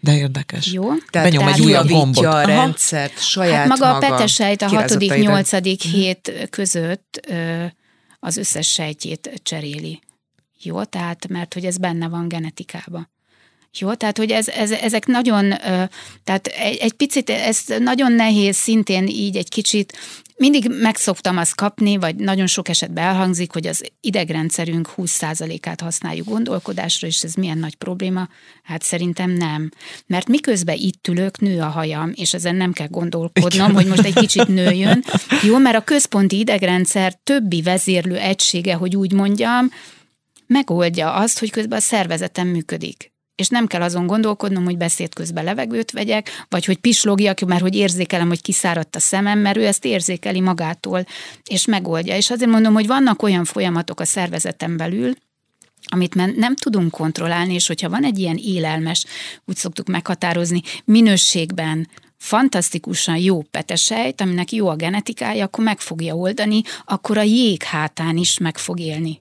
De 0.01 0.17
érdekes. 0.17 0.73
Jó? 0.73 0.89
Tehát 1.11 1.31
Benyom 1.31 1.49
egy 1.49 1.61
újabb 1.61 1.89
gombot. 1.89 2.25
a 2.25 2.43
rendszert 2.43 3.23
saját 3.23 3.57
hát 3.57 3.69
maga, 3.69 3.93
maga 3.93 4.07
a 4.07 4.11
petesejt 4.11 4.63
a 4.63 4.69
hatodik, 4.69 5.15
nyolcadik 5.15 5.83
hét 5.83 6.49
között 6.51 7.21
ö, 7.29 7.65
az 8.21 8.37
összes 8.37 8.73
sejtjét 8.73 9.41
cseréli. 9.43 10.01
Jó, 10.63 10.85
tehát 10.85 11.29
mert 11.29 11.55
hogy 11.55 11.65
ez 11.65 11.77
benne 11.77 12.09
van 12.09 12.29
genetikában. 12.29 13.11
Jó, 13.79 13.95
tehát 13.95 14.19
hogy 14.19 14.31
ez, 14.31 14.49
ez, 14.49 14.71
ezek 14.71 15.07
nagyon, 15.07 15.49
tehát 16.25 16.47
egy, 16.47 16.77
egy 16.77 16.93
picit, 16.93 17.31
ez 17.31 17.65
nagyon 17.79 18.13
nehéz 18.13 18.57
szintén 18.57 19.07
így 19.07 19.37
egy 19.37 19.49
kicsit 19.49 19.99
mindig 20.41 20.71
megszoktam 20.81 21.37
azt 21.37 21.55
kapni, 21.55 21.97
vagy 21.97 22.17
nagyon 22.17 22.47
sok 22.47 22.69
esetben 22.69 23.05
elhangzik, 23.05 23.53
hogy 23.53 23.67
az 23.67 23.85
idegrendszerünk 24.01 24.89
20%-át 24.97 25.81
használjuk 25.81 26.29
gondolkodásra, 26.29 27.07
és 27.07 27.23
ez 27.23 27.35
milyen 27.35 27.59
nagy 27.59 27.75
probléma? 27.75 28.29
Hát 28.63 28.83
szerintem 28.83 29.31
nem. 29.31 29.71
Mert 30.07 30.29
miközben 30.29 30.77
itt 30.77 31.09
ülök, 31.09 31.41
nő 31.41 31.61
a 31.61 31.67
hajam, 31.67 32.13
és 32.15 32.35
ezen 32.35 32.57
nem 32.57 32.73
kell 32.73 32.87
gondolkodnom, 32.87 33.73
hogy 33.75 33.87
most 33.87 34.05
egy 34.05 34.15
kicsit 34.15 34.49
nőjön. 34.49 35.05
Jó, 35.49 35.59
mert 35.59 35.77
a 35.77 35.85
központi 35.85 36.39
idegrendszer 36.39 37.15
többi 37.25 37.63
vezérlő 37.63 38.17
egysége, 38.17 38.75
hogy 38.75 38.97
úgy 38.97 39.13
mondjam, 39.13 39.71
megoldja 40.47 41.13
azt, 41.13 41.39
hogy 41.39 41.51
közben 41.51 41.79
a 41.79 41.83
szervezetem 41.83 42.49
működik 42.49 43.13
és 43.41 43.49
nem 43.49 43.67
kell 43.67 43.83
azon 43.83 44.07
gondolkodnom, 44.07 44.65
hogy 44.65 44.77
beszéd 44.77 45.15
közben 45.15 45.45
levegőt 45.45 45.91
vegyek, 45.91 46.45
vagy 46.49 46.65
hogy 46.65 46.77
pislogjak, 46.77 47.41
mert 47.41 47.61
hogy 47.61 47.75
érzékelem, 47.75 48.29
hogy 48.29 48.43
kiszáradt 48.43 48.97
a 48.97 49.01
szemem, 49.01 49.39
mert 49.39 49.57
ő 49.57 49.67
ezt 49.67 49.85
érzékeli 49.85 50.41
magától, 50.41 51.07
és 51.45 51.65
megoldja. 51.65 52.17
És 52.17 52.31
azért 52.31 52.51
mondom, 52.51 52.75
hogy 52.75 52.87
vannak 52.87 53.23
olyan 53.23 53.45
folyamatok 53.45 54.01
a 54.01 54.05
szervezetem 54.05 54.77
belül, 54.77 55.15
amit 55.87 56.15
nem 56.37 56.57
tudunk 56.57 56.91
kontrollálni, 56.91 57.55
és 57.55 57.67
hogyha 57.67 57.89
van 57.89 58.05
egy 58.05 58.19
ilyen 58.19 58.37
élelmes, 58.37 59.05
úgy 59.45 59.57
szoktuk 59.57 59.87
meghatározni, 59.87 60.63
minőségben, 60.85 61.89
fantasztikusan 62.17 63.17
jó 63.17 63.43
petesejt, 63.43 64.21
aminek 64.21 64.53
jó 64.53 64.69
a 64.69 64.77
genetikája, 64.77 65.45
akkor 65.45 65.65
meg 65.65 65.81
fogja 65.81 66.15
oldani, 66.15 66.63
akkor 66.85 67.19
a 67.19 67.23
jég 67.23 67.63
hátán 67.63 68.17
is 68.17 68.39
meg 68.39 68.59
fog 68.59 68.81
élni. 68.81 69.21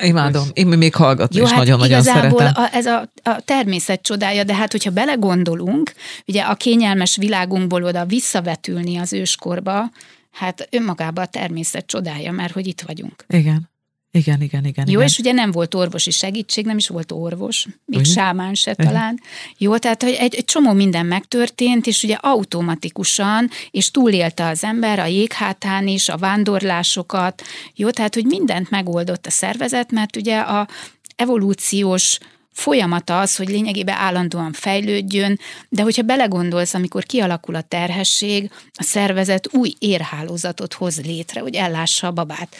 Imádom. 0.00 0.48
Én 0.52 0.66
még 0.66 0.94
hallgatni 0.94 1.36
Jó, 1.36 1.44
is 1.44 1.50
hát 1.50 1.58
nagyon-nagyon 1.58 2.02
szeretem. 2.02 2.46
A, 2.54 2.68
ez 2.72 2.86
a, 2.86 3.10
a 3.22 3.40
természet 3.44 4.02
csodája, 4.02 4.44
de 4.44 4.54
hát 4.54 4.72
hogyha 4.72 4.90
belegondolunk, 4.90 5.92
ugye 6.26 6.42
a 6.42 6.54
kényelmes 6.54 7.16
világunkból 7.16 7.84
oda 7.84 8.04
visszavetülni 8.04 8.96
az 8.96 9.12
őskorba, 9.12 9.90
hát 10.32 10.68
önmagában 10.70 11.24
a 11.24 11.28
természet 11.28 11.86
csodája, 11.86 12.32
mert 12.32 12.52
hogy 12.52 12.66
itt 12.66 12.80
vagyunk. 12.80 13.24
Igen. 13.28 13.70
Igen, 14.16 14.42
igen, 14.42 14.64
igen. 14.64 14.84
Jó, 14.88 14.92
igen. 14.92 15.06
és 15.06 15.18
ugye 15.18 15.32
nem 15.32 15.50
volt 15.50 15.74
orvosi 15.74 16.10
segítség, 16.10 16.64
nem 16.64 16.76
is 16.76 16.88
volt 16.88 17.12
orvos, 17.12 17.66
még 17.84 18.00
ugye? 18.00 18.10
sámán 18.10 18.54
se 18.54 18.74
talán. 18.74 19.20
Jó, 19.58 19.76
tehát 19.76 20.02
hogy 20.02 20.12
egy, 20.12 20.34
egy 20.34 20.44
csomó 20.44 20.72
minden 20.72 21.06
megtörtént, 21.06 21.86
és 21.86 22.02
ugye 22.02 22.14
automatikusan, 22.14 23.50
és 23.70 23.90
túlélte 23.90 24.46
az 24.46 24.64
ember 24.64 24.98
a 24.98 25.06
jéghátán 25.06 25.86
is, 25.86 26.08
a 26.08 26.16
vándorlásokat. 26.16 27.42
Jó, 27.74 27.90
tehát 27.90 28.14
hogy 28.14 28.24
mindent 28.24 28.70
megoldott 28.70 29.26
a 29.26 29.30
szervezet, 29.30 29.90
mert 29.90 30.16
ugye 30.16 30.38
a 30.38 30.68
evolúciós 31.16 32.18
folyamata 32.52 33.20
az, 33.20 33.36
hogy 33.36 33.48
lényegében 33.48 33.96
állandóan 33.96 34.52
fejlődjön, 34.52 35.38
de 35.68 35.82
hogyha 35.82 36.02
belegondolsz, 36.02 36.74
amikor 36.74 37.04
kialakul 37.04 37.54
a 37.54 37.60
terhesség, 37.60 38.50
a 38.72 38.82
szervezet 38.82 39.54
új 39.54 39.74
érhálózatot 39.78 40.74
hoz 40.74 41.00
létre, 41.00 41.40
hogy 41.40 41.54
ellássa 41.54 42.06
a 42.06 42.12
babát 42.12 42.56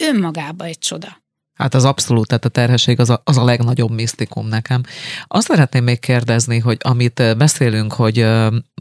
önmagában 0.00 0.66
egy 0.66 0.78
csoda. 0.78 1.18
Hát 1.60 1.74
az 1.74 1.84
abszolút, 1.84 2.28
tehát 2.28 2.44
a 2.44 2.48
terhesség 2.48 3.00
az 3.00 3.10
a, 3.10 3.20
az 3.24 3.36
a 3.36 3.44
legnagyobb 3.44 3.90
misztikum 3.90 4.48
nekem. 4.48 4.82
Azt 5.26 5.46
szeretném 5.46 5.84
még 5.84 5.98
kérdezni, 5.98 6.58
hogy 6.58 6.76
amit 6.80 7.36
beszélünk, 7.36 7.92
hogy 7.92 8.26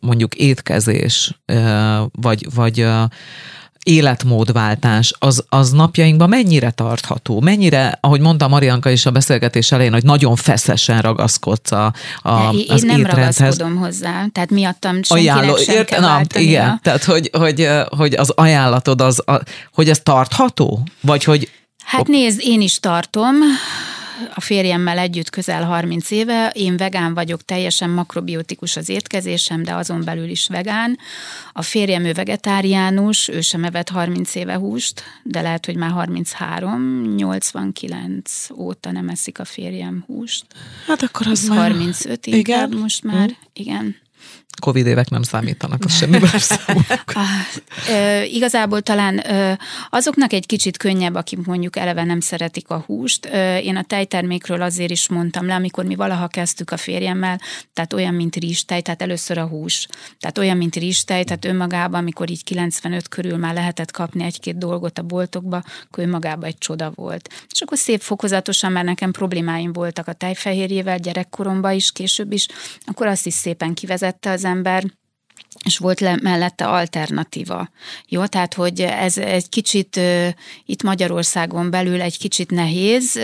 mondjuk 0.01 0.35
étkezés, 0.35 1.41
vagy, 2.11 2.53
vagy 2.53 2.87
életmódváltás, 3.83 5.13
az, 5.19 5.43
az 5.49 5.71
napjainkban 5.71 6.29
mennyire 6.29 6.71
tartható? 6.71 7.41
Mennyire, 7.41 7.97
ahogy 8.01 8.19
mondta 8.19 8.47
Marianka 8.47 8.89
is 8.89 9.05
a 9.05 9.11
beszélgetés 9.11 9.71
elején, 9.71 9.93
hogy 9.93 10.03
nagyon 10.03 10.35
feszesen 10.35 11.01
ragaszkodsz 11.01 11.71
a, 11.71 11.93
a, 12.21 12.53
én 12.53 12.65
az 12.67 12.81
nem 12.81 13.05
ragaszkodom 13.05 13.75
hozzá, 13.75 14.25
tehát 14.31 14.49
miattam 14.49 15.03
senkinek 15.03 15.35
Ajánló, 15.35 15.57
sem 15.57 15.75
érte, 15.75 15.95
kell 15.95 16.01
nem, 16.01 16.23
Igen, 16.33 16.79
tehát 16.83 17.03
hogy, 17.03 17.29
hogy, 17.33 17.69
hogy 17.89 18.13
az 18.13 18.29
ajánlatod, 18.29 19.01
az, 19.01 19.23
a, 19.25 19.41
hogy 19.73 19.89
ez 19.89 19.99
tartható? 19.99 20.83
Vagy 21.01 21.23
hogy 21.23 21.49
Hát 21.89 22.07
nézd, 22.07 22.39
én 22.43 22.61
is 22.61 22.79
tartom, 22.79 23.35
a 24.33 24.41
férjemmel 24.41 24.97
együtt 24.97 25.29
közel 25.29 25.63
30 25.63 26.11
éve, 26.11 26.49
én 26.49 26.77
vegán 26.77 27.13
vagyok, 27.13 27.45
teljesen 27.45 27.89
makrobiotikus 27.89 28.75
az 28.75 28.89
étkezésem, 28.89 29.63
de 29.63 29.73
azon 29.73 30.03
belül 30.03 30.29
is 30.29 30.47
vegán. 30.47 30.97
A 31.53 31.61
férjem 31.61 32.05
ő 32.05 32.13
vegetáriánus, 32.13 33.27
ő 33.27 33.41
sem 33.41 33.63
evett 33.63 33.89
30 33.89 34.35
éve 34.35 34.55
húst, 34.55 35.03
de 35.23 35.41
lehet, 35.41 35.65
hogy 35.65 35.75
már 35.75 35.91
33, 35.91 37.15
89 37.15 38.47
óta 38.57 38.91
nem 38.91 39.09
eszik 39.09 39.39
a 39.39 39.45
férjem 39.45 40.03
húst. 40.07 40.45
Hát 40.87 41.01
akkor 41.01 41.27
az 41.27 41.47
35 41.47 42.07
már... 42.07 42.37
inkább 42.37 42.69
igen? 42.69 42.81
most 42.81 43.03
már, 43.03 43.35
igen. 43.53 43.95
Covid 44.59 44.85
évek 44.85 45.09
nem 45.09 45.21
számítanak, 45.21 45.83
az 45.85 45.95
semmiben 45.95 46.29
Igazából 48.37 48.81
talán 48.81 49.23
azoknak 49.89 50.33
egy 50.33 50.45
kicsit 50.45 50.77
könnyebb, 50.77 51.15
akik 51.15 51.45
mondjuk 51.45 51.75
eleve 51.75 52.03
nem 52.03 52.19
szeretik 52.19 52.69
a 52.69 52.83
húst. 52.85 53.25
Én 53.63 53.75
a 53.75 53.83
tejtermékről 53.83 54.61
azért 54.61 54.91
is 54.91 55.09
mondtam 55.09 55.45
le, 55.45 55.55
amikor 55.55 55.85
mi 55.85 55.95
valaha 55.95 56.27
kezdtük 56.27 56.71
a 56.71 56.77
férjemmel, 56.77 57.41
tehát 57.73 57.93
olyan, 57.93 58.13
mint 58.13 58.35
rizstej, 58.35 58.81
tehát 58.81 59.01
először 59.01 59.37
a 59.37 59.47
hús. 59.47 59.87
Tehát 60.19 60.37
olyan, 60.37 60.57
mint 60.57 60.75
rizstej, 60.75 61.23
tehát 61.23 61.45
önmagában, 61.45 61.99
amikor 61.99 62.29
így 62.29 62.43
95 62.43 63.07
körül 63.07 63.37
már 63.37 63.53
lehetett 63.53 63.91
kapni 63.91 64.23
egy-két 64.23 64.57
dolgot 64.57 64.97
a 64.97 65.03
boltokba, 65.03 65.63
akkor 65.89 66.03
önmagában 66.03 66.49
egy 66.49 66.57
csoda 66.57 66.91
volt. 66.95 67.29
És 67.51 67.61
akkor 67.61 67.77
szép 67.77 68.01
fokozatosan, 68.01 68.71
mert 68.71 68.85
nekem 68.85 69.11
problémáim 69.11 69.73
voltak 69.73 70.07
a 70.07 70.13
tejfehérjével, 70.13 70.97
gyerekkoromban 70.97 71.73
is, 71.73 71.91
később 71.91 72.31
is, 72.31 72.47
akkor 72.85 73.07
azt 73.07 73.25
is 73.25 73.33
szépen 73.33 73.73
kivezette 73.73 74.31
az 74.31 74.45
ember, 74.49 74.83
és 75.65 75.77
volt 75.77 75.99
le, 75.99 76.17
mellette 76.21 76.65
alternatíva. 76.65 77.69
Jó, 78.07 78.25
tehát, 78.25 78.53
hogy 78.53 78.81
ez 78.81 79.17
egy 79.17 79.49
kicsit 79.49 79.99
itt 80.65 80.83
Magyarországon 80.83 81.69
belül 81.69 82.01
egy 82.01 82.17
kicsit 82.17 82.51
nehéz, 82.51 83.19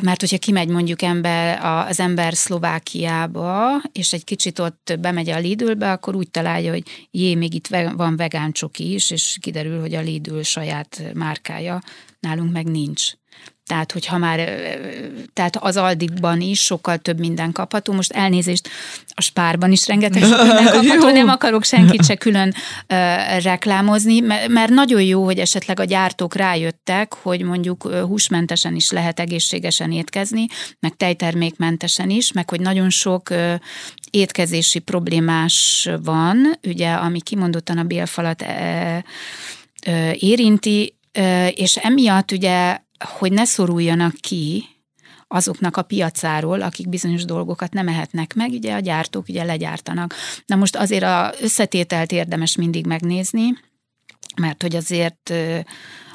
mert 0.00 0.20
hogyha 0.20 0.38
kimegy 0.38 0.68
mondjuk 0.68 1.02
ember, 1.02 1.64
az 1.64 2.00
ember 2.00 2.34
Szlovákiába, 2.34 3.82
és 3.92 4.12
egy 4.12 4.24
kicsit 4.24 4.58
ott 4.58 4.96
bemegy 5.00 5.30
a 5.30 5.38
Lidlbe, 5.38 5.92
akkor 5.92 6.14
úgy 6.14 6.30
találja, 6.30 6.72
hogy 6.72 7.08
jé, 7.10 7.34
még 7.34 7.54
itt 7.54 7.66
van 7.96 8.16
vegán 8.16 8.52
csoki 8.52 8.94
is, 8.94 9.10
és 9.10 9.36
kiderül, 9.40 9.80
hogy 9.80 9.94
a 9.94 10.00
Lidl 10.00 10.40
saját 10.40 11.02
márkája, 11.14 11.82
nálunk 12.20 12.52
meg 12.52 12.66
nincs. 12.66 13.12
Tehát, 13.66 13.92
hogyha 13.92 14.18
már, 14.18 14.38
tehát 15.32 15.56
az 15.56 15.76
Aldikban 15.76 16.40
is 16.40 16.60
sokkal 16.60 16.98
több 16.98 17.18
minden 17.18 17.52
kapható. 17.52 17.92
Most 17.92 18.12
elnézést, 18.12 18.68
a 19.08 19.22
Spárban 19.22 19.72
is 19.72 19.86
rengeteg 19.86 20.22
sok 20.22 20.42
minden 20.42 20.64
kapható, 20.76 21.10
nem 21.10 21.28
akarok 21.28 21.64
senkit 21.64 22.04
se 22.04 22.14
külön 22.14 22.48
uh, 22.48 23.42
reklámozni, 23.42 24.20
mert 24.48 24.68
nagyon 24.68 25.02
jó, 25.02 25.24
hogy 25.24 25.38
esetleg 25.38 25.80
a 25.80 25.84
gyártók 25.84 26.34
rájöttek, 26.34 27.14
hogy 27.14 27.42
mondjuk 27.42 27.88
húsmentesen 27.88 28.74
is 28.74 28.90
lehet 28.90 29.20
egészségesen 29.20 29.92
étkezni, 29.92 30.46
meg 30.80 30.96
tejtermékmentesen 30.96 32.10
is, 32.10 32.32
meg 32.32 32.50
hogy 32.50 32.60
nagyon 32.60 32.90
sok 32.90 33.30
uh, 33.30 33.54
étkezési 34.10 34.78
problémás 34.78 35.88
van, 36.02 36.58
ugye, 36.62 36.92
ami 36.92 37.20
kimondottan 37.20 37.78
a 37.78 37.84
bélfalat 37.84 38.42
uh, 38.42 40.22
érinti, 40.22 40.95
és 41.50 41.76
emiatt 41.76 42.30
ugye 42.32 42.78
hogy 43.18 43.32
ne 43.32 43.44
szoruljanak 43.44 44.14
ki 44.14 44.64
azoknak 45.28 45.76
a 45.76 45.82
piacáról, 45.82 46.62
akik 46.62 46.88
bizonyos 46.88 47.24
dolgokat 47.24 47.72
nem 47.72 47.88
ehetnek 47.88 48.34
meg, 48.34 48.50
ugye 48.50 48.74
a 48.74 48.80
gyártók 48.80 49.28
ugye 49.28 49.44
legyártanak. 49.44 50.14
Na 50.46 50.56
most 50.56 50.76
azért 50.76 51.02
a 51.02 51.32
összetételt 51.40 52.12
érdemes 52.12 52.56
mindig 52.56 52.86
megnézni, 52.86 53.58
mert 54.36 54.62
hogy 54.62 54.76
azért 54.76 55.32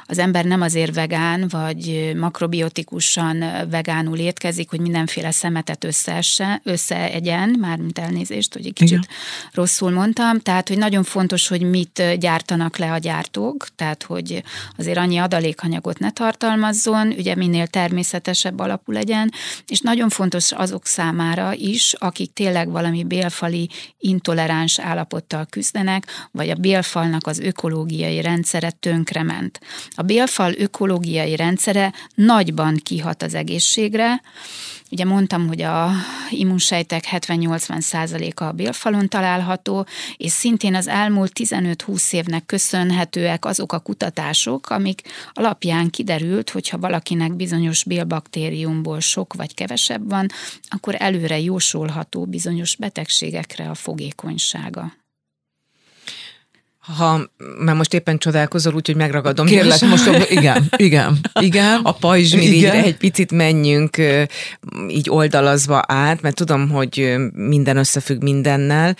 az 0.06 0.18
ember 0.18 0.44
nem 0.44 0.60
azért 0.60 0.94
vegán, 0.94 1.46
vagy 1.48 2.12
makrobiotikusan 2.16 3.44
vegánul 3.70 4.18
étkezik, 4.18 4.70
hogy 4.70 4.80
mindenféle 4.80 5.30
szemetet 5.30 5.84
összeesse, 5.84 6.60
összeegyen, 6.64 7.56
mármint 7.60 7.98
elnézést, 7.98 8.52
hogy 8.52 8.66
egy 8.66 8.72
kicsit 8.72 8.98
Igen. 8.98 9.08
rosszul 9.52 9.90
mondtam, 9.90 10.38
tehát, 10.38 10.68
hogy 10.68 10.78
nagyon 10.78 11.02
fontos, 11.02 11.48
hogy 11.48 11.62
mit 11.62 12.02
gyártanak 12.18 12.76
le 12.76 12.92
a 12.92 12.98
gyártók, 12.98 13.66
tehát, 13.76 14.02
hogy 14.02 14.42
azért 14.76 14.98
annyi 14.98 15.18
adalékanyagot 15.18 15.98
ne 15.98 16.10
tartalmazzon, 16.10 17.06
ugye 17.06 17.34
minél 17.34 17.66
természetesebb 17.66 18.58
alapú 18.58 18.92
legyen, 18.92 19.32
és 19.66 19.80
nagyon 19.80 20.08
fontos 20.08 20.52
azok 20.52 20.86
számára 20.86 21.52
is, 21.54 21.94
akik 21.98 22.32
tényleg 22.32 22.70
valami 22.70 23.04
bélfali 23.04 23.68
intoleráns 23.98 24.78
állapottal 24.78 25.46
küzdenek, 25.50 26.28
vagy 26.30 26.50
a 26.50 26.54
bélfalnak 26.54 27.26
az 27.26 27.38
ökológiai 27.38 28.20
rendszere 28.20 28.70
tönkrement 28.70 29.60
A 29.94 30.02
bélfal 30.02 30.52
ökológiai 30.56 31.36
rendszere 31.36 31.92
nagyban 32.14 32.76
kihat 32.82 33.22
az 33.22 33.34
egészségre, 33.34 34.20
Ugye 34.92 35.04
mondtam, 35.04 35.46
hogy 35.46 35.62
a 35.62 35.90
immunsejtek 36.30 37.04
70-80 37.10 37.80
százaléka 37.80 38.48
a 38.48 38.52
bélfalon 38.52 39.08
található, 39.08 39.86
és 40.16 40.30
szintén 40.30 40.74
az 40.74 40.88
elmúlt 40.88 41.32
15-20 41.34 42.12
évnek 42.12 42.46
köszönhetőek 42.46 43.44
azok 43.44 43.72
a 43.72 43.78
kutatások, 43.78 44.70
amik 44.70 45.02
alapján 45.32 45.90
kiderült, 45.90 46.50
hogyha 46.50 46.78
valakinek 46.78 47.34
bizonyos 47.36 47.84
bélbaktériumból 47.84 49.00
sok 49.00 49.34
vagy 49.34 49.54
kevesebb 49.54 50.08
van, 50.08 50.26
akkor 50.68 50.94
előre 50.98 51.40
jósolható 51.40 52.24
bizonyos 52.24 52.76
betegségekre 52.76 53.70
a 53.70 53.74
fogékonysága 53.74 55.01
ha, 56.82 57.20
mert 57.58 57.76
most 57.76 57.94
éppen 57.94 58.18
csodálkozol, 58.18 58.74
úgyhogy 58.74 58.96
megragadom. 58.96 59.46
Kérlek, 59.46 59.80
most 59.80 60.30
igen, 60.30 60.68
igen, 60.76 61.18
igen. 61.40 61.80
A 61.82 61.92
pajzsmirigyre 61.92 62.82
egy 62.82 62.96
picit 62.96 63.32
menjünk 63.32 63.96
így 64.88 65.10
oldalazva 65.10 65.82
át, 65.86 66.22
mert 66.22 66.36
tudom, 66.36 66.70
hogy 66.70 67.14
minden 67.34 67.76
összefügg 67.76 68.22
mindennel. 68.22 68.96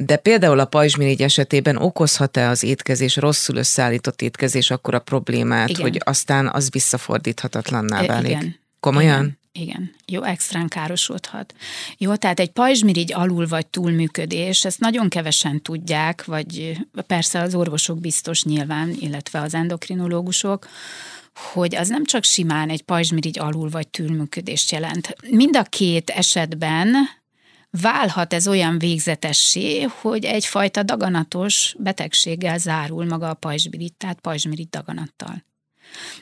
De 0.00 0.16
például 0.16 0.58
a 0.60 0.64
pajzsmirigy 0.64 1.22
esetében 1.22 1.76
okozhat-e 1.76 2.48
az 2.48 2.62
étkezés, 2.62 3.16
rosszul 3.16 3.56
összeállított 3.56 4.22
étkezés 4.22 4.70
akkor 4.70 4.94
a 4.94 4.98
problémát, 4.98 5.68
igen. 5.68 5.82
hogy 5.82 6.00
aztán 6.04 6.50
az 6.52 6.70
visszafordíthatatlanná 6.70 8.06
válik? 8.06 8.30
Igen. 8.30 8.56
Komolyan? 8.80 9.22
Igen. 9.22 9.38
Igen, 9.58 9.94
jó, 10.06 10.22
extrán 10.22 10.68
károsodhat. 10.68 11.54
Jó, 11.98 12.14
tehát 12.14 12.40
egy 12.40 12.50
pajzsmirigy 12.50 13.12
alul 13.12 13.46
vagy 13.46 13.66
túlműködés, 13.66 14.64
ezt 14.64 14.80
nagyon 14.80 15.08
kevesen 15.08 15.62
tudják, 15.62 16.24
vagy 16.24 16.78
persze 17.06 17.40
az 17.40 17.54
orvosok 17.54 18.00
biztos 18.00 18.44
nyilván, 18.44 18.96
illetve 19.00 19.40
az 19.40 19.54
endokrinológusok, 19.54 20.68
hogy 21.52 21.74
az 21.74 21.88
nem 21.88 22.04
csak 22.04 22.24
simán 22.24 22.70
egy 22.70 22.82
pajzsmirigy 22.82 23.38
alul 23.38 23.68
vagy 23.68 23.88
túlműködést 23.88 24.70
jelent. 24.72 25.16
Mind 25.30 25.56
a 25.56 25.62
két 25.62 26.10
esetben 26.10 26.94
válhat 27.70 28.32
ez 28.32 28.48
olyan 28.48 28.78
végzetessé, 28.78 29.82
hogy 29.82 30.24
egyfajta 30.24 30.82
daganatos 30.82 31.74
betegséggel 31.78 32.58
zárul 32.58 33.04
maga 33.04 33.28
a 33.28 33.34
pajzsmirigy, 33.34 33.94
tehát 33.94 34.20
pajzsmirigy 34.20 34.68
daganattal. 34.68 35.44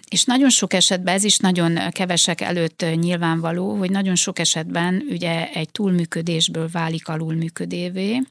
És 0.08 0.24
nagyon 0.24 0.50
sok 0.50 0.72
esetben, 0.72 1.14
ez 1.14 1.24
is 1.24 1.36
nagyon 1.36 1.78
kevesek 1.90 2.40
előtt 2.40 2.84
nyilvánvaló, 2.94 3.74
hogy 3.74 3.90
nagyon 3.90 4.14
sok 4.14 4.38
esetben 4.38 5.06
ugye 5.08 5.48
egy 5.52 5.70
túlműködésből 5.70 6.68
válik 6.72 7.08
alulműködévé. 7.08 8.22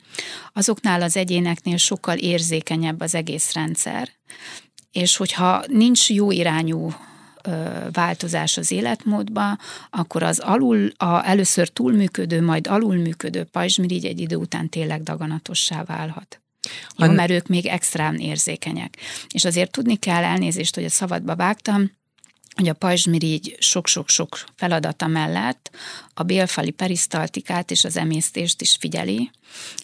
Azoknál 0.54 1.02
az 1.02 1.18
egyéneknél 1.18 1.78
sokkal 1.78 2.18
érzékenyebb 2.18 3.02
az 3.02 3.16
egész 3.16 3.54
rendszer, 3.54 4.10
és 4.92 5.18
hogyha 5.18 5.64
nincs 5.68 6.10
jó 6.10 6.32
irányú 6.32 6.94
változás 7.92 8.58
az 8.58 8.72
életmódba, 8.72 9.58
akkor 9.90 10.24
az 10.24 10.40
alul, 10.40 10.92
a 10.98 11.28
először 11.28 11.68
túlműködő, 11.68 12.42
majd 12.42 12.68
alulműködő 12.68 13.44
pajzsmirigy 13.44 14.06
egy 14.06 14.20
idő 14.20 14.36
után 14.36 14.70
tényleg 14.70 15.04
daganatossá 15.04 15.84
válhat. 15.84 16.43
Jó, 16.98 17.12
mert 17.12 17.32
ők 17.32 17.48
még 17.48 17.66
extrán 17.66 18.16
érzékenyek. 18.16 18.98
És 19.30 19.46
azért 19.46 19.72
tudni 19.72 19.96
kell 19.96 20.24
elnézést, 20.24 20.76
hogy 20.76 20.86
a 20.86 20.90
szabadba 20.90 21.36
vágtam, 21.36 21.92
hogy 22.56 22.70
a 22.70 22.74
pajzsmirigy 22.74 23.56
sok-sok-sok 23.60 24.44
feladata 24.56 25.08
mellett 25.08 25.72
a 26.14 26.24
bélfali 26.24 26.72
perisztaltikát 26.72 27.72
és 27.72 27.84
az 27.84 27.98
emésztést 27.98 28.62
is 28.62 28.76
figyeli, 28.80 29.32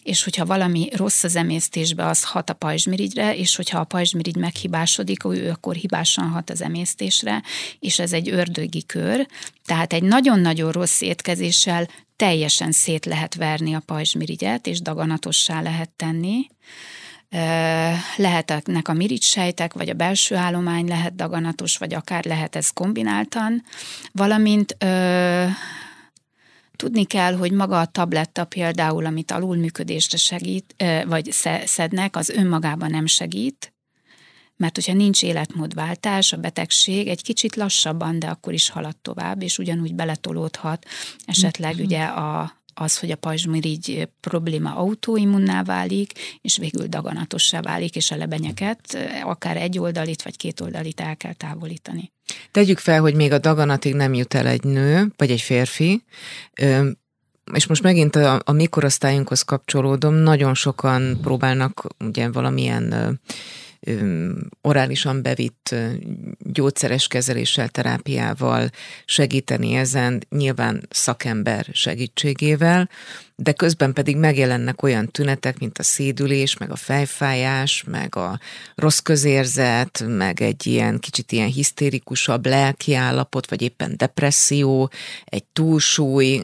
és 0.02 0.24
hogyha 0.24 0.46
valami 0.46 0.88
rossz 0.92 1.24
az 1.24 1.36
emésztésbe, 1.36 2.06
az 2.06 2.24
hat 2.24 2.50
a 2.50 2.54
pajzsmirigyre, 2.54 3.36
és 3.36 3.56
hogyha 3.56 3.78
a 3.78 3.84
pajzsmirigy 3.84 4.36
meghibásodik, 4.36 5.24
ő 5.24 5.50
akkor 5.50 5.74
hibásan 5.74 6.28
hat 6.28 6.50
az 6.50 6.62
emésztésre, 6.62 7.42
és 7.78 7.98
ez 7.98 8.12
egy 8.12 8.30
ördögi 8.30 8.86
kör, 8.86 9.26
tehát 9.64 9.92
egy 9.92 10.02
nagyon-nagyon 10.02 10.72
rossz 10.72 11.00
étkezéssel 11.00 11.88
teljesen 12.16 12.72
szét 12.72 13.04
lehet 13.04 13.34
verni 13.34 13.74
a 13.74 13.82
pajzsmirigyet, 13.86 14.66
és 14.66 14.80
daganatossá 14.80 15.62
lehet 15.62 15.90
tenni. 15.90 16.46
Lehetnek 18.16 18.88
a 18.88 18.92
mirigysejtek, 18.92 19.72
vagy 19.72 19.88
a 19.88 19.94
belső 19.94 20.34
állomány 20.34 20.88
lehet 20.88 21.14
daganatos, 21.14 21.76
vagy 21.76 21.94
akár 21.94 22.24
lehet 22.24 22.56
ez 22.56 22.70
kombináltan, 22.70 23.62
valamint 24.12 24.76
ö, 24.78 25.46
tudni 26.76 27.04
kell, 27.04 27.36
hogy 27.36 27.52
maga 27.52 27.80
a 27.80 27.86
tabletta 27.86 28.44
például, 28.44 29.06
amit 29.06 29.30
alulműködésre 29.30 30.16
segít, 30.16 30.84
vagy 31.06 31.30
szednek, 31.64 32.16
az 32.16 32.28
önmagában 32.28 32.90
nem 32.90 33.06
segít, 33.06 33.72
mert 34.56 34.74
hogyha 34.74 34.92
nincs 34.92 35.22
életmódváltás, 35.22 36.32
a 36.32 36.36
betegség 36.36 37.08
egy 37.08 37.22
kicsit 37.22 37.56
lassabban, 37.56 38.18
de 38.18 38.26
akkor 38.26 38.52
is 38.52 38.68
halad 38.68 38.96
tovább, 38.96 39.42
és 39.42 39.58
ugyanúgy 39.58 39.94
beletolódhat 39.94 40.86
esetleg 41.24 41.74
mm-hmm. 41.74 41.84
ugye 41.84 42.02
a, 42.02 42.59
az, 42.80 42.98
hogy 42.98 43.10
a 43.10 43.16
pajzsmirigy 43.16 44.08
probléma 44.20 44.74
autoimmunná 44.74 45.62
válik, 45.62 46.12
és 46.40 46.56
végül 46.56 46.86
daganatossá 46.86 47.60
válik, 47.60 47.96
és 47.96 48.10
a 48.10 48.16
lebenyeket 48.16 48.98
akár 49.24 49.56
egy 49.56 49.78
oldalit 49.78 50.22
vagy 50.22 50.36
két 50.36 50.60
oldalit 50.60 51.00
el 51.00 51.16
kell 51.16 51.32
távolítani. 51.32 52.12
Tegyük 52.50 52.78
fel, 52.78 53.00
hogy 53.00 53.14
még 53.14 53.32
a 53.32 53.38
daganatig 53.38 53.94
nem 53.94 54.14
jut 54.14 54.34
el 54.34 54.46
egy 54.46 54.62
nő, 54.62 55.12
vagy 55.16 55.30
egy 55.30 55.40
férfi, 55.40 56.04
és 57.52 57.66
most 57.66 57.82
megint 57.82 58.16
a, 58.16 58.40
a 58.44 58.52
mikorosztályunkhoz 58.52 59.42
kapcsolódom, 59.42 60.14
nagyon 60.14 60.54
sokan 60.54 61.18
próbálnak 61.22 61.86
ugye 61.98 62.30
valamilyen 62.30 63.20
orálisan 64.62 65.22
bevitt 65.22 65.74
gyógyszeres 66.38 67.06
kezeléssel, 67.08 67.68
terápiával 67.68 68.70
segíteni 69.04 69.74
ezen, 69.74 70.22
nyilván 70.28 70.86
szakember 70.90 71.66
segítségével, 71.72 72.88
de 73.42 73.52
közben 73.52 73.92
pedig 73.92 74.16
megjelennek 74.16 74.82
olyan 74.82 75.08
tünetek, 75.08 75.58
mint 75.58 75.78
a 75.78 75.82
szédülés, 75.82 76.56
meg 76.56 76.70
a 76.70 76.76
fejfájás, 76.76 77.84
meg 77.86 78.16
a 78.16 78.38
rossz 78.74 78.98
közérzet, 78.98 80.04
meg 80.06 80.42
egy 80.42 80.66
ilyen 80.66 80.98
kicsit 80.98 81.32
ilyen 81.32 81.48
hisztérikusabb 81.48 82.46
lelkiállapot, 82.46 83.50
vagy 83.50 83.62
éppen 83.62 83.94
depresszió, 83.96 84.90
egy 85.24 85.44
túlsúly, 85.44 86.42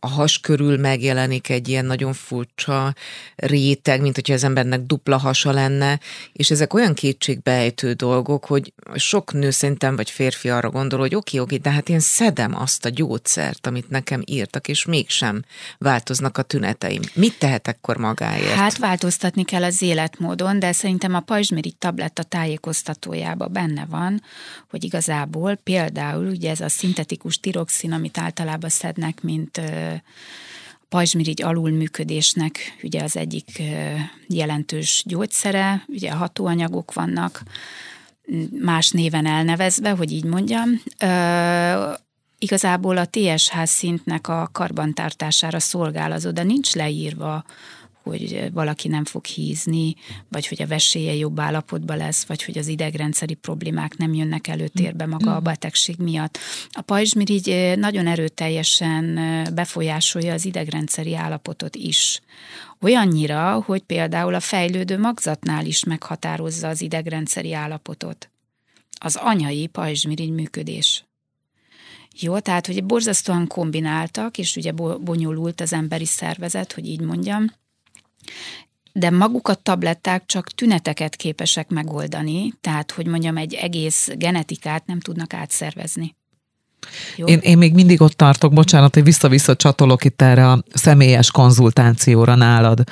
a 0.00 0.08
has 0.08 0.40
körül 0.40 0.78
megjelenik 0.78 1.48
egy 1.48 1.68
ilyen 1.68 1.84
nagyon 1.84 2.12
furcsa 2.12 2.94
réteg, 3.36 4.00
mint 4.00 4.14
hogyha 4.14 4.34
az 4.34 4.44
embernek 4.44 4.80
dupla 4.80 5.16
hasa 5.16 5.50
lenne, 5.50 6.00
és 6.32 6.50
ezek 6.50 6.74
olyan 6.74 6.94
kétségbejtő 6.94 7.92
dolgok, 7.92 8.44
hogy 8.44 8.72
sok 8.94 9.32
nő 9.32 9.50
szerintem, 9.50 9.96
vagy 9.96 10.10
férfi 10.10 10.48
arra 10.50 10.70
gondol, 10.70 10.98
hogy 10.98 11.14
oké, 11.14 11.38
oké, 11.38 11.56
de 11.56 11.70
hát 11.70 11.88
én 11.88 12.00
szedem 12.00 12.54
azt 12.56 12.84
a 12.84 12.88
gyógyszert, 12.88 13.66
amit 13.66 13.90
nekem 13.90 14.22
írtak, 14.24 14.68
és 14.68 14.84
mégsem 14.84 15.44
változnak 15.78 16.37
a 16.38 16.42
tüneteim. 16.42 17.02
Mit 17.14 17.38
tehet 17.38 17.68
akkor 17.68 17.96
magáért? 17.96 18.54
Hát 18.54 18.78
változtatni 18.78 19.44
kell 19.44 19.62
az 19.62 19.82
életmódon, 19.82 20.58
de 20.58 20.72
szerintem 20.72 21.14
a 21.14 21.20
pajzsmirigy 21.20 21.76
tabletta 21.76 22.22
tájékoztatójába 22.22 23.46
benne 23.46 23.86
van, 23.90 24.22
hogy 24.70 24.84
igazából 24.84 25.54
például 25.54 26.26
ugye 26.26 26.50
ez 26.50 26.60
a 26.60 26.68
szintetikus 26.68 27.38
tiroxin, 27.38 27.92
amit 27.92 28.18
általában 28.18 28.70
szednek, 28.70 29.22
mint 29.22 29.60
pajzsmirigy 30.88 31.42
alulműködésnek 31.42 32.58
ugye 32.82 33.02
az 33.02 33.16
egyik 33.16 33.62
jelentős 34.26 35.02
gyógyszere, 35.06 35.84
ugye 35.86 36.12
hatóanyagok 36.12 36.92
vannak, 36.92 37.42
más 38.60 38.90
néven 38.90 39.26
elnevezve, 39.26 39.90
hogy 39.90 40.12
így 40.12 40.24
mondjam 40.24 40.82
igazából 42.38 42.96
a 42.96 43.06
TSH 43.10 43.64
szintnek 43.64 44.28
a 44.28 44.48
karbantartására 44.52 45.58
szolgál 45.58 46.12
az 46.12 46.26
oda 46.26 46.42
nincs 46.42 46.74
leírva, 46.74 47.44
hogy 48.02 48.50
valaki 48.52 48.88
nem 48.88 49.04
fog 49.04 49.24
hízni, 49.24 49.94
vagy 50.28 50.46
hogy 50.46 50.62
a 50.62 50.66
vesélye 50.66 51.14
jobb 51.14 51.40
állapotban 51.40 51.96
lesz, 51.96 52.24
vagy 52.24 52.44
hogy 52.44 52.58
az 52.58 52.66
idegrendszeri 52.66 53.34
problémák 53.34 53.96
nem 53.96 54.14
jönnek 54.14 54.46
előtérbe 54.46 55.06
maga 55.06 55.36
a 55.36 55.40
betegség 55.40 55.96
miatt. 55.98 56.38
A 56.70 56.80
pajzsmirigy 56.80 57.74
nagyon 57.76 58.06
erőteljesen 58.06 59.14
befolyásolja 59.54 60.32
az 60.32 60.44
idegrendszeri 60.44 61.14
állapotot 61.14 61.76
is. 61.76 62.20
Olyannyira, 62.80 63.62
hogy 63.66 63.82
például 63.82 64.34
a 64.34 64.40
fejlődő 64.40 64.98
magzatnál 64.98 65.66
is 65.66 65.84
meghatározza 65.84 66.68
az 66.68 66.80
idegrendszeri 66.80 67.52
állapotot. 67.54 68.30
Az 69.00 69.16
anyai 69.16 69.66
pajzsmirigy 69.66 70.30
működés. 70.30 71.07
Jó, 72.20 72.38
tehát 72.38 72.66
hogy 72.66 72.84
borzasztóan 72.84 73.46
kombináltak, 73.46 74.38
és 74.38 74.56
ugye 74.56 74.72
bonyolult 75.00 75.60
az 75.60 75.72
emberi 75.72 76.04
szervezet, 76.04 76.72
hogy 76.72 76.86
így 76.86 77.00
mondjam, 77.00 77.44
de 78.92 79.10
maguk 79.10 79.48
a 79.48 79.54
tabletták 79.54 80.26
csak 80.26 80.48
tüneteket 80.48 81.16
képesek 81.16 81.68
megoldani, 81.68 82.54
tehát 82.60 82.90
hogy 82.90 83.06
mondjam, 83.06 83.36
egy 83.36 83.54
egész 83.54 84.08
genetikát 84.16 84.86
nem 84.86 85.00
tudnak 85.00 85.34
átszervezni. 85.34 86.16
Én, 87.24 87.38
én 87.38 87.58
még 87.58 87.74
mindig 87.74 88.00
ott 88.00 88.12
tartok, 88.12 88.52
bocsánat, 88.52 88.94
hogy 88.94 89.04
vissza-vissza 89.04 89.56
csatolok 89.56 90.04
itt 90.04 90.22
erre 90.22 90.50
a 90.50 90.62
személyes 90.72 91.30
konzultációra 91.30 92.34
nálad. 92.34 92.84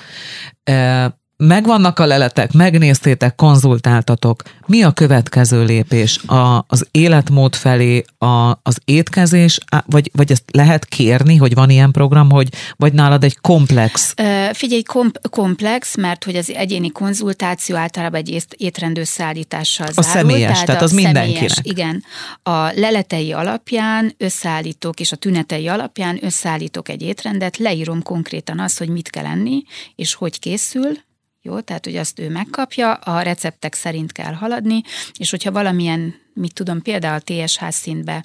Megvannak 1.37 1.99
a 1.99 2.07
leletek, 2.07 2.53
megnéztétek, 2.53 3.35
konzultáltatok. 3.35 4.43
Mi 4.67 4.83
a 4.83 4.91
következő 4.91 5.65
lépés? 5.65 6.19
A, 6.27 6.65
az 6.69 6.89
életmód 6.91 7.55
felé, 7.55 8.05
a, 8.19 8.51
az 8.63 8.79
étkezés, 8.85 9.59
vagy, 9.87 10.11
vagy 10.13 10.31
ezt 10.31 10.45
lehet 10.53 10.85
kérni, 10.85 11.37
hogy 11.37 11.55
van 11.55 11.71
ilyen 11.71 11.91
program, 11.91 12.31
hogy 12.31 12.49
vagy 12.77 12.93
nálad 12.93 13.25
egy 13.25 13.39
komplex? 13.41 14.15
Figyelj, 14.53 14.83
kom- 14.83 15.21
komplex, 15.31 15.97
mert 15.97 16.25
hogy 16.25 16.37
az 16.37 16.51
egyéni 16.51 16.91
konzultáció 16.91 17.77
általában 17.77 18.21
egy 18.21 18.45
étrendőszállítással 18.57 19.87
a 19.87 20.03
zárul. 20.03 20.11
Személyes, 20.11 20.51
tehát, 20.51 20.67
tehát 20.67 20.83
az 20.83 20.93
mindenkinek. 20.93 21.59
Igen. 21.63 22.05
A 22.43 22.71
leletei 22.75 23.33
alapján 23.33 24.15
összeállítok, 24.19 25.01
és 25.01 25.13
a 25.13 25.17
tünetei 25.17 25.69
alapján 25.69 26.19
összeállítok 26.23 26.89
egy 26.89 27.03
étrendet, 27.03 27.57
leírom 27.57 28.03
konkrétan 28.03 28.59
azt, 28.59 28.79
hogy 28.79 28.89
mit 28.89 29.11
kell 29.11 29.25
enni, 29.25 29.63
és 29.95 30.15
hogy 30.15 30.39
készül, 30.39 31.05
jó, 31.47 31.61
tehát 31.61 31.85
hogy 31.85 31.97
azt 31.97 32.19
ő 32.19 32.31
megkapja, 32.31 32.93
a 32.93 33.21
receptek 33.21 33.75
szerint 33.75 34.13
kell 34.13 34.33
haladni, 34.33 34.83
és 35.19 35.31
hogyha 35.31 35.53
valamilyen, 35.53 36.15
mit 36.35 36.55
tudom, 36.55 36.83
például 36.83 37.21
TSH 37.21 37.71
szintbe 37.71 38.25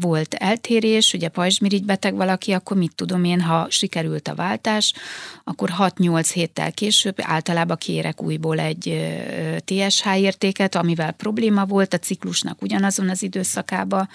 volt 0.00 0.34
eltérés, 0.34 1.12
ugye 1.12 1.28
pajzsmirigy 1.28 1.84
beteg 1.84 2.14
valaki, 2.14 2.52
akkor 2.52 2.76
mit 2.76 2.94
tudom 2.94 3.24
én, 3.24 3.40
ha 3.40 3.66
sikerült 3.70 4.28
a 4.28 4.34
váltás, 4.34 4.92
akkor 5.44 5.70
6-8 5.78 6.30
héttel 6.32 6.72
később 6.72 7.16
általában 7.22 7.76
kérek 7.76 8.22
újból 8.22 8.58
egy 8.58 9.14
TSH 9.64 10.18
értéket, 10.18 10.74
amivel 10.74 11.12
probléma 11.12 11.64
volt 11.64 11.94
a 11.94 11.98
ciklusnak 11.98 12.62
ugyanazon 12.62 13.08
az 13.08 13.22
időszakában, 13.22 14.08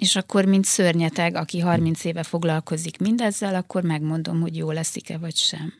és 0.00 0.16
akkor, 0.16 0.44
mint 0.44 0.64
szörnyeteg, 0.64 1.36
aki 1.36 1.58
30 1.58 2.04
éve 2.04 2.22
foglalkozik 2.22 2.98
mindezzel, 2.98 3.54
akkor 3.54 3.82
megmondom, 3.82 4.40
hogy 4.40 4.56
jó 4.56 4.70
leszik-e 4.70 5.18
vagy 5.18 5.36
sem. 5.36 5.72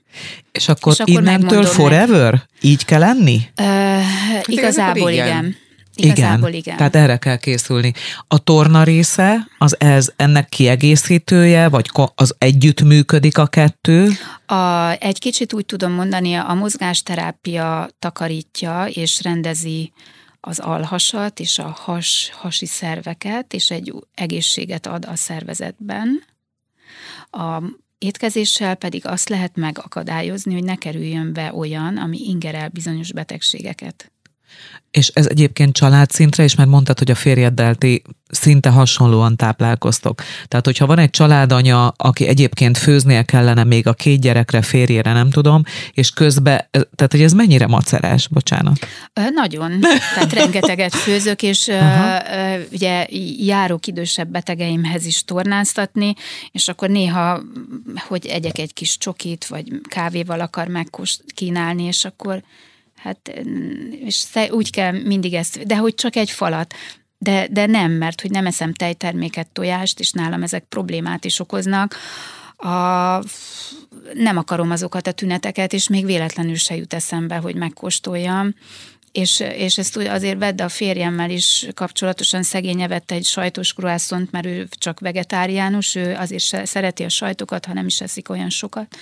És 0.52 0.68
akkor, 0.68 0.92
és 0.92 0.98
akkor 1.00 1.14
innentől 1.14 1.64
forever? 1.64 2.32
Meg. 2.32 2.48
Így 2.60 2.84
kell 2.84 2.98
lenni? 2.98 3.40
Uh, 3.60 4.02
igazából 4.44 5.10
igen. 5.10 5.26
igen. 5.26 5.56
Igazából 5.94 6.48
igen. 6.48 6.60
igen. 6.60 6.76
Tehát 6.76 6.96
erre 6.96 7.16
kell 7.16 7.36
készülni. 7.36 7.92
A 8.28 8.38
torna 8.38 8.82
része, 8.82 9.48
az 9.58 9.80
ez 9.80 10.12
ennek 10.16 10.48
kiegészítője, 10.48 11.68
vagy 11.68 11.90
az 12.14 12.34
együtt 12.38 12.82
működik 12.82 13.38
a 13.38 13.46
kettő? 13.46 14.08
A, 14.46 14.90
egy 14.90 15.18
kicsit 15.18 15.52
úgy 15.52 15.66
tudom 15.66 15.92
mondani, 15.92 16.34
a 16.34 16.54
mozgásterápia 16.54 17.88
takarítja 17.98 18.86
és 18.86 19.22
rendezi 19.22 19.92
az 20.40 20.58
alhasat 20.58 21.40
és 21.40 21.58
a 21.58 21.68
has, 21.68 22.30
hasi 22.32 22.66
szerveket, 22.66 23.54
és 23.54 23.70
egy 23.70 23.94
egészséget 24.14 24.86
ad 24.86 25.04
a 25.04 25.16
szervezetben. 25.16 26.22
A 27.30 27.62
étkezéssel 27.98 28.74
pedig 28.74 29.06
azt 29.06 29.28
lehet 29.28 29.56
megakadályozni, 29.56 30.52
hogy 30.52 30.64
ne 30.64 30.76
kerüljön 30.76 31.32
be 31.32 31.54
olyan, 31.54 31.96
ami 31.96 32.18
ingerel 32.18 32.68
bizonyos 32.68 33.12
betegségeket. 33.12 34.12
És 34.90 35.08
ez 35.08 35.26
egyébként 35.26 35.74
családszintre 35.74 36.44
is, 36.44 36.54
mert 36.54 36.68
mondtad, 36.68 36.98
hogy 36.98 37.10
a 37.10 37.14
férjeddel 37.14 37.74
ti 37.74 38.02
szinte 38.28 38.68
hasonlóan 38.68 39.36
táplálkoztok. 39.36 40.22
Tehát, 40.48 40.64
hogyha 40.64 40.86
van 40.86 40.98
egy 40.98 41.10
családanya, 41.10 41.88
aki 41.88 42.26
egyébként 42.26 42.78
főznie 42.78 43.22
kellene 43.22 43.64
még 43.64 43.86
a 43.86 43.92
két 43.92 44.20
gyerekre, 44.20 44.62
férjére, 44.62 45.12
nem 45.12 45.30
tudom, 45.30 45.62
és 45.92 46.10
közben, 46.10 46.68
tehát, 46.70 47.10
hogy 47.10 47.22
ez 47.22 47.32
mennyire 47.32 47.66
macerás, 47.66 48.28
bocsánat? 48.28 48.78
Nagyon. 49.34 49.80
Tehát 50.14 50.32
rengeteget 50.32 50.94
főzök, 50.94 51.42
és 51.42 51.66
uh, 51.66 51.76
ugye 52.72 53.06
járok 53.38 53.86
idősebb 53.86 54.28
betegeimhez 54.28 55.04
is 55.04 55.24
tornáztatni, 55.24 56.14
és 56.52 56.68
akkor 56.68 56.88
néha, 56.88 57.40
hogy 58.08 58.26
egyek 58.26 58.58
egy 58.58 58.72
kis 58.72 58.98
csokit, 58.98 59.46
vagy 59.46 59.80
kávéval 59.88 60.40
akar 60.40 60.66
megkost 60.66 61.22
kínálni, 61.34 61.82
és 61.82 62.04
akkor 62.04 62.42
Hát 63.02 63.32
és 64.04 64.24
úgy 64.50 64.70
kell 64.70 64.92
mindig 64.92 65.34
ezt, 65.34 65.66
de 65.66 65.76
hogy 65.76 65.94
csak 65.94 66.16
egy 66.16 66.30
falat. 66.30 66.74
De, 67.18 67.46
de 67.50 67.66
nem, 67.66 67.92
mert 67.92 68.20
hogy 68.20 68.30
nem 68.30 68.46
eszem 68.46 68.72
tejterméket, 68.72 69.46
tojást, 69.46 70.00
és 70.00 70.10
nálam 70.10 70.42
ezek 70.42 70.64
problémát 70.64 71.24
is 71.24 71.40
okoznak. 71.40 71.96
A, 72.56 72.68
nem 74.14 74.36
akarom 74.36 74.70
azokat 74.70 75.06
a 75.06 75.12
tüneteket, 75.12 75.72
és 75.72 75.88
még 75.88 76.04
véletlenül 76.04 76.54
se 76.54 76.76
jut 76.76 76.94
eszembe, 76.94 77.36
hogy 77.36 77.54
megkóstoljam. 77.54 78.54
És, 79.12 79.40
és 79.40 79.78
ezt 79.78 79.96
azért 79.96 80.38
vedd 80.38 80.62
a 80.62 80.68
férjemmel 80.68 81.30
is 81.30 81.66
kapcsolatosan 81.74 82.42
szegénye 82.42 82.88
vette 82.88 83.14
egy 83.14 83.24
sajtos 83.24 83.72
kruászont, 83.72 84.30
mert 84.30 84.46
ő 84.46 84.68
csak 84.78 85.00
vegetáriánus, 85.00 85.94
ő 85.94 86.14
azért 86.14 86.44
se 86.44 86.64
szereti 86.64 87.02
a 87.02 87.08
sajtokat, 87.08 87.64
ha 87.64 87.72
nem 87.72 87.86
is 87.86 88.00
eszik 88.00 88.28
olyan 88.28 88.50
sokat 88.50 88.96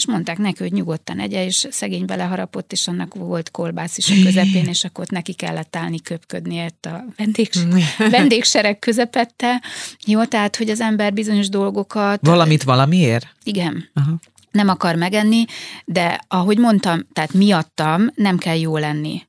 és 0.00 0.06
mondták 0.06 0.38
neki, 0.38 0.62
hogy 0.62 0.72
nyugodtan 0.72 1.18
egye, 1.18 1.44
és 1.44 1.66
szegény 1.70 2.04
beleharapott, 2.04 2.72
és 2.72 2.88
annak 2.88 3.14
volt 3.14 3.50
kolbász 3.50 3.98
is 3.98 4.10
a 4.10 4.14
közepén, 4.24 4.66
és 4.66 4.84
akkor 4.84 5.04
ott 5.04 5.10
neki 5.10 5.32
kellett 5.32 5.76
állni 5.76 6.00
köpködni 6.00 6.64
ott 6.64 6.86
a 6.86 7.04
vendég, 7.16 7.50
vendégsereg 8.10 8.78
közepette. 8.78 9.62
Jó, 10.06 10.24
tehát, 10.24 10.56
hogy 10.56 10.70
az 10.70 10.80
ember 10.80 11.12
bizonyos 11.12 11.48
dolgokat... 11.48 12.26
Valamit 12.26 12.62
valamiért? 12.62 13.26
Igen. 13.44 13.88
Aha. 13.94 14.20
Nem 14.50 14.68
akar 14.68 14.94
megenni, 14.94 15.44
de 15.84 16.20
ahogy 16.28 16.58
mondtam, 16.58 17.06
tehát 17.12 17.32
miattam 17.32 18.10
nem 18.14 18.38
kell 18.38 18.58
jó 18.58 18.76
lenni. 18.76 19.22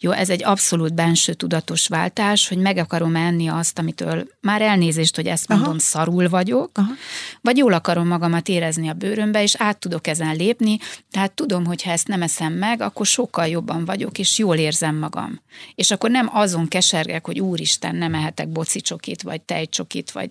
Jó, 0.00 0.10
ez 0.10 0.30
egy 0.30 0.44
abszolút 0.44 0.94
benső 0.94 1.32
tudatos 1.32 1.86
váltás, 1.86 2.48
hogy 2.48 2.58
meg 2.58 2.76
akarom 2.76 3.16
enni 3.16 3.48
azt, 3.48 3.78
amitől 3.78 4.26
már 4.40 4.62
elnézést, 4.62 5.16
hogy 5.16 5.26
ezt 5.26 5.48
mondom, 5.48 5.68
Aha. 5.68 5.78
szarul 5.78 6.28
vagyok, 6.28 6.70
Aha. 6.74 6.92
vagy 7.40 7.56
jól 7.56 7.72
akarom 7.72 8.06
magamat 8.06 8.48
érezni 8.48 8.88
a 8.88 8.92
bőrömbe, 8.92 9.42
és 9.42 9.54
át 9.58 9.78
tudok 9.78 10.06
ezen 10.06 10.36
lépni, 10.36 10.78
tehát 11.10 11.32
tudom, 11.32 11.64
hogy 11.64 11.82
ha 11.82 11.90
ezt 11.90 12.08
nem 12.08 12.22
eszem 12.22 12.52
meg, 12.52 12.80
akkor 12.80 13.06
sokkal 13.06 13.46
jobban 13.46 13.84
vagyok, 13.84 14.18
és 14.18 14.38
jól 14.38 14.56
érzem 14.56 14.96
magam. 14.96 15.40
És 15.74 15.90
akkor 15.90 16.10
nem 16.10 16.28
azon 16.32 16.68
kesergek, 16.68 17.26
hogy 17.26 17.40
úristen, 17.40 17.96
nem 17.96 18.14
ehetek 18.14 18.48
bocicsokit, 18.48 19.22
vagy 19.22 19.40
tejcsokit, 19.40 20.10
vagy 20.10 20.30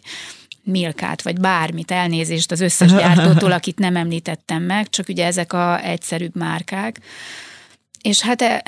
Milkát, 0.68 1.22
vagy 1.22 1.40
bármit, 1.40 1.92
elnézést 1.92 2.52
az 2.52 2.62
összes 2.62 2.92
gyártótól, 3.00 3.52
akit 3.52 3.80
nem 3.80 3.96
említettem 3.96 4.64
meg, 4.64 4.90
csak 4.90 5.08
ugye 5.08 5.26
ezek 5.26 5.54
a 5.54 5.86
egyszerűbb 5.86 6.36
márkák, 6.36 7.00
és 8.06 8.22
hát 8.22 8.42
eh, 8.42 8.60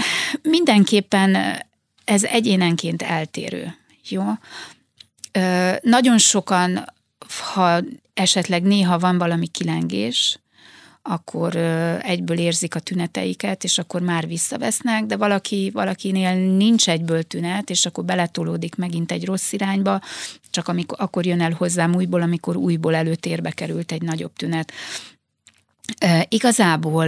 mindenképpen 0.42 1.36
eh, 1.36 1.58
ez 2.04 2.24
egyénenként 2.24 3.02
eltérő. 3.02 3.76
Jó? 4.10 4.24
Nagyon 5.82 6.18
sokan, 6.18 6.94
ha 7.54 7.80
esetleg 8.14 8.64
néha 8.64 9.00
van 9.00 9.18
valami 9.18 9.48
kilengés, 9.48 10.40
akkor 11.02 11.56
egyből 12.02 12.38
érzik 12.38 12.76
a 12.76 12.80
tüneteiket, 12.80 13.64
és 13.64 13.78
akkor 13.78 14.02
már 14.02 14.28
visszavesznek, 14.28 15.06
de 15.06 15.16
valaki, 15.18 15.70
valakinél 15.74 16.36
nincs 16.36 16.90
egyből 16.90 17.24
tünet, 17.24 17.70
és 17.70 17.86
akkor 17.86 18.06
beletolódik 18.06 18.76
megint 18.76 19.12
egy 19.12 19.26
rossz 19.26 19.52
irányba, 19.52 20.02
csak 20.50 20.68
amikor, 20.68 20.98
akkor 21.02 21.26
jön 21.26 21.42
el 21.42 21.52
hozzám 21.52 21.96
újból, 21.96 22.22
amikor 22.22 22.56
újból 22.56 22.96
előtérbe 22.96 23.52
került 23.52 23.92
egy 23.92 24.02
nagyobb 24.02 24.34
tünet. 24.34 24.72
Igazából 26.28 27.08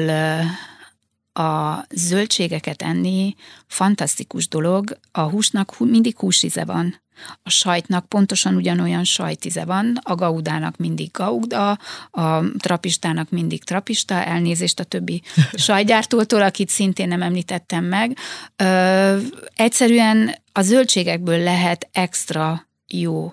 a 1.34 1.86
zöldségeket 1.89 2.82
enni 2.82 3.36
fantasztikus 3.67 4.47
dolog, 4.47 4.97
a 5.11 5.21
húsnak 5.21 5.80
mindig 5.80 6.17
húsize 6.17 6.65
van, 6.65 7.01
a 7.43 7.49
sajtnak 7.49 8.05
pontosan 8.05 8.55
ugyanolyan 8.55 9.03
sajtize 9.03 9.65
van, 9.65 9.99
a 10.03 10.15
gaudának 10.15 10.77
mindig 10.77 11.11
gauda, 11.11 11.71
a 12.11 12.43
trapistának 12.57 13.30
mindig 13.30 13.63
trapista, 13.63 14.23
elnézést 14.23 14.80
a 14.80 14.84
többi 14.84 15.21
sajtgyártótól, 15.53 16.41
akit 16.41 16.69
szintén 16.69 17.07
nem 17.07 17.21
említettem 17.21 17.84
meg. 17.86 18.17
Ö, 18.55 19.17
egyszerűen 19.55 20.36
a 20.51 20.61
zöldségekből 20.61 21.39
lehet 21.39 21.89
extra 21.91 22.67
jó 22.88 23.32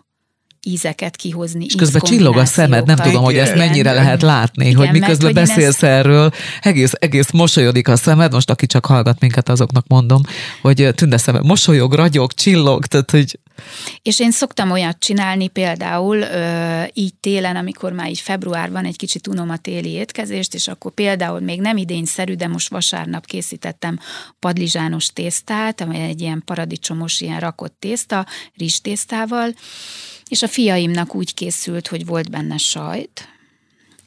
ízeket 0.66 1.16
kihozni. 1.16 1.64
És 1.64 1.74
közben 1.74 2.00
csillog 2.00 2.36
a 2.36 2.44
szemed, 2.44 2.86
nem 2.86 2.96
tudom, 2.96 3.24
hogy 3.24 3.36
ezt 3.36 3.54
mennyire 3.54 3.92
lehet 3.92 4.22
látni, 4.22 4.66
Igen, 4.66 4.76
hogy 4.76 4.90
miközben 4.90 5.32
mert, 5.32 5.46
beszélsz 5.46 5.68
ezt... 5.68 5.82
erről, 5.82 6.30
egész, 6.60 6.92
egész 6.98 7.30
mosolyodik 7.30 7.88
a 7.88 7.96
szemed, 7.96 8.32
most 8.32 8.50
aki 8.50 8.66
csak 8.66 8.86
hallgat 8.86 9.20
minket, 9.20 9.48
azoknak 9.48 9.86
mondom, 9.86 10.20
hogy 10.62 10.88
tünde 10.94 11.16
szemed, 11.16 11.46
mosolyog, 11.46 11.92
ragyog, 11.92 12.32
csillog, 12.32 12.86
tehát 12.86 13.10
hogy... 13.10 13.38
És 14.02 14.20
én 14.20 14.30
szoktam 14.30 14.70
olyat 14.70 14.98
csinálni 14.98 15.48
például 15.48 16.16
ö, 16.16 16.82
így 16.92 17.14
télen, 17.14 17.56
amikor 17.56 17.92
már 17.92 18.08
így 18.08 18.20
februárban 18.20 18.84
egy 18.84 18.96
kicsit 18.96 19.26
unom 19.26 19.50
a 19.50 19.56
téli 19.56 19.90
étkezést, 19.90 20.54
és 20.54 20.68
akkor 20.68 20.92
például 20.92 21.40
még 21.40 21.60
nem 21.60 21.76
idényszerű, 21.76 22.34
de 22.34 22.46
most 22.46 22.68
vasárnap 22.68 23.26
készítettem 23.26 23.98
padlizsános 24.38 25.06
tésztát, 25.06 25.80
amely 25.80 26.08
egy 26.08 26.20
ilyen 26.20 26.42
paradicsomos, 26.44 27.20
ilyen 27.20 27.40
rakott 27.40 27.76
tészta, 27.78 28.26
rizstésztával, 28.56 29.54
és 30.29 30.43
a 30.43 30.49
fiaimnak 30.49 31.14
úgy 31.14 31.35
készült, 31.35 31.89
hogy 31.89 32.07
volt 32.07 32.31
benne 32.31 32.57
sajt, 32.57 33.29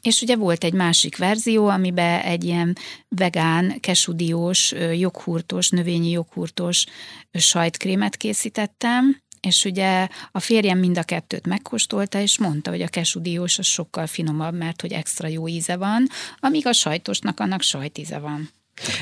és 0.02 0.22
ugye 0.22 0.36
volt 0.36 0.64
egy 0.64 0.72
másik 0.72 1.16
verzió, 1.16 1.68
amiben 1.68 2.20
egy 2.20 2.44
ilyen 2.44 2.76
vegán, 3.08 3.80
kesudiós, 3.80 4.74
joghurtos, 4.92 5.68
növényi 5.68 6.10
joghurtos 6.10 6.84
sajtkrémet 7.32 8.16
készítettem, 8.16 9.20
és 9.40 9.64
ugye 9.64 10.08
a 10.32 10.40
férjem 10.40 10.78
mind 10.78 10.98
a 10.98 11.02
kettőt 11.02 11.46
megkóstolta, 11.46 12.20
és 12.20 12.38
mondta, 12.38 12.70
hogy 12.70 12.82
a 12.82 12.88
kesudiós 12.88 13.58
az 13.58 13.66
sokkal 13.66 14.06
finomabb, 14.06 14.54
mert 14.54 14.80
hogy 14.80 14.92
extra 14.92 15.28
jó 15.28 15.48
íze 15.48 15.76
van, 15.76 16.08
amíg 16.38 16.66
a 16.66 16.72
sajtosnak 16.72 17.40
annak 17.40 17.62
sajtíze 17.62 18.18
van. 18.18 18.50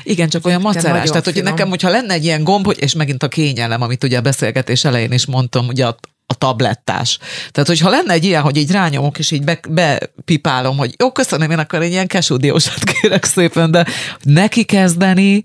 Igen, 0.03 0.29
csak 0.29 0.45
olyan 0.45 0.61
macerás. 0.61 1.09
Tehát, 1.09 1.25
hogy 1.25 1.43
nekem, 1.43 1.69
hogyha 1.69 1.89
lenne 1.89 2.13
egy 2.13 2.23
ilyen 2.23 2.43
gomb, 2.43 2.65
hogy, 2.65 2.77
és 2.79 2.93
megint 2.93 3.23
a 3.23 3.27
kényelem, 3.27 3.81
amit 3.81 4.03
ugye 4.03 4.17
a 4.17 4.21
beszélgetés 4.21 4.83
elején 4.83 5.11
is 5.11 5.25
mondtam, 5.25 5.67
ugye 5.67 5.87
a 5.87 5.97
tablettás. 6.39 7.19
Tehát, 7.51 7.69
hogyha 7.69 7.89
lenne 7.89 8.13
egy 8.13 8.25
ilyen, 8.25 8.41
hogy 8.41 8.57
így 8.57 8.71
rányomok, 8.71 9.19
és 9.19 9.31
így 9.31 9.43
be, 9.43 9.59
bepipálom, 9.69 10.77
hogy 10.77 10.95
jó, 10.97 11.11
köszönöm, 11.11 11.51
én 11.51 11.59
akkor 11.59 11.81
egy 11.81 11.91
ilyen 11.91 12.07
kesúdiósat 12.07 12.83
kérek 12.91 13.23
szépen, 13.23 13.71
de 13.71 13.85
neki 14.23 14.63
kezdeni, 14.63 15.43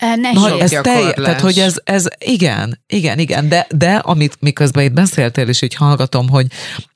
Nehéz. 0.00 0.40
Na, 0.40 0.58
ez 0.58 0.70
telj, 0.82 1.12
tehát, 1.12 1.40
hogy 1.40 1.58
ez, 1.58 1.74
ez 1.84 2.04
igen, 2.18 2.80
igen, 2.86 3.18
igen, 3.18 3.48
de, 3.48 3.66
de 3.70 3.94
amit 3.94 4.36
miközben 4.40 4.84
itt 4.84 4.92
beszéltél, 4.92 5.48
és 5.48 5.62
így 5.62 5.74
hallgatom, 5.74 6.28
hogy 6.28 6.46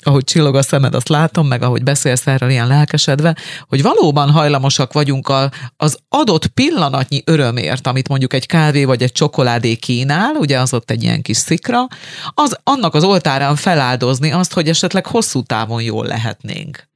ahogy 0.03 0.25
csillog 0.25 0.55
a 0.55 0.63
szemed, 0.63 0.95
azt 0.95 1.09
látom, 1.09 1.47
meg 1.47 1.63
ahogy 1.63 1.83
beszélsz 1.83 2.27
erről 2.27 2.51
ilyen 2.51 2.67
lelkesedve, 2.67 3.37
hogy 3.69 3.83
valóban 3.83 4.31
hajlamosak 4.31 4.93
vagyunk 4.93 5.29
a, 5.29 5.51
az 5.77 5.99
adott 6.09 6.47
pillanatnyi 6.47 7.23
örömért, 7.25 7.87
amit 7.87 8.09
mondjuk 8.09 8.33
egy 8.33 8.47
kávé 8.47 8.85
vagy 8.85 9.03
egy 9.03 9.13
csokoládé 9.13 9.75
kínál, 9.75 10.35
ugye 10.35 10.61
az 10.61 10.75
ott 10.75 10.91
egy 10.91 11.03
ilyen 11.03 11.23
kis 11.23 11.37
szikra, 11.37 11.87
az 12.35 12.57
annak 12.63 12.95
az 12.95 13.05
oltárán 13.05 13.57
feláldozni 13.57 14.33
azt, 14.33 14.53
hogy 14.53 14.69
esetleg 14.69 15.07
hosszú 15.07 15.43
távon 15.43 15.83
jól 15.83 16.07
lehetnénk. 16.07 16.90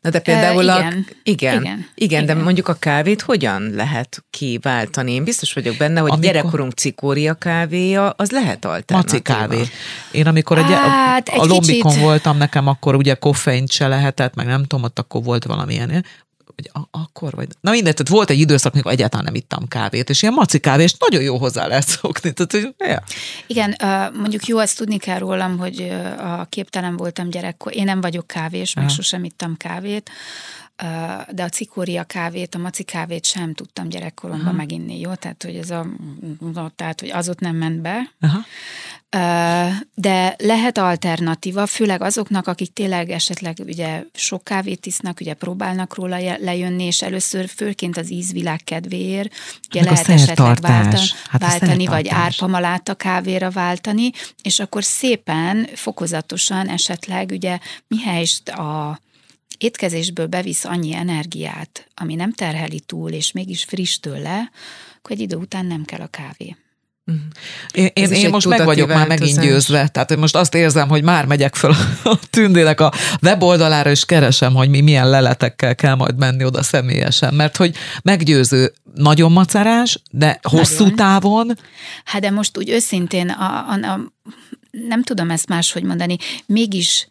Na 0.00 0.10
de 0.10 0.20
például 0.20 0.64
uh, 0.64 0.64
igen. 0.64 0.86
A, 0.86 1.04
igen, 1.22 1.62
igen, 1.62 1.86
igen, 1.94 2.26
de 2.26 2.34
mondjuk 2.34 2.68
a 2.68 2.74
kávét 2.74 3.22
hogyan 3.22 3.70
lehet 3.74 4.24
kiváltani? 4.30 5.12
Én 5.12 5.24
biztos 5.24 5.52
vagyok 5.52 5.76
benne, 5.76 6.00
hogy 6.00 6.10
amikor... 6.10 6.32
gyerekkorunk 6.32 6.72
cikória 6.72 7.34
kávéja, 7.34 8.10
az 8.10 8.30
lehet 8.30 8.64
alternatíva. 8.64 9.12
Maci 9.12 9.20
kávé. 9.22 9.62
Én 10.12 10.26
amikor 10.26 10.58
hát, 10.62 11.28
a, 11.28 11.40
a 11.40 11.44
lombikon 11.44 11.90
kicsit... 11.90 12.04
voltam, 12.04 12.36
nekem 12.36 12.66
akkor 12.66 12.94
ugye 12.94 13.14
koffeint 13.14 13.70
se 13.70 13.88
lehetett, 13.88 14.34
meg 14.34 14.46
nem 14.46 14.64
tudom, 14.64 14.84
ott 14.84 14.98
akkor 14.98 15.22
volt 15.22 15.44
valamilyen 15.44 16.04
vagy 16.56 16.70
akkor, 16.90 17.34
vagy... 17.34 17.48
Na 17.60 17.70
mindegy, 17.70 17.94
tehát 17.94 18.12
volt 18.12 18.30
egy 18.30 18.38
időszak, 18.38 18.72
amikor 18.72 18.92
egyáltalán 18.92 19.24
nem 19.24 19.34
ittam 19.34 19.68
kávét, 19.68 20.10
és 20.10 20.22
ilyen 20.22 20.34
maci 20.34 20.58
kávést 20.58 20.96
nagyon 21.08 21.22
jó 21.22 21.36
hozzá 21.36 21.66
lehet 21.66 21.86
szokni. 21.88 22.32
Tehát, 22.32 22.52
hogy, 22.52 22.74
ja. 22.78 23.02
Igen, 23.46 23.76
mondjuk 24.16 24.46
jó, 24.46 24.58
azt 24.58 24.76
tudni 24.76 24.96
kell 24.96 25.18
rólam, 25.18 25.58
hogy 25.58 25.92
a 26.18 26.44
képtelen 26.44 26.96
voltam 26.96 27.30
gyerekkor. 27.30 27.76
Én 27.76 27.84
nem 27.84 28.00
vagyok 28.00 28.26
kávés, 28.26 28.74
meg 28.74 28.88
sosem 28.88 29.24
ittam 29.24 29.56
kávét 29.56 30.10
de 31.30 31.42
a 31.42 31.48
cikória 31.48 32.04
kávét, 32.04 32.54
a 32.54 32.58
maci 32.58 32.82
kávét 32.82 33.24
sem 33.24 33.54
tudtam 33.54 33.88
gyerekkoromban 33.88 34.46
Aha. 34.46 34.56
meginni, 34.56 35.00
jó? 35.00 35.14
Tehát, 35.14 35.42
hogy 35.42 35.56
ez 35.56 35.70
a, 35.70 35.86
tehát, 36.76 37.00
hogy 37.00 37.10
az 37.10 37.28
ott 37.28 37.40
nem 37.40 37.56
ment 37.56 37.80
be. 37.80 38.12
Aha. 38.20 38.44
De 39.94 40.34
lehet 40.38 40.78
alternatíva, 40.78 41.66
főleg 41.66 42.02
azoknak, 42.02 42.46
akik 42.46 42.72
tényleg 42.72 43.10
esetleg 43.10 43.56
ugye 43.66 44.04
sok 44.14 44.44
kávét 44.44 44.86
isznak, 44.86 45.20
ugye 45.20 45.34
próbálnak 45.34 45.94
róla 45.94 46.16
lejönni, 46.38 46.84
és 46.84 47.02
először 47.02 47.48
főként 47.48 47.96
az 47.96 48.10
ízvilág 48.10 48.64
kedvéért, 48.64 49.34
ugye 49.68 49.82
lehet 49.82 50.08
esetleg 50.08 50.60
váltani, 50.60 51.06
hát 51.28 51.40
váltani 51.40 51.86
vagy 51.86 52.08
árpamaláta 52.08 52.94
kávéra 52.94 53.50
váltani, 53.50 54.10
és 54.42 54.60
akkor 54.60 54.84
szépen, 54.84 55.68
fokozatosan 55.74 56.68
esetleg 56.68 57.30
ugye 57.30 57.58
mihelyest 57.88 58.48
a 58.48 59.00
étkezésből 59.60 60.26
bevisz 60.26 60.64
annyi 60.64 60.94
energiát, 60.94 61.86
ami 61.94 62.14
nem 62.14 62.32
terheli 62.32 62.80
túl, 62.80 63.10
és 63.10 63.32
mégis 63.32 63.64
friss 63.64 63.98
tőle, 63.98 64.50
akkor 64.98 65.10
egy 65.10 65.20
idő 65.20 65.36
után 65.36 65.66
nem 65.66 65.84
kell 65.84 66.00
a 66.00 66.06
kávé. 66.06 66.56
Mhm. 67.04 67.18
Én, 67.72 67.90
én, 67.92 68.10
én 68.10 68.30
most 68.30 68.48
meg 68.48 68.64
vagyok 68.64 68.88
már 68.88 69.06
megint 69.06 69.40
győzve, 69.40 69.88
tehát 69.88 70.08
hogy 70.08 70.18
most 70.18 70.36
azt 70.36 70.54
érzem, 70.54 70.88
hogy 70.88 71.02
már 71.02 71.26
megyek 71.26 71.54
fel 71.54 71.70
a 72.04 72.18
tündének 72.30 72.80
a 72.80 72.92
weboldalára, 73.22 73.90
és 73.90 74.04
keresem, 74.04 74.54
hogy 74.54 74.68
mi 74.68 74.80
milyen 74.80 75.10
leletekkel 75.10 75.74
kell 75.74 75.94
majd 75.94 76.16
menni 76.16 76.44
oda 76.44 76.62
személyesen, 76.62 77.34
mert 77.34 77.56
hogy 77.56 77.76
meggyőző, 78.02 78.72
nagyon 78.94 79.32
macerás, 79.32 80.00
de 80.10 80.38
hosszú 80.42 80.82
nagyon. 80.82 80.96
távon. 80.96 81.58
Hát 82.04 82.20
de 82.20 82.30
most 82.30 82.58
úgy 82.58 82.68
őszintén, 82.68 83.28
a, 83.28 83.68
a, 83.68 83.72
a, 83.72 84.00
nem 84.70 85.02
tudom 85.02 85.30
ezt 85.30 85.48
máshogy 85.48 85.82
mondani, 85.82 86.16
mégis 86.46 87.08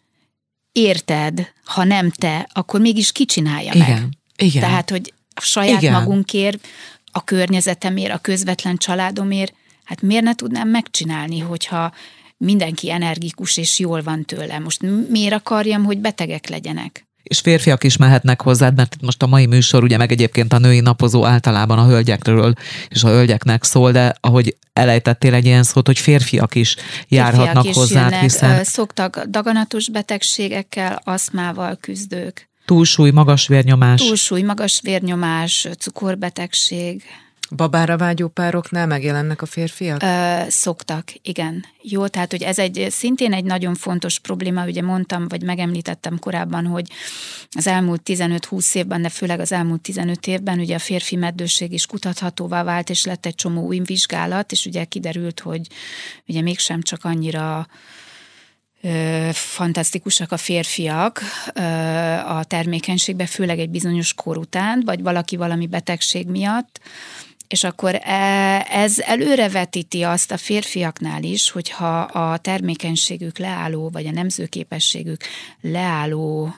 érted, 0.72 1.52
ha 1.64 1.84
nem 1.84 2.10
te, 2.10 2.48
akkor 2.52 2.80
mégis 2.80 3.12
kicsinálja 3.12 3.72
igen, 3.72 3.88
meg. 3.88 4.08
Igen. 4.36 4.62
Tehát, 4.62 4.90
hogy 4.90 5.14
a 5.34 5.40
saját 5.40 5.82
igen. 5.82 5.92
magunkért, 5.92 6.66
a 7.12 7.24
környezetemért, 7.24 8.12
a 8.12 8.18
közvetlen 8.18 8.76
családomért, 8.76 9.54
hát 9.84 10.02
miért 10.02 10.24
ne 10.24 10.34
tudnám 10.34 10.68
megcsinálni, 10.68 11.38
hogyha 11.38 11.92
mindenki 12.36 12.90
energikus 12.90 13.56
és 13.56 13.78
jól 13.78 14.02
van 14.02 14.24
tőle. 14.24 14.58
Most 14.58 14.82
miért 15.08 15.34
akarjam, 15.34 15.84
hogy 15.84 15.98
betegek 15.98 16.48
legyenek? 16.48 17.08
És 17.30 17.40
férfiak 17.40 17.84
is 17.84 17.96
mehetnek 17.96 18.42
hozzád, 18.42 18.76
mert 18.76 18.94
itt 18.94 19.02
most 19.02 19.22
a 19.22 19.26
mai 19.26 19.46
műsor 19.46 19.82
ugye 19.82 19.96
meg 19.96 20.12
egyébként 20.12 20.52
a 20.52 20.58
női 20.58 20.80
napozó 20.80 21.24
általában 21.24 21.78
a 21.78 21.86
hölgyekről 21.86 22.52
és 22.88 23.02
a 23.02 23.08
hölgyeknek 23.08 23.64
szól, 23.64 23.92
de 23.92 24.14
ahogy 24.20 24.56
elejtettél 24.72 25.34
egy 25.34 25.44
ilyen 25.44 25.62
szót, 25.62 25.86
hogy 25.86 25.98
férfiak 25.98 26.54
is 26.54 26.76
járhatnak 27.08 27.46
férfiak 27.52 27.66
is 27.66 27.74
hozzád, 27.74 28.04
jönnek, 28.04 28.20
hiszen... 28.20 28.64
Szoktak 28.64 29.24
daganatos 29.28 29.90
betegségekkel, 29.90 31.00
aszmával 31.04 31.76
küzdők. 31.80 32.48
Túlsúly, 32.64 33.10
magas 33.10 33.46
vérnyomás. 33.46 34.00
Túlsúly, 34.00 34.42
magas 34.42 34.80
vérnyomás, 34.82 35.68
cukorbetegség. 35.78 37.02
Babára 37.56 37.96
vágyó 37.96 38.28
pároknál 38.28 38.86
megjelennek 38.86 39.42
a 39.42 39.46
férfiak? 39.46 40.02
Ö, 40.02 40.40
szoktak, 40.48 41.12
igen. 41.22 41.64
Jó, 41.82 42.06
tehát 42.06 42.30
hogy 42.30 42.42
ez 42.42 42.58
egy 42.58 42.86
szintén 42.90 43.32
egy 43.32 43.44
nagyon 43.44 43.74
fontos 43.74 44.18
probléma, 44.18 44.64
ugye 44.64 44.82
mondtam, 44.82 45.28
vagy 45.28 45.42
megemlítettem 45.42 46.18
korábban, 46.18 46.66
hogy 46.66 46.86
az 47.50 47.66
elmúlt 47.66 48.02
15-20 48.04 48.74
évben, 48.74 49.02
de 49.02 49.08
főleg 49.08 49.40
az 49.40 49.52
elmúlt 49.52 49.80
15 49.80 50.26
évben 50.26 50.58
ugye 50.58 50.74
a 50.74 50.78
férfi 50.78 51.16
meddőség 51.16 51.72
is 51.72 51.86
kutathatóvá 51.86 52.62
vált, 52.62 52.90
és 52.90 53.04
lett 53.04 53.26
egy 53.26 53.34
csomó 53.34 53.66
új 53.66 53.80
vizsgálat, 53.84 54.52
és 54.52 54.66
ugye 54.66 54.84
kiderült, 54.84 55.40
hogy 55.40 55.66
ugye 56.26 56.40
mégsem 56.40 56.82
csak 56.82 57.04
annyira 57.04 57.66
fantasztikusak 59.32 60.32
a 60.32 60.36
férfiak 60.36 61.20
a 62.26 62.44
termékenységbe, 62.44 63.26
főleg 63.26 63.58
egy 63.58 63.70
bizonyos 63.70 64.14
kor 64.14 64.36
után, 64.36 64.82
vagy 64.84 65.02
valaki 65.02 65.36
valami 65.36 65.66
betegség 65.66 66.26
miatt, 66.26 66.80
és 67.50 67.64
akkor 67.64 67.94
e, 67.94 68.66
ez 68.70 68.98
előrevetíti 68.98 70.02
azt 70.02 70.30
a 70.30 70.36
férfiaknál 70.36 71.22
is, 71.22 71.50
hogyha 71.50 72.00
a 72.00 72.38
termékenységük 72.38 73.38
leálló, 73.38 73.88
vagy 73.90 74.06
a 74.06 74.10
nemzőképességük 74.10 75.20
leálló 75.60 76.54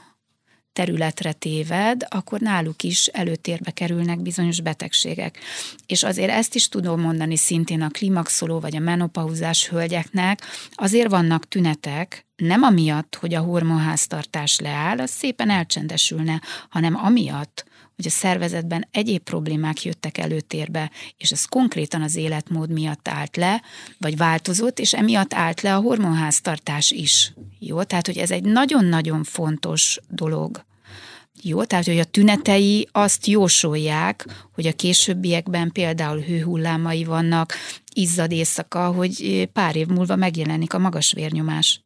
területre 0.73 1.33
téved, 1.33 2.07
akkor 2.09 2.41
náluk 2.41 2.83
is 2.83 3.07
előtérbe 3.07 3.71
kerülnek 3.71 4.21
bizonyos 4.23 4.61
betegségek. 4.61 5.39
És 5.87 6.03
azért 6.03 6.31
ezt 6.31 6.55
is 6.55 6.69
tudom 6.69 7.01
mondani 7.01 7.37
szintén 7.37 7.83
a 7.83 7.89
klimaxoló 7.89 8.61
vagy 8.61 8.77
a 8.77 8.81
menopauzás 8.81 9.69
hölgyeknek, 9.69 10.41
azért 10.73 11.11
vannak 11.11 11.49
tünetek, 11.49 12.27
nem 12.37 12.63
amiatt, 12.63 13.17
hogy 13.21 13.35
a 13.35 13.41
hormonháztartás 13.41 14.59
leáll, 14.59 14.99
az 14.99 15.11
szépen 15.11 15.51
elcsendesülne, 15.51 16.41
hanem 16.69 16.97
amiatt, 16.97 17.65
hogy 17.97 18.07
a 18.07 18.11
szervezetben 18.11 18.89
egyéb 18.91 19.23
problémák 19.23 19.83
jöttek 19.83 20.19
előtérbe, 20.19 20.91
és 21.17 21.31
ez 21.31 21.45
konkrétan 21.45 22.03
az 22.03 22.17
életmód 22.17 22.71
miatt 22.71 23.09
állt 23.09 23.37
le, 23.37 23.63
vagy 23.99 24.17
változott, 24.17 24.79
és 24.79 24.95
emiatt 24.95 25.35
állt 25.35 25.61
le 25.61 25.75
a 25.75 25.81
hormonháztartás 25.81 26.91
is. 26.91 27.33
Jó, 27.59 27.83
tehát 27.83 28.07
hogy 28.07 28.19
ez 28.19 28.31
egy 28.31 28.45
nagyon-nagyon 28.45 29.25
fontos 29.25 29.99
dolog. 30.09 30.65
Jó, 31.43 31.65
tehát 31.65 31.85
hogy 31.85 31.99
a 31.99 32.05
tünetei 32.05 32.89
azt 32.93 33.27
jósolják, 33.27 34.27
hogy 34.53 34.67
a 34.67 34.73
későbbiekben 34.73 35.73
például 35.73 36.21
hőhullámai 36.21 37.05
vannak, 37.05 37.55
izzad 37.95 38.33
éjszaka, 38.33 38.87
hogy 38.87 39.49
pár 39.53 39.77
év 39.77 39.87
múlva 39.87 40.17
megjelenik 40.17 40.75
a 40.75 40.79
magas 40.79 41.13
vérnyomás. 41.13 41.81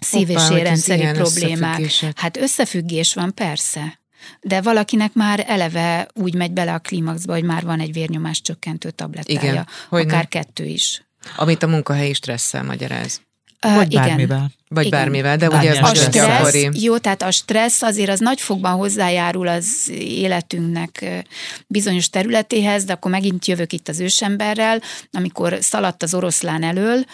Szív- 0.00 0.28
és 0.28 0.50
érrendszeri 0.50 1.06
problémák. 1.12 1.80
Hát 2.14 2.36
összefüggés 2.36 3.14
van, 3.14 3.34
persze. 3.34 4.00
De 4.40 4.60
valakinek 4.60 5.12
már 5.12 5.44
eleve 5.46 6.08
úgy 6.14 6.34
megy 6.34 6.52
bele 6.52 6.74
a 6.74 6.78
klímaxba, 6.78 7.32
hogy 7.32 7.44
már 7.44 7.64
van 7.64 7.80
egy 7.80 7.92
vérnyomás 7.92 8.40
csökkentő 8.40 8.90
tablettája. 8.90 9.40
Igen, 9.40 9.66
akár 9.88 10.06
nem? 10.06 10.24
kettő 10.28 10.64
is. 10.64 11.04
Amit 11.36 11.62
a 11.62 11.66
munkahelyi 11.66 12.12
stresszel 12.12 12.62
magyaráz. 12.62 13.20
Uh, 13.66 13.74
Vagy 13.74 13.92
igen. 13.92 14.04
bármivel. 14.04 14.50
Vagy 14.68 14.86
igen. 14.86 14.98
bármivel, 14.98 15.36
de 15.36 15.48
ugye 15.48 15.70
ez 15.70 15.78
a 15.78 15.94
stressz, 15.94 16.68
Jó, 16.72 16.98
tehát 16.98 17.22
a 17.22 17.30
stressz 17.30 17.82
azért 17.82 18.10
az 18.10 18.18
nagyfokban 18.20 18.72
hozzájárul 18.72 19.48
az 19.48 19.90
életünknek 19.98 21.24
bizonyos 21.66 22.10
területéhez, 22.10 22.84
de 22.84 22.92
akkor 22.92 23.10
megint 23.10 23.46
jövök 23.46 23.72
itt 23.72 23.88
az 23.88 24.00
ősemberrel, 24.00 24.82
amikor 25.10 25.56
szaladt 25.60 26.02
az 26.02 26.14
oroszlán 26.14 26.62
elől, 26.62 27.04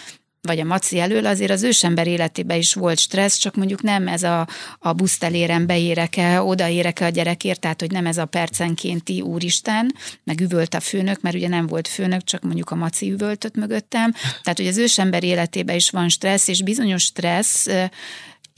vagy 0.41 0.61
a 0.61 0.65
maci 0.65 0.99
elől, 0.99 1.27
azért 1.27 1.51
az 1.51 1.63
ősember 1.63 2.07
életében 2.07 2.59
is 2.59 2.75
volt 2.75 2.99
stressz, 2.99 3.37
csak 3.37 3.55
mondjuk 3.55 3.83
nem 3.83 4.09
ez 4.09 4.23
a, 4.23 4.49
a 4.79 4.93
buszteléren 4.93 5.67
beérek-e, 5.67 6.43
odaérek-e 6.43 7.05
a 7.05 7.09
gyerekért, 7.09 7.61
tehát 7.61 7.81
hogy 7.81 7.91
nem 7.91 8.07
ez 8.07 8.19
a 8.19 8.25
percenkénti 8.25 9.21
úristen, 9.21 9.95
meg 10.25 10.41
üvölt 10.41 10.75
a 10.75 10.81
főnök, 10.81 11.21
mert 11.21 11.37
ugye 11.37 11.49
nem 11.49 11.67
volt 11.67 11.89
főnök, 11.89 12.25
csak 12.25 12.43
mondjuk 12.43 12.71
a 12.71 12.75
maci 12.75 13.11
üvöltött 13.11 13.55
mögöttem. 13.55 14.13
Tehát, 14.43 14.59
hogy 14.59 14.67
az 14.67 14.77
ősember 14.77 15.25
életében 15.25 15.77
is 15.77 15.91
van 15.91 16.09
stressz, 16.09 16.49
és 16.49 16.63
bizonyos 16.63 17.03
stressz 17.03 17.67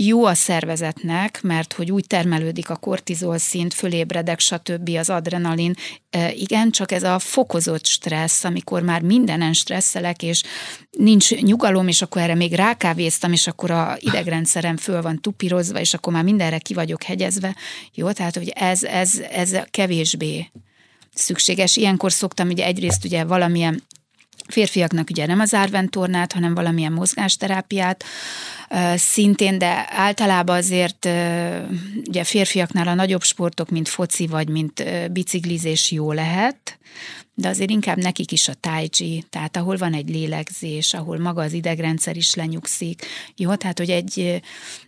jó 0.06 0.24
a 0.24 0.34
szervezetnek, 0.34 1.42
mert 1.42 1.72
hogy 1.72 1.92
úgy 1.92 2.06
termelődik 2.06 2.70
a 2.70 2.76
kortizol 2.76 3.38
szint, 3.38 3.74
fölébredek, 3.74 4.40
stb. 4.40 4.88
az 4.98 5.10
adrenalin. 5.10 5.74
Igen, 6.34 6.70
csak 6.70 6.92
ez 6.92 7.02
a 7.02 7.18
fokozott 7.18 7.86
stressz, 7.86 8.44
amikor 8.44 8.82
már 8.82 9.02
mindenen 9.02 9.52
stresszelek, 9.52 10.22
és 10.22 10.42
nincs 10.90 11.34
nyugalom, 11.34 11.88
és 11.88 12.02
akkor 12.02 12.22
erre 12.22 12.34
még 12.34 12.52
rákávéztam, 12.52 13.32
és 13.32 13.46
akkor 13.46 13.70
a 13.70 13.96
idegrendszerem 13.98 14.76
föl 14.76 15.02
van 15.02 15.20
tupírozva, 15.20 15.80
és 15.80 15.94
akkor 15.94 16.12
már 16.12 16.24
mindenre 16.24 16.58
ki 16.58 16.74
vagyok 16.74 17.02
hegyezve. 17.02 17.56
Jó, 17.94 18.12
tehát 18.12 18.36
hogy 18.36 18.48
ez, 18.48 18.82
ez, 18.82 19.18
ez 19.30 19.56
kevésbé 19.70 20.50
szükséges. 21.14 21.76
Ilyenkor 21.76 22.12
szoktam 22.12 22.48
ugye 22.48 22.64
egyrészt 22.64 23.04
ugye 23.04 23.24
valamilyen 23.24 23.82
férfiaknak 24.50 25.10
ugye 25.10 25.26
nem 25.26 25.40
az 25.40 25.54
árventornát, 25.54 26.32
hanem 26.32 26.54
valamilyen 26.54 26.92
mozgásterápiát, 26.92 28.04
szintén, 28.94 29.58
de 29.58 29.86
általában 29.88 30.56
azért 30.56 31.08
ugye 32.08 32.24
férfiaknál 32.24 32.88
a 32.88 32.94
nagyobb 32.94 33.22
sportok, 33.22 33.70
mint 33.70 33.88
foci 33.88 34.26
vagy 34.26 34.48
mint 34.48 34.84
biciklizés 35.12 35.90
jó 35.90 36.12
lehet, 36.12 36.78
de 37.34 37.48
azért 37.48 37.70
inkább 37.70 37.96
nekik 37.96 38.32
is 38.32 38.48
a 38.48 38.54
tai 38.54 38.88
chi, 38.88 39.24
tehát 39.30 39.56
ahol 39.56 39.76
van 39.76 39.94
egy 39.94 40.08
lélegzés, 40.08 40.94
ahol 40.94 41.18
maga 41.18 41.42
az 41.42 41.52
idegrendszer 41.52 42.16
is 42.16 42.34
lenyugszik. 42.34 43.06
Jó, 43.36 43.54
tehát 43.54 43.78
hogy 43.78 43.90
egy, 43.90 44.40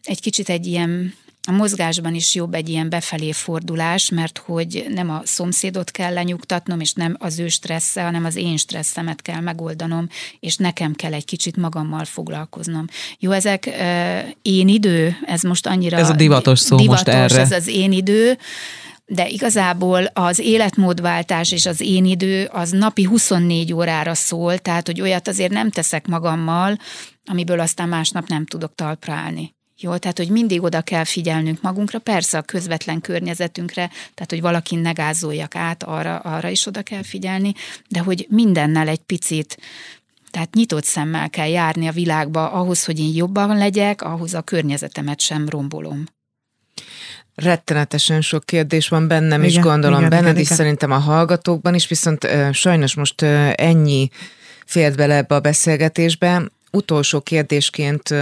egy 0.03 0.21
kicsit 0.21 0.49
egy 0.49 0.67
ilyen 0.67 1.15
a 1.49 1.53
mozgásban 1.53 2.15
is 2.15 2.35
jobb 2.35 2.55
egy 2.55 2.69
ilyen 2.69 2.89
befelé 2.89 3.33
fordulás, 3.33 4.09
mert 4.09 4.39
hogy 4.39 4.87
nem 4.89 5.11
a 5.11 5.21
szomszédot 5.25 5.91
kell 5.91 6.13
lenyugtatnom, 6.13 6.81
és 6.81 6.93
nem 6.93 7.17
az 7.19 7.39
ő 7.39 7.49
stressze, 7.49 8.03
hanem 8.03 8.25
az 8.25 8.37
én 8.37 8.57
stresszemet 8.57 9.23
kell 9.23 9.41
megoldanom, 9.41 10.09
és 10.41 10.57
nekem 10.57 10.95
kell 10.95 11.13
egy 11.13 11.25
kicsit 11.25 11.57
magammal 11.57 12.05
foglalkoznom. 12.05 12.87
Jó, 13.19 13.31
ezek 13.31 13.65
uh, 13.67 14.31
én 14.43 14.69
idő, 14.69 15.17
ez 15.27 15.43
most 15.43 15.67
annyira... 15.67 15.97
Ez 15.97 16.11
a 16.11 16.15
divatos 16.15 16.59
szó 16.59 16.77
divatos, 16.77 17.05
most 17.05 17.19
erre. 17.19 17.41
ez 17.41 17.53
az 17.53 17.67
én 17.67 17.93
idő, 17.93 18.39
de 19.07 19.29
igazából 19.29 20.05
az 20.05 20.39
életmódváltás 20.39 21.53
és 21.53 21.67
az 21.67 21.81
én 21.81 22.05
idő 22.05 22.49
az 22.53 22.71
napi 22.71 23.05
24 23.05 23.73
órára 23.73 24.15
szól, 24.15 24.59
tehát 24.59 24.87
hogy 24.87 25.01
olyat 25.01 25.29
azért 25.29 25.53
nem 25.53 25.71
teszek 25.71 26.07
magammal, 26.07 26.79
amiből 27.25 27.61
aztán 27.61 27.89
másnap 27.89 28.29
nem 28.29 28.47
tudok 28.47 28.75
talpra 28.75 29.13
állni. 29.13 29.55
Jó, 29.83 29.97
tehát, 29.97 30.19
hogy 30.19 30.29
mindig 30.29 30.63
oda 30.63 30.81
kell 30.81 31.05
figyelnünk 31.05 31.63
magunkra, 31.63 31.99
persze 31.99 32.39
a 32.39 32.43
közvetlen 32.43 33.01
környezetünkre, 33.01 33.87
tehát, 34.15 34.31
hogy 34.31 34.41
valakin 34.41 34.79
negázoljak 34.79 35.55
át, 35.55 35.83
arra, 35.83 36.19
arra 36.19 36.49
is 36.49 36.67
oda 36.67 36.83
kell 36.83 37.03
figyelni, 37.03 37.55
de 37.89 38.01
hogy 38.01 38.27
mindennel 38.29 38.89
egy 38.89 39.03
picit 39.03 39.59
tehát 40.31 40.55
nyitott 40.55 40.85
szemmel 40.85 41.31
kell 41.31 41.49
járni 41.49 41.87
a 41.89 41.93
világba 41.93 42.51
ahhoz, 42.51 42.85
hogy 42.85 42.99
én 42.99 43.15
jobban 43.15 43.57
legyek, 43.57 44.03
ahhoz 44.03 44.35
a 44.35 44.41
környezetemet 44.41 45.21
sem 45.21 45.49
rombolom. 45.49 46.05
Rettenetesen 47.35 48.21
sok 48.21 48.45
kérdés 48.45 48.89
van 48.89 49.09
bennem 49.09 49.43
igen, 49.43 49.57
is, 49.57 49.59
gondolom 49.59 49.99
igen, 49.99 50.11
benned 50.11 50.27
igen, 50.27 50.41
is, 50.41 50.45
igen. 50.45 50.57
szerintem 50.57 50.91
a 50.91 50.99
hallgatókban 50.99 51.75
is, 51.75 51.89
viszont 51.89 52.29
sajnos 52.53 52.95
most 52.95 53.23
ennyi 53.55 54.09
fért 54.67 54.97
bele 54.97 55.17
ebbe 55.17 55.35
a 55.35 55.41
beszélgetésbe. 55.41 56.43
Utolsó 56.71 57.21
kérdésként 57.21 58.15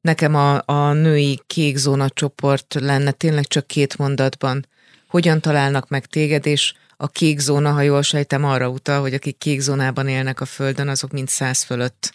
Nekem 0.00 0.34
a, 0.34 0.62
a 0.64 0.92
női 0.92 1.40
kék 1.46 1.76
zóna 1.76 2.08
csoport 2.08 2.74
lenne 2.80 3.10
tényleg 3.10 3.46
csak 3.46 3.66
két 3.66 3.98
mondatban. 3.98 4.66
Hogyan 5.08 5.40
találnak 5.40 5.88
meg 5.88 6.06
téged, 6.06 6.46
és 6.46 6.74
a 6.96 7.08
kék 7.08 7.38
zóna, 7.38 7.72
ha 7.72 7.80
jól 7.80 8.02
sejtem, 8.02 8.44
arra 8.44 8.68
utal, 8.68 9.00
hogy 9.00 9.14
akik 9.14 9.38
kék 9.38 9.60
zónában 9.60 10.08
élnek 10.08 10.40
a 10.40 10.44
Földön, 10.44 10.88
azok 10.88 11.12
mind 11.12 11.28
száz 11.28 11.62
fölött 11.62 12.12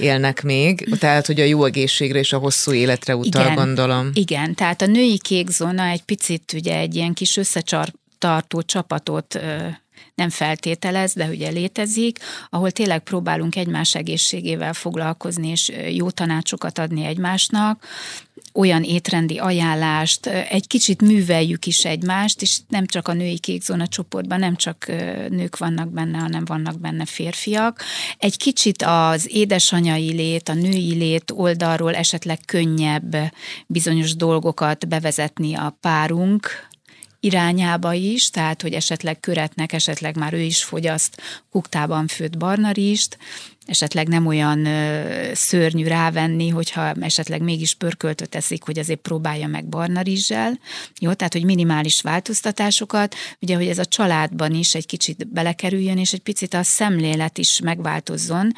élnek 0.00 0.42
még, 0.42 0.98
tehát 0.98 1.26
hogy 1.26 1.40
a 1.40 1.44
jó 1.44 1.64
egészségre 1.64 2.18
és 2.18 2.32
a 2.32 2.38
hosszú 2.38 2.72
életre 2.72 3.16
utal, 3.16 3.42
igen, 3.42 3.54
gondolom. 3.54 4.10
Igen, 4.14 4.54
tehát 4.54 4.82
a 4.82 4.86
női 4.86 5.18
kék 5.18 5.50
zóna 5.50 5.82
egy 5.82 6.02
picit 6.02 6.52
ugye 6.52 6.76
egy 6.76 6.94
ilyen 6.94 7.12
kis 7.14 7.36
összecsartartó 7.36 8.62
csapatot 8.62 9.40
nem 10.16 10.30
feltételez, 10.30 11.12
de 11.14 11.28
ugye 11.28 11.50
létezik, 11.50 12.18
ahol 12.50 12.70
tényleg 12.70 13.02
próbálunk 13.02 13.56
egymás 13.56 13.94
egészségével 13.94 14.72
foglalkozni, 14.72 15.48
és 15.48 15.72
jó 15.90 16.10
tanácsokat 16.10 16.78
adni 16.78 17.04
egymásnak, 17.04 17.86
olyan 18.52 18.82
étrendi 18.82 19.38
ajánlást, 19.38 20.26
egy 20.26 20.66
kicsit 20.66 21.02
műveljük 21.02 21.66
is 21.66 21.84
egymást, 21.84 22.42
és 22.42 22.58
nem 22.68 22.86
csak 22.86 23.08
a 23.08 23.12
női 23.12 23.38
kékzóna 23.38 23.86
csoportban, 23.86 24.38
nem 24.38 24.56
csak 24.56 24.86
nők 25.28 25.58
vannak 25.58 25.88
benne, 25.88 26.18
hanem 26.18 26.44
vannak 26.44 26.80
benne 26.80 27.04
férfiak. 27.04 27.82
Egy 28.18 28.36
kicsit 28.36 28.82
az 28.82 29.28
édesanyai 29.32 30.12
lét, 30.12 30.48
a 30.48 30.54
női 30.54 30.94
lét 30.94 31.30
oldalról 31.34 31.94
esetleg 31.94 32.38
könnyebb 32.46 33.16
bizonyos 33.66 34.16
dolgokat 34.16 34.88
bevezetni 34.88 35.54
a 35.54 35.76
párunk, 35.80 36.48
irányába 37.26 37.92
is, 37.92 38.30
tehát 38.30 38.62
hogy 38.62 38.72
esetleg 38.72 39.20
köretnek, 39.20 39.72
esetleg 39.72 40.16
már 40.16 40.32
ő 40.32 40.40
is 40.40 40.64
fogyaszt 40.64 41.22
kuktában 41.50 42.06
főtt 42.06 42.38
barnarist, 42.38 43.18
esetleg 43.66 44.08
nem 44.08 44.26
olyan 44.26 44.68
szörnyű 45.34 45.86
rávenni, 45.86 46.48
hogyha 46.48 46.92
esetleg 47.00 47.42
mégis 47.42 47.74
pörköltöt 47.74 48.28
teszik, 48.28 48.62
hogy 48.62 48.78
azért 48.78 49.00
próbálja 49.00 49.46
meg 49.46 49.64
barna. 49.64 50.02
Jó, 51.00 51.12
tehát, 51.12 51.32
hogy 51.32 51.44
minimális 51.44 52.00
változtatásokat, 52.00 53.14
ugye, 53.40 53.54
hogy 53.54 53.68
ez 53.68 53.78
a 53.78 53.84
családban 53.84 54.54
is 54.54 54.74
egy 54.74 54.86
kicsit 54.86 55.28
belekerüljön, 55.28 55.98
és 55.98 56.12
egy 56.12 56.20
picit 56.20 56.54
a 56.54 56.62
szemlélet 56.62 57.38
is 57.38 57.60
megváltozzon, 57.60 58.52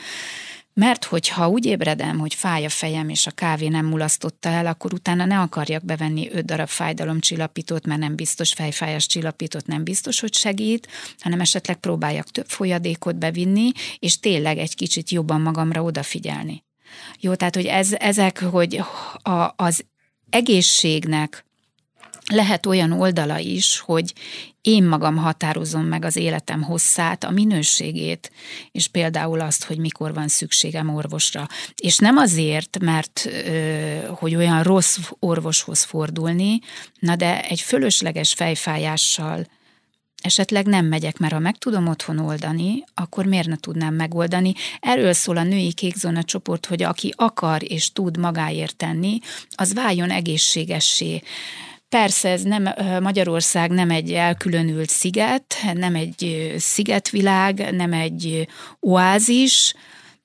mert 0.79 1.05
hogyha 1.05 1.49
úgy 1.49 1.67
ébredem, 1.67 2.19
hogy 2.19 2.35
fáj 2.35 2.65
a 2.65 2.69
fejem, 2.69 3.09
és 3.09 3.27
a 3.27 3.31
kávé 3.31 3.69
nem 3.69 3.87
mulasztotta 3.87 4.49
el, 4.49 4.67
akkor 4.67 4.93
utána 4.93 5.25
ne 5.25 5.39
akarjak 5.39 5.85
bevenni 5.85 6.31
öt 6.33 6.45
darab 6.45 6.69
fájdalomcsillapítót, 6.69 7.87
mert 7.87 8.01
nem 8.01 8.15
biztos 8.15 8.53
fejfájás 8.53 9.07
csillapítót 9.07 9.67
nem 9.67 9.85
biztos, 9.85 10.21
hogy 10.21 10.35
segít, 10.35 10.89
hanem 11.19 11.41
esetleg 11.41 11.77
próbáljak 11.77 12.31
több 12.31 12.47
folyadékot 12.47 13.17
bevinni, 13.17 13.71
és 13.99 14.21
tényleg 14.21 14.59
egy 14.59 14.75
kicsit 14.75 15.11
jobban 15.11 15.41
magamra 15.41 15.83
odafigyelni. 15.83 16.65
Jó, 17.21 17.35
tehát, 17.35 17.55
hogy 17.55 17.67
ez, 17.67 17.93
ezek, 17.93 18.39
hogy 18.39 18.81
a, 19.23 19.53
az 19.57 19.85
egészségnek 20.31 21.45
lehet 22.29 22.67
olyan 22.67 22.93
oldala 22.93 23.39
is, 23.39 23.79
hogy 23.79 24.13
én 24.61 24.85
magam 24.85 25.17
határozom 25.17 25.85
meg 25.85 26.05
az 26.05 26.17
életem 26.17 26.63
hosszát, 26.63 27.25
a 27.25 27.31
minőségét, 27.31 28.33
és 28.73 28.89
például 28.89 29.41
azt, 29.41 29.65
hogy 29.65 29.79
mikor 29.79 30.15
van 30.15 30.29
szükségem 30.29 30.95
orvosra. 30.95 31.47
És 31.77 31.97
nem 31.97 32.17
azért, 32.17 32.79
mert 32.79 33.29
hogy 34.09 34.35
olyan 34.35 34.63
rossz 34.63 34.99
orvoshoz 35.19 35.83
fordulni, 35.83 36.59
na 36.99 37.17
de 37.17 37.43
egy 37.43 37.61
fölösleges 37.61 38.33
fejfájással 38.33 39.47
esetleg 40.23 40.67
nem 40.67 40.87
megyek, 40.87 41.19
mert 41.19 41.33
ha 41.33 41.39
meg 41.39 41.57
tudom 41.57 41.89
otthon 41.89 42.19
oldani, 42.19 42.85
akkor 42.95 43.25
miért 43.25 43.49
ne 43.49 43.57
tudnám 43.57 43.95
megoldani? 43.95 44.53
Erről 44.81 45.13
szól 45.13 45.37
a 45.37 45.43
női 45.43 45.73
kékzóna 45.73 46.23
csoport, 46.23 46.67
hogy 46.67 46.83
aki 46.83 47.15
akar 47.17 47.63
és 47.73 47.93
tud 47.93 48.17
magáért 48.17 48.77
tenni, 48.77 49.19
az 49.51 49.75
váljon 49.75 50.11
egészségessé 50.11 51.23
Persze 51.89 52.29
ez 52.29 52.43
nem, 52.43 52.69
Magyarország 53.03 53.71
nem 53.71 53.91
egy 53.91 54.13
elkülönült 54.13 54.89
sziget, 54.89 55.55
nem 55.75 55.95
egy 55.95 56.55
szigetvilág, 56.59 57.75
nem 57.75 57.93
egy 57.93 58.49
oázis, 58.81 59.75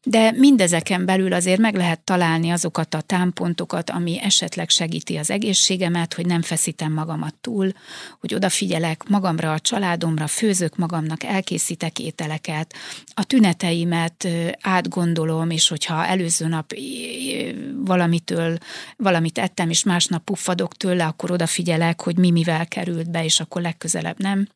de 0.05 0.31
mindezeken 0.31 1.05
belül 1.05 1.33
azért 1.33 1.59
meg 1.59 1.75
lehet 1.75 1.99
találni 1.99 2.49
azokat 2.49 2.93
a 2.93 3.01
támpontokat, 3.01 3.89
ami 3.89 4.19
esetleg 4.21 4.69
segíti 4.69 5.17
az 5.17 5.29
egészségemet, 5.29 6.13
hogy 6.13 6.25
nem 6.25 6.41
feszítem 6.41 6.93
magamat 6.93 7.35
túl, 7.41 7.71
hogy 8.19 8.33
odafigyelek 8.33 9.03
magamra, 9.09 9.53
a 9.53 9.59
családomra, 9.59 10.27
főzök 10.27 10.75
magamnak, 10.75 11.23
elkészítek 11.23 11.99
ételeket, 11.99 12.73
a 13.13 13.23
tüneteimet 13.23 14.27
átgondolom, 14.61 15.49
és 15.49 15.67
hogyha 15.67 16.05
előző 16.05 16.47
nap 16.47 16.73
valamitől, 17.75 18.57
valamit 18.97 19.37
ettem, 19.37 19.69
és 19.69 19.83
másnap 19.83 20.23
puffadok 20.23 20.77
tőle, 20.77 21.05
akkor 21.05 21.31
odafigyelek, 21.31 22.01
hogy 22.01 22.17
mi 22.17 22.31
mivel 22.31 22.67
került 22.67 23.11
be, 23.11 23.23
és 23.23 23.39
akkor 23.39 23.61
legközelebb 23.61 24.19
nem 24.19 24.47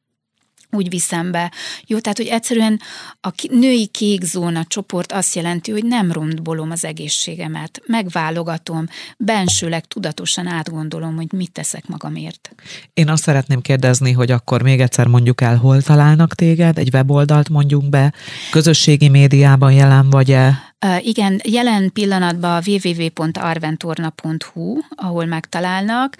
úgy 0.72 0.90
viszem 0.90 1.32
be. 1.32 1.52
Jó, 1.86 2.00
tehát, 2.00 2.18
hogy 2.18 2.28
egyszerűen 2.28 2.80
a 3.22 3.30
női 3.50 3.88
kék 3.88 4.24
zóna 4.24 4.64
csoport 4.68 5.12
azt 5.12 5.36
jelenti, 5.36 5.72
hogy 5.72 5.86
nem 5.86 6.12
rontbolom 6.12 6.72
az 6.72 6.86
egészségemet, 6.86 7.82
megválogatom, 7.86 8.86
bensőleg 9.18 9.86
tudatosan 9.86 10.48
átgondolom, 10.48 11.16
hogy 11.16 11.32
mit 11.32 11.52
teszek 11.52 11.88
magamért. 11.88 12.56
Én 12.94 13.10
azt 13.10 13.24
szeretném 13.24 13.62
kérdezni, 13.62 14.12
hogy 14.12 14.32
akkor 14.32 14.62
még 14.62 14.82
egyszer 14.82 15.08
mondjuk 15.08 15.42
el, 15.42 15.58
hol 15.58 15.82
találnak 15.82 16.36
téged, 16.36 16.78
egy 16.78 16.90
weboldalt 16.94 17.50
mondjunk 17.50 17.90
be, 17.90 18.14
közösségi 18.52 19.10
médiában 19.10 19.72
jelen 19.72 20.10
vagy-e? 20.10 20.67
Igen, 21.00 21.42
jelen 21.44 21.92
pillanatban 21.94 22.56
a 22.56 22.62
www.arventorna.hu, 22.66 24.80
ahol 24.90 25.26
megtalálnak. 25.26 26.18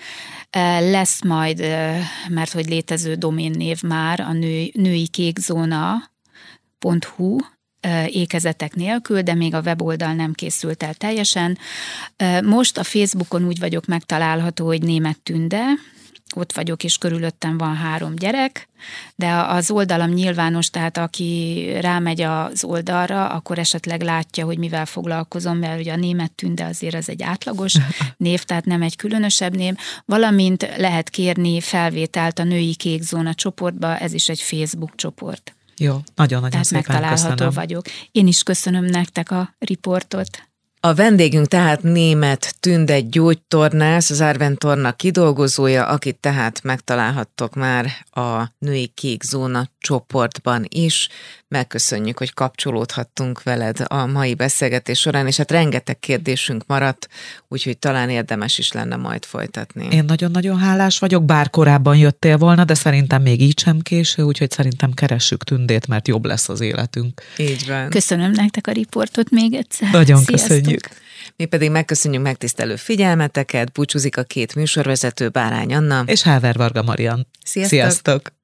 Lesz 0.80 1.24
majd, 1.24 1.60
mert 2.30 2.52
hogy 2.52 2.70
létező 2.70 3.16
doménnév 3.16 3.82
már, 3.82 4.20
a 4.20 4.34
nő, 4.34 4.70
női 4.74 5.08
kékzóna.hu, 5.08 7.38
ékezetek 8.06 8.76
nélkül, 8.76 9.22
de 9.22 9.34
még 9.34 9.54
a 9.54 9.62
weboldal 9.62 10.14
nem 10.14 10.34
készült 10.34 10.84
el 10.84 10.94
teljesen. 10.94 11.58
Most 12.44 12.78
a 12.78 12.84
Facebookon 12.84 13.46
úgy 13.46 13.60
vagyok 13.60 13.86
megtalálható, 13.86 14.66
hogy 14.66 14.82
német 14.82 15.20
tünde, 15.20 15.64
ott 16.36 16.54
vagyok, 16.54 16.84
és 16.84 16.98
körülöttem 16.98 17.58
van 17.58 17.76
három 17.76 18.16
gyerek, 18.16 18.70
de 19.16 19.34
az 19.34 19.72
oldalam 19.72 20.10
nyilvános, 20.10 20.70
tehát 20.70 20.98
aki 20.98 21.64
rámegy 21.82 22.22
az 22.22 22.64
oldalra, 22.64 23.30
akkor 23.30 23.60
esetleg 23.60 24.02
látja, 24.02 24.46
hogy 24.46 24.58
mivel 24.58 24.86
foglalkozom, 24.86 25.58
mert 25.58 25.80
ugye 25.80 25.94
a 25.94 25.96
német 25.96 26.32
tünde 26.32 26.66
azért 26.66 26.96
az 26.96 27.10
egy 27.10 27.24
átlagos 27.24 27.74
név, 28.18 28.44
tehát 28.44 28.66
nem 28.66 28.82
egy 28.82 28.96
különösebb 28.96 29.56
név, 29.56 29.76
valamint 30.06 30.70
lehet 30.78 31.10
kérni 31.10 31.62
felvételt 31.62 32.40
a 32.40 32.44
női 32.44 32.76
kék 32.76 33.02
zóna 33.02 33.34
csoportba, 33.34 33.98
ez 33.98 34.14
is 34.14 34.30
egy 34.30 34.42
Facebook 34.42 34.96
csoport. 34.96 35.56
Jó, 35.78 35.98
nagyon-nagyon 36.16 36.50
Tehát 36.50 36.66
szépen 36.66 36.84
megtalálható 36.88 37.30
köszönöm. 37.30 37.54
vagyok. 37.54 37.86
Én 38.12 38.28
is 38.28 38.44
köszönöm 38.44 38.86
nektek 38.86 39.32
a 39.32 39.56
riportot. 39.60 40.47
A 40.80 40.94
vendégünk 40.94 41.48
tehát 41.48 41.84
német 41.84 42.56
Tünde 42.60 43.00
gyógytornász, 43.00 44.10
az 44.10 44.22
Árventorna 44.22 44.92
kidolgozója, 44.92 45.86
akit 45.86 46.18
tehát 46.20 46.64
megtalálhattok 46.64 47.56
már 47.56 47.86
a 48.12 48.52
Női 48.58 48.88
Kék 48.88 49.24
Zóna 49.24 49.70
csoportban 49.88 50.66
is. 50.70 51.10
Megköszönjük, 51.48 52.18
hogy 52.18 52.34
kapcsolódhattunk 52.34 53.44
veled 53.44 53.78
a 53.88 54.06
mai 54.06 54.34
beszélgetés 54.34 55.00
során, 55.00 55.28
és 55.28 55.38
hát 55.38 55.52
rengeteg 55.52 56.00
kérdésünk 56.00 56.64
maradt, 56.68 57.08
úgyhogy 57.48 57.78
talán 57.78 58.10
érdemes 58.10 58.58
is 58.58 58.72
lenne 58.72 58.96
majd 58.96 59.26
folytatni. 59.26 59.88
Én 59.92 60.04
nagyon-nagyon 60.06 60.60
hálás 60.60 61.00
vagyok, 61.00 61.26
bár 61.26 61.50
korábban 61.50 61.98
jöttél 61.98 62.38
volna, 62.38 62.64
de 62.64 62.74
szerintem 62.74 63.22
még 63.22 63.42
így 63.42 63.60
sem 63.60 63.80
késő, 63.80 64.24
úgyhogy 64.24 64.52
szerintem 64.52 64.94
keressük 64.94 65.44
tündét, 65.44 65.88
mert 65.88 66.08
jobb 66.08 66.26
lesz 66.26 66.50
az 66.50 66.62
életünk. 66.62 67.22
Így 67.38 67.68
van. 67.68 67.90
Köszönöm 67.90 68.32
nektek 68.32 68.68
a 68.68 68.72
riportot 68.72 69.30
még 69.30 69.54
egyszer. 69.54 69.92
Nagyon 69.92 70.24
Sziasztok. 70.24 70.48
köszönjük. 70.48 70.88
Mi 71.36 71.46
pedig 71.46 71.72
megköszönjük 71.72 72.22
megtisztelő 72.22 72.76
figyelmeteket, 72.76 73.72
búcsúzik 73.72 74.18
a 74.18 74.24
két 74.24 74.56
műsorvezető 74.56 75.30
Bárány 75.30 75.74
Anna. 75.74 76.04
És 76.06 76.22
Háver 76.22 76.56
Varga 76.56 76.84
Marian. 76.84 77.28
Sziasztok! 77.44 77.80
Sziasztok. 77.80 78.36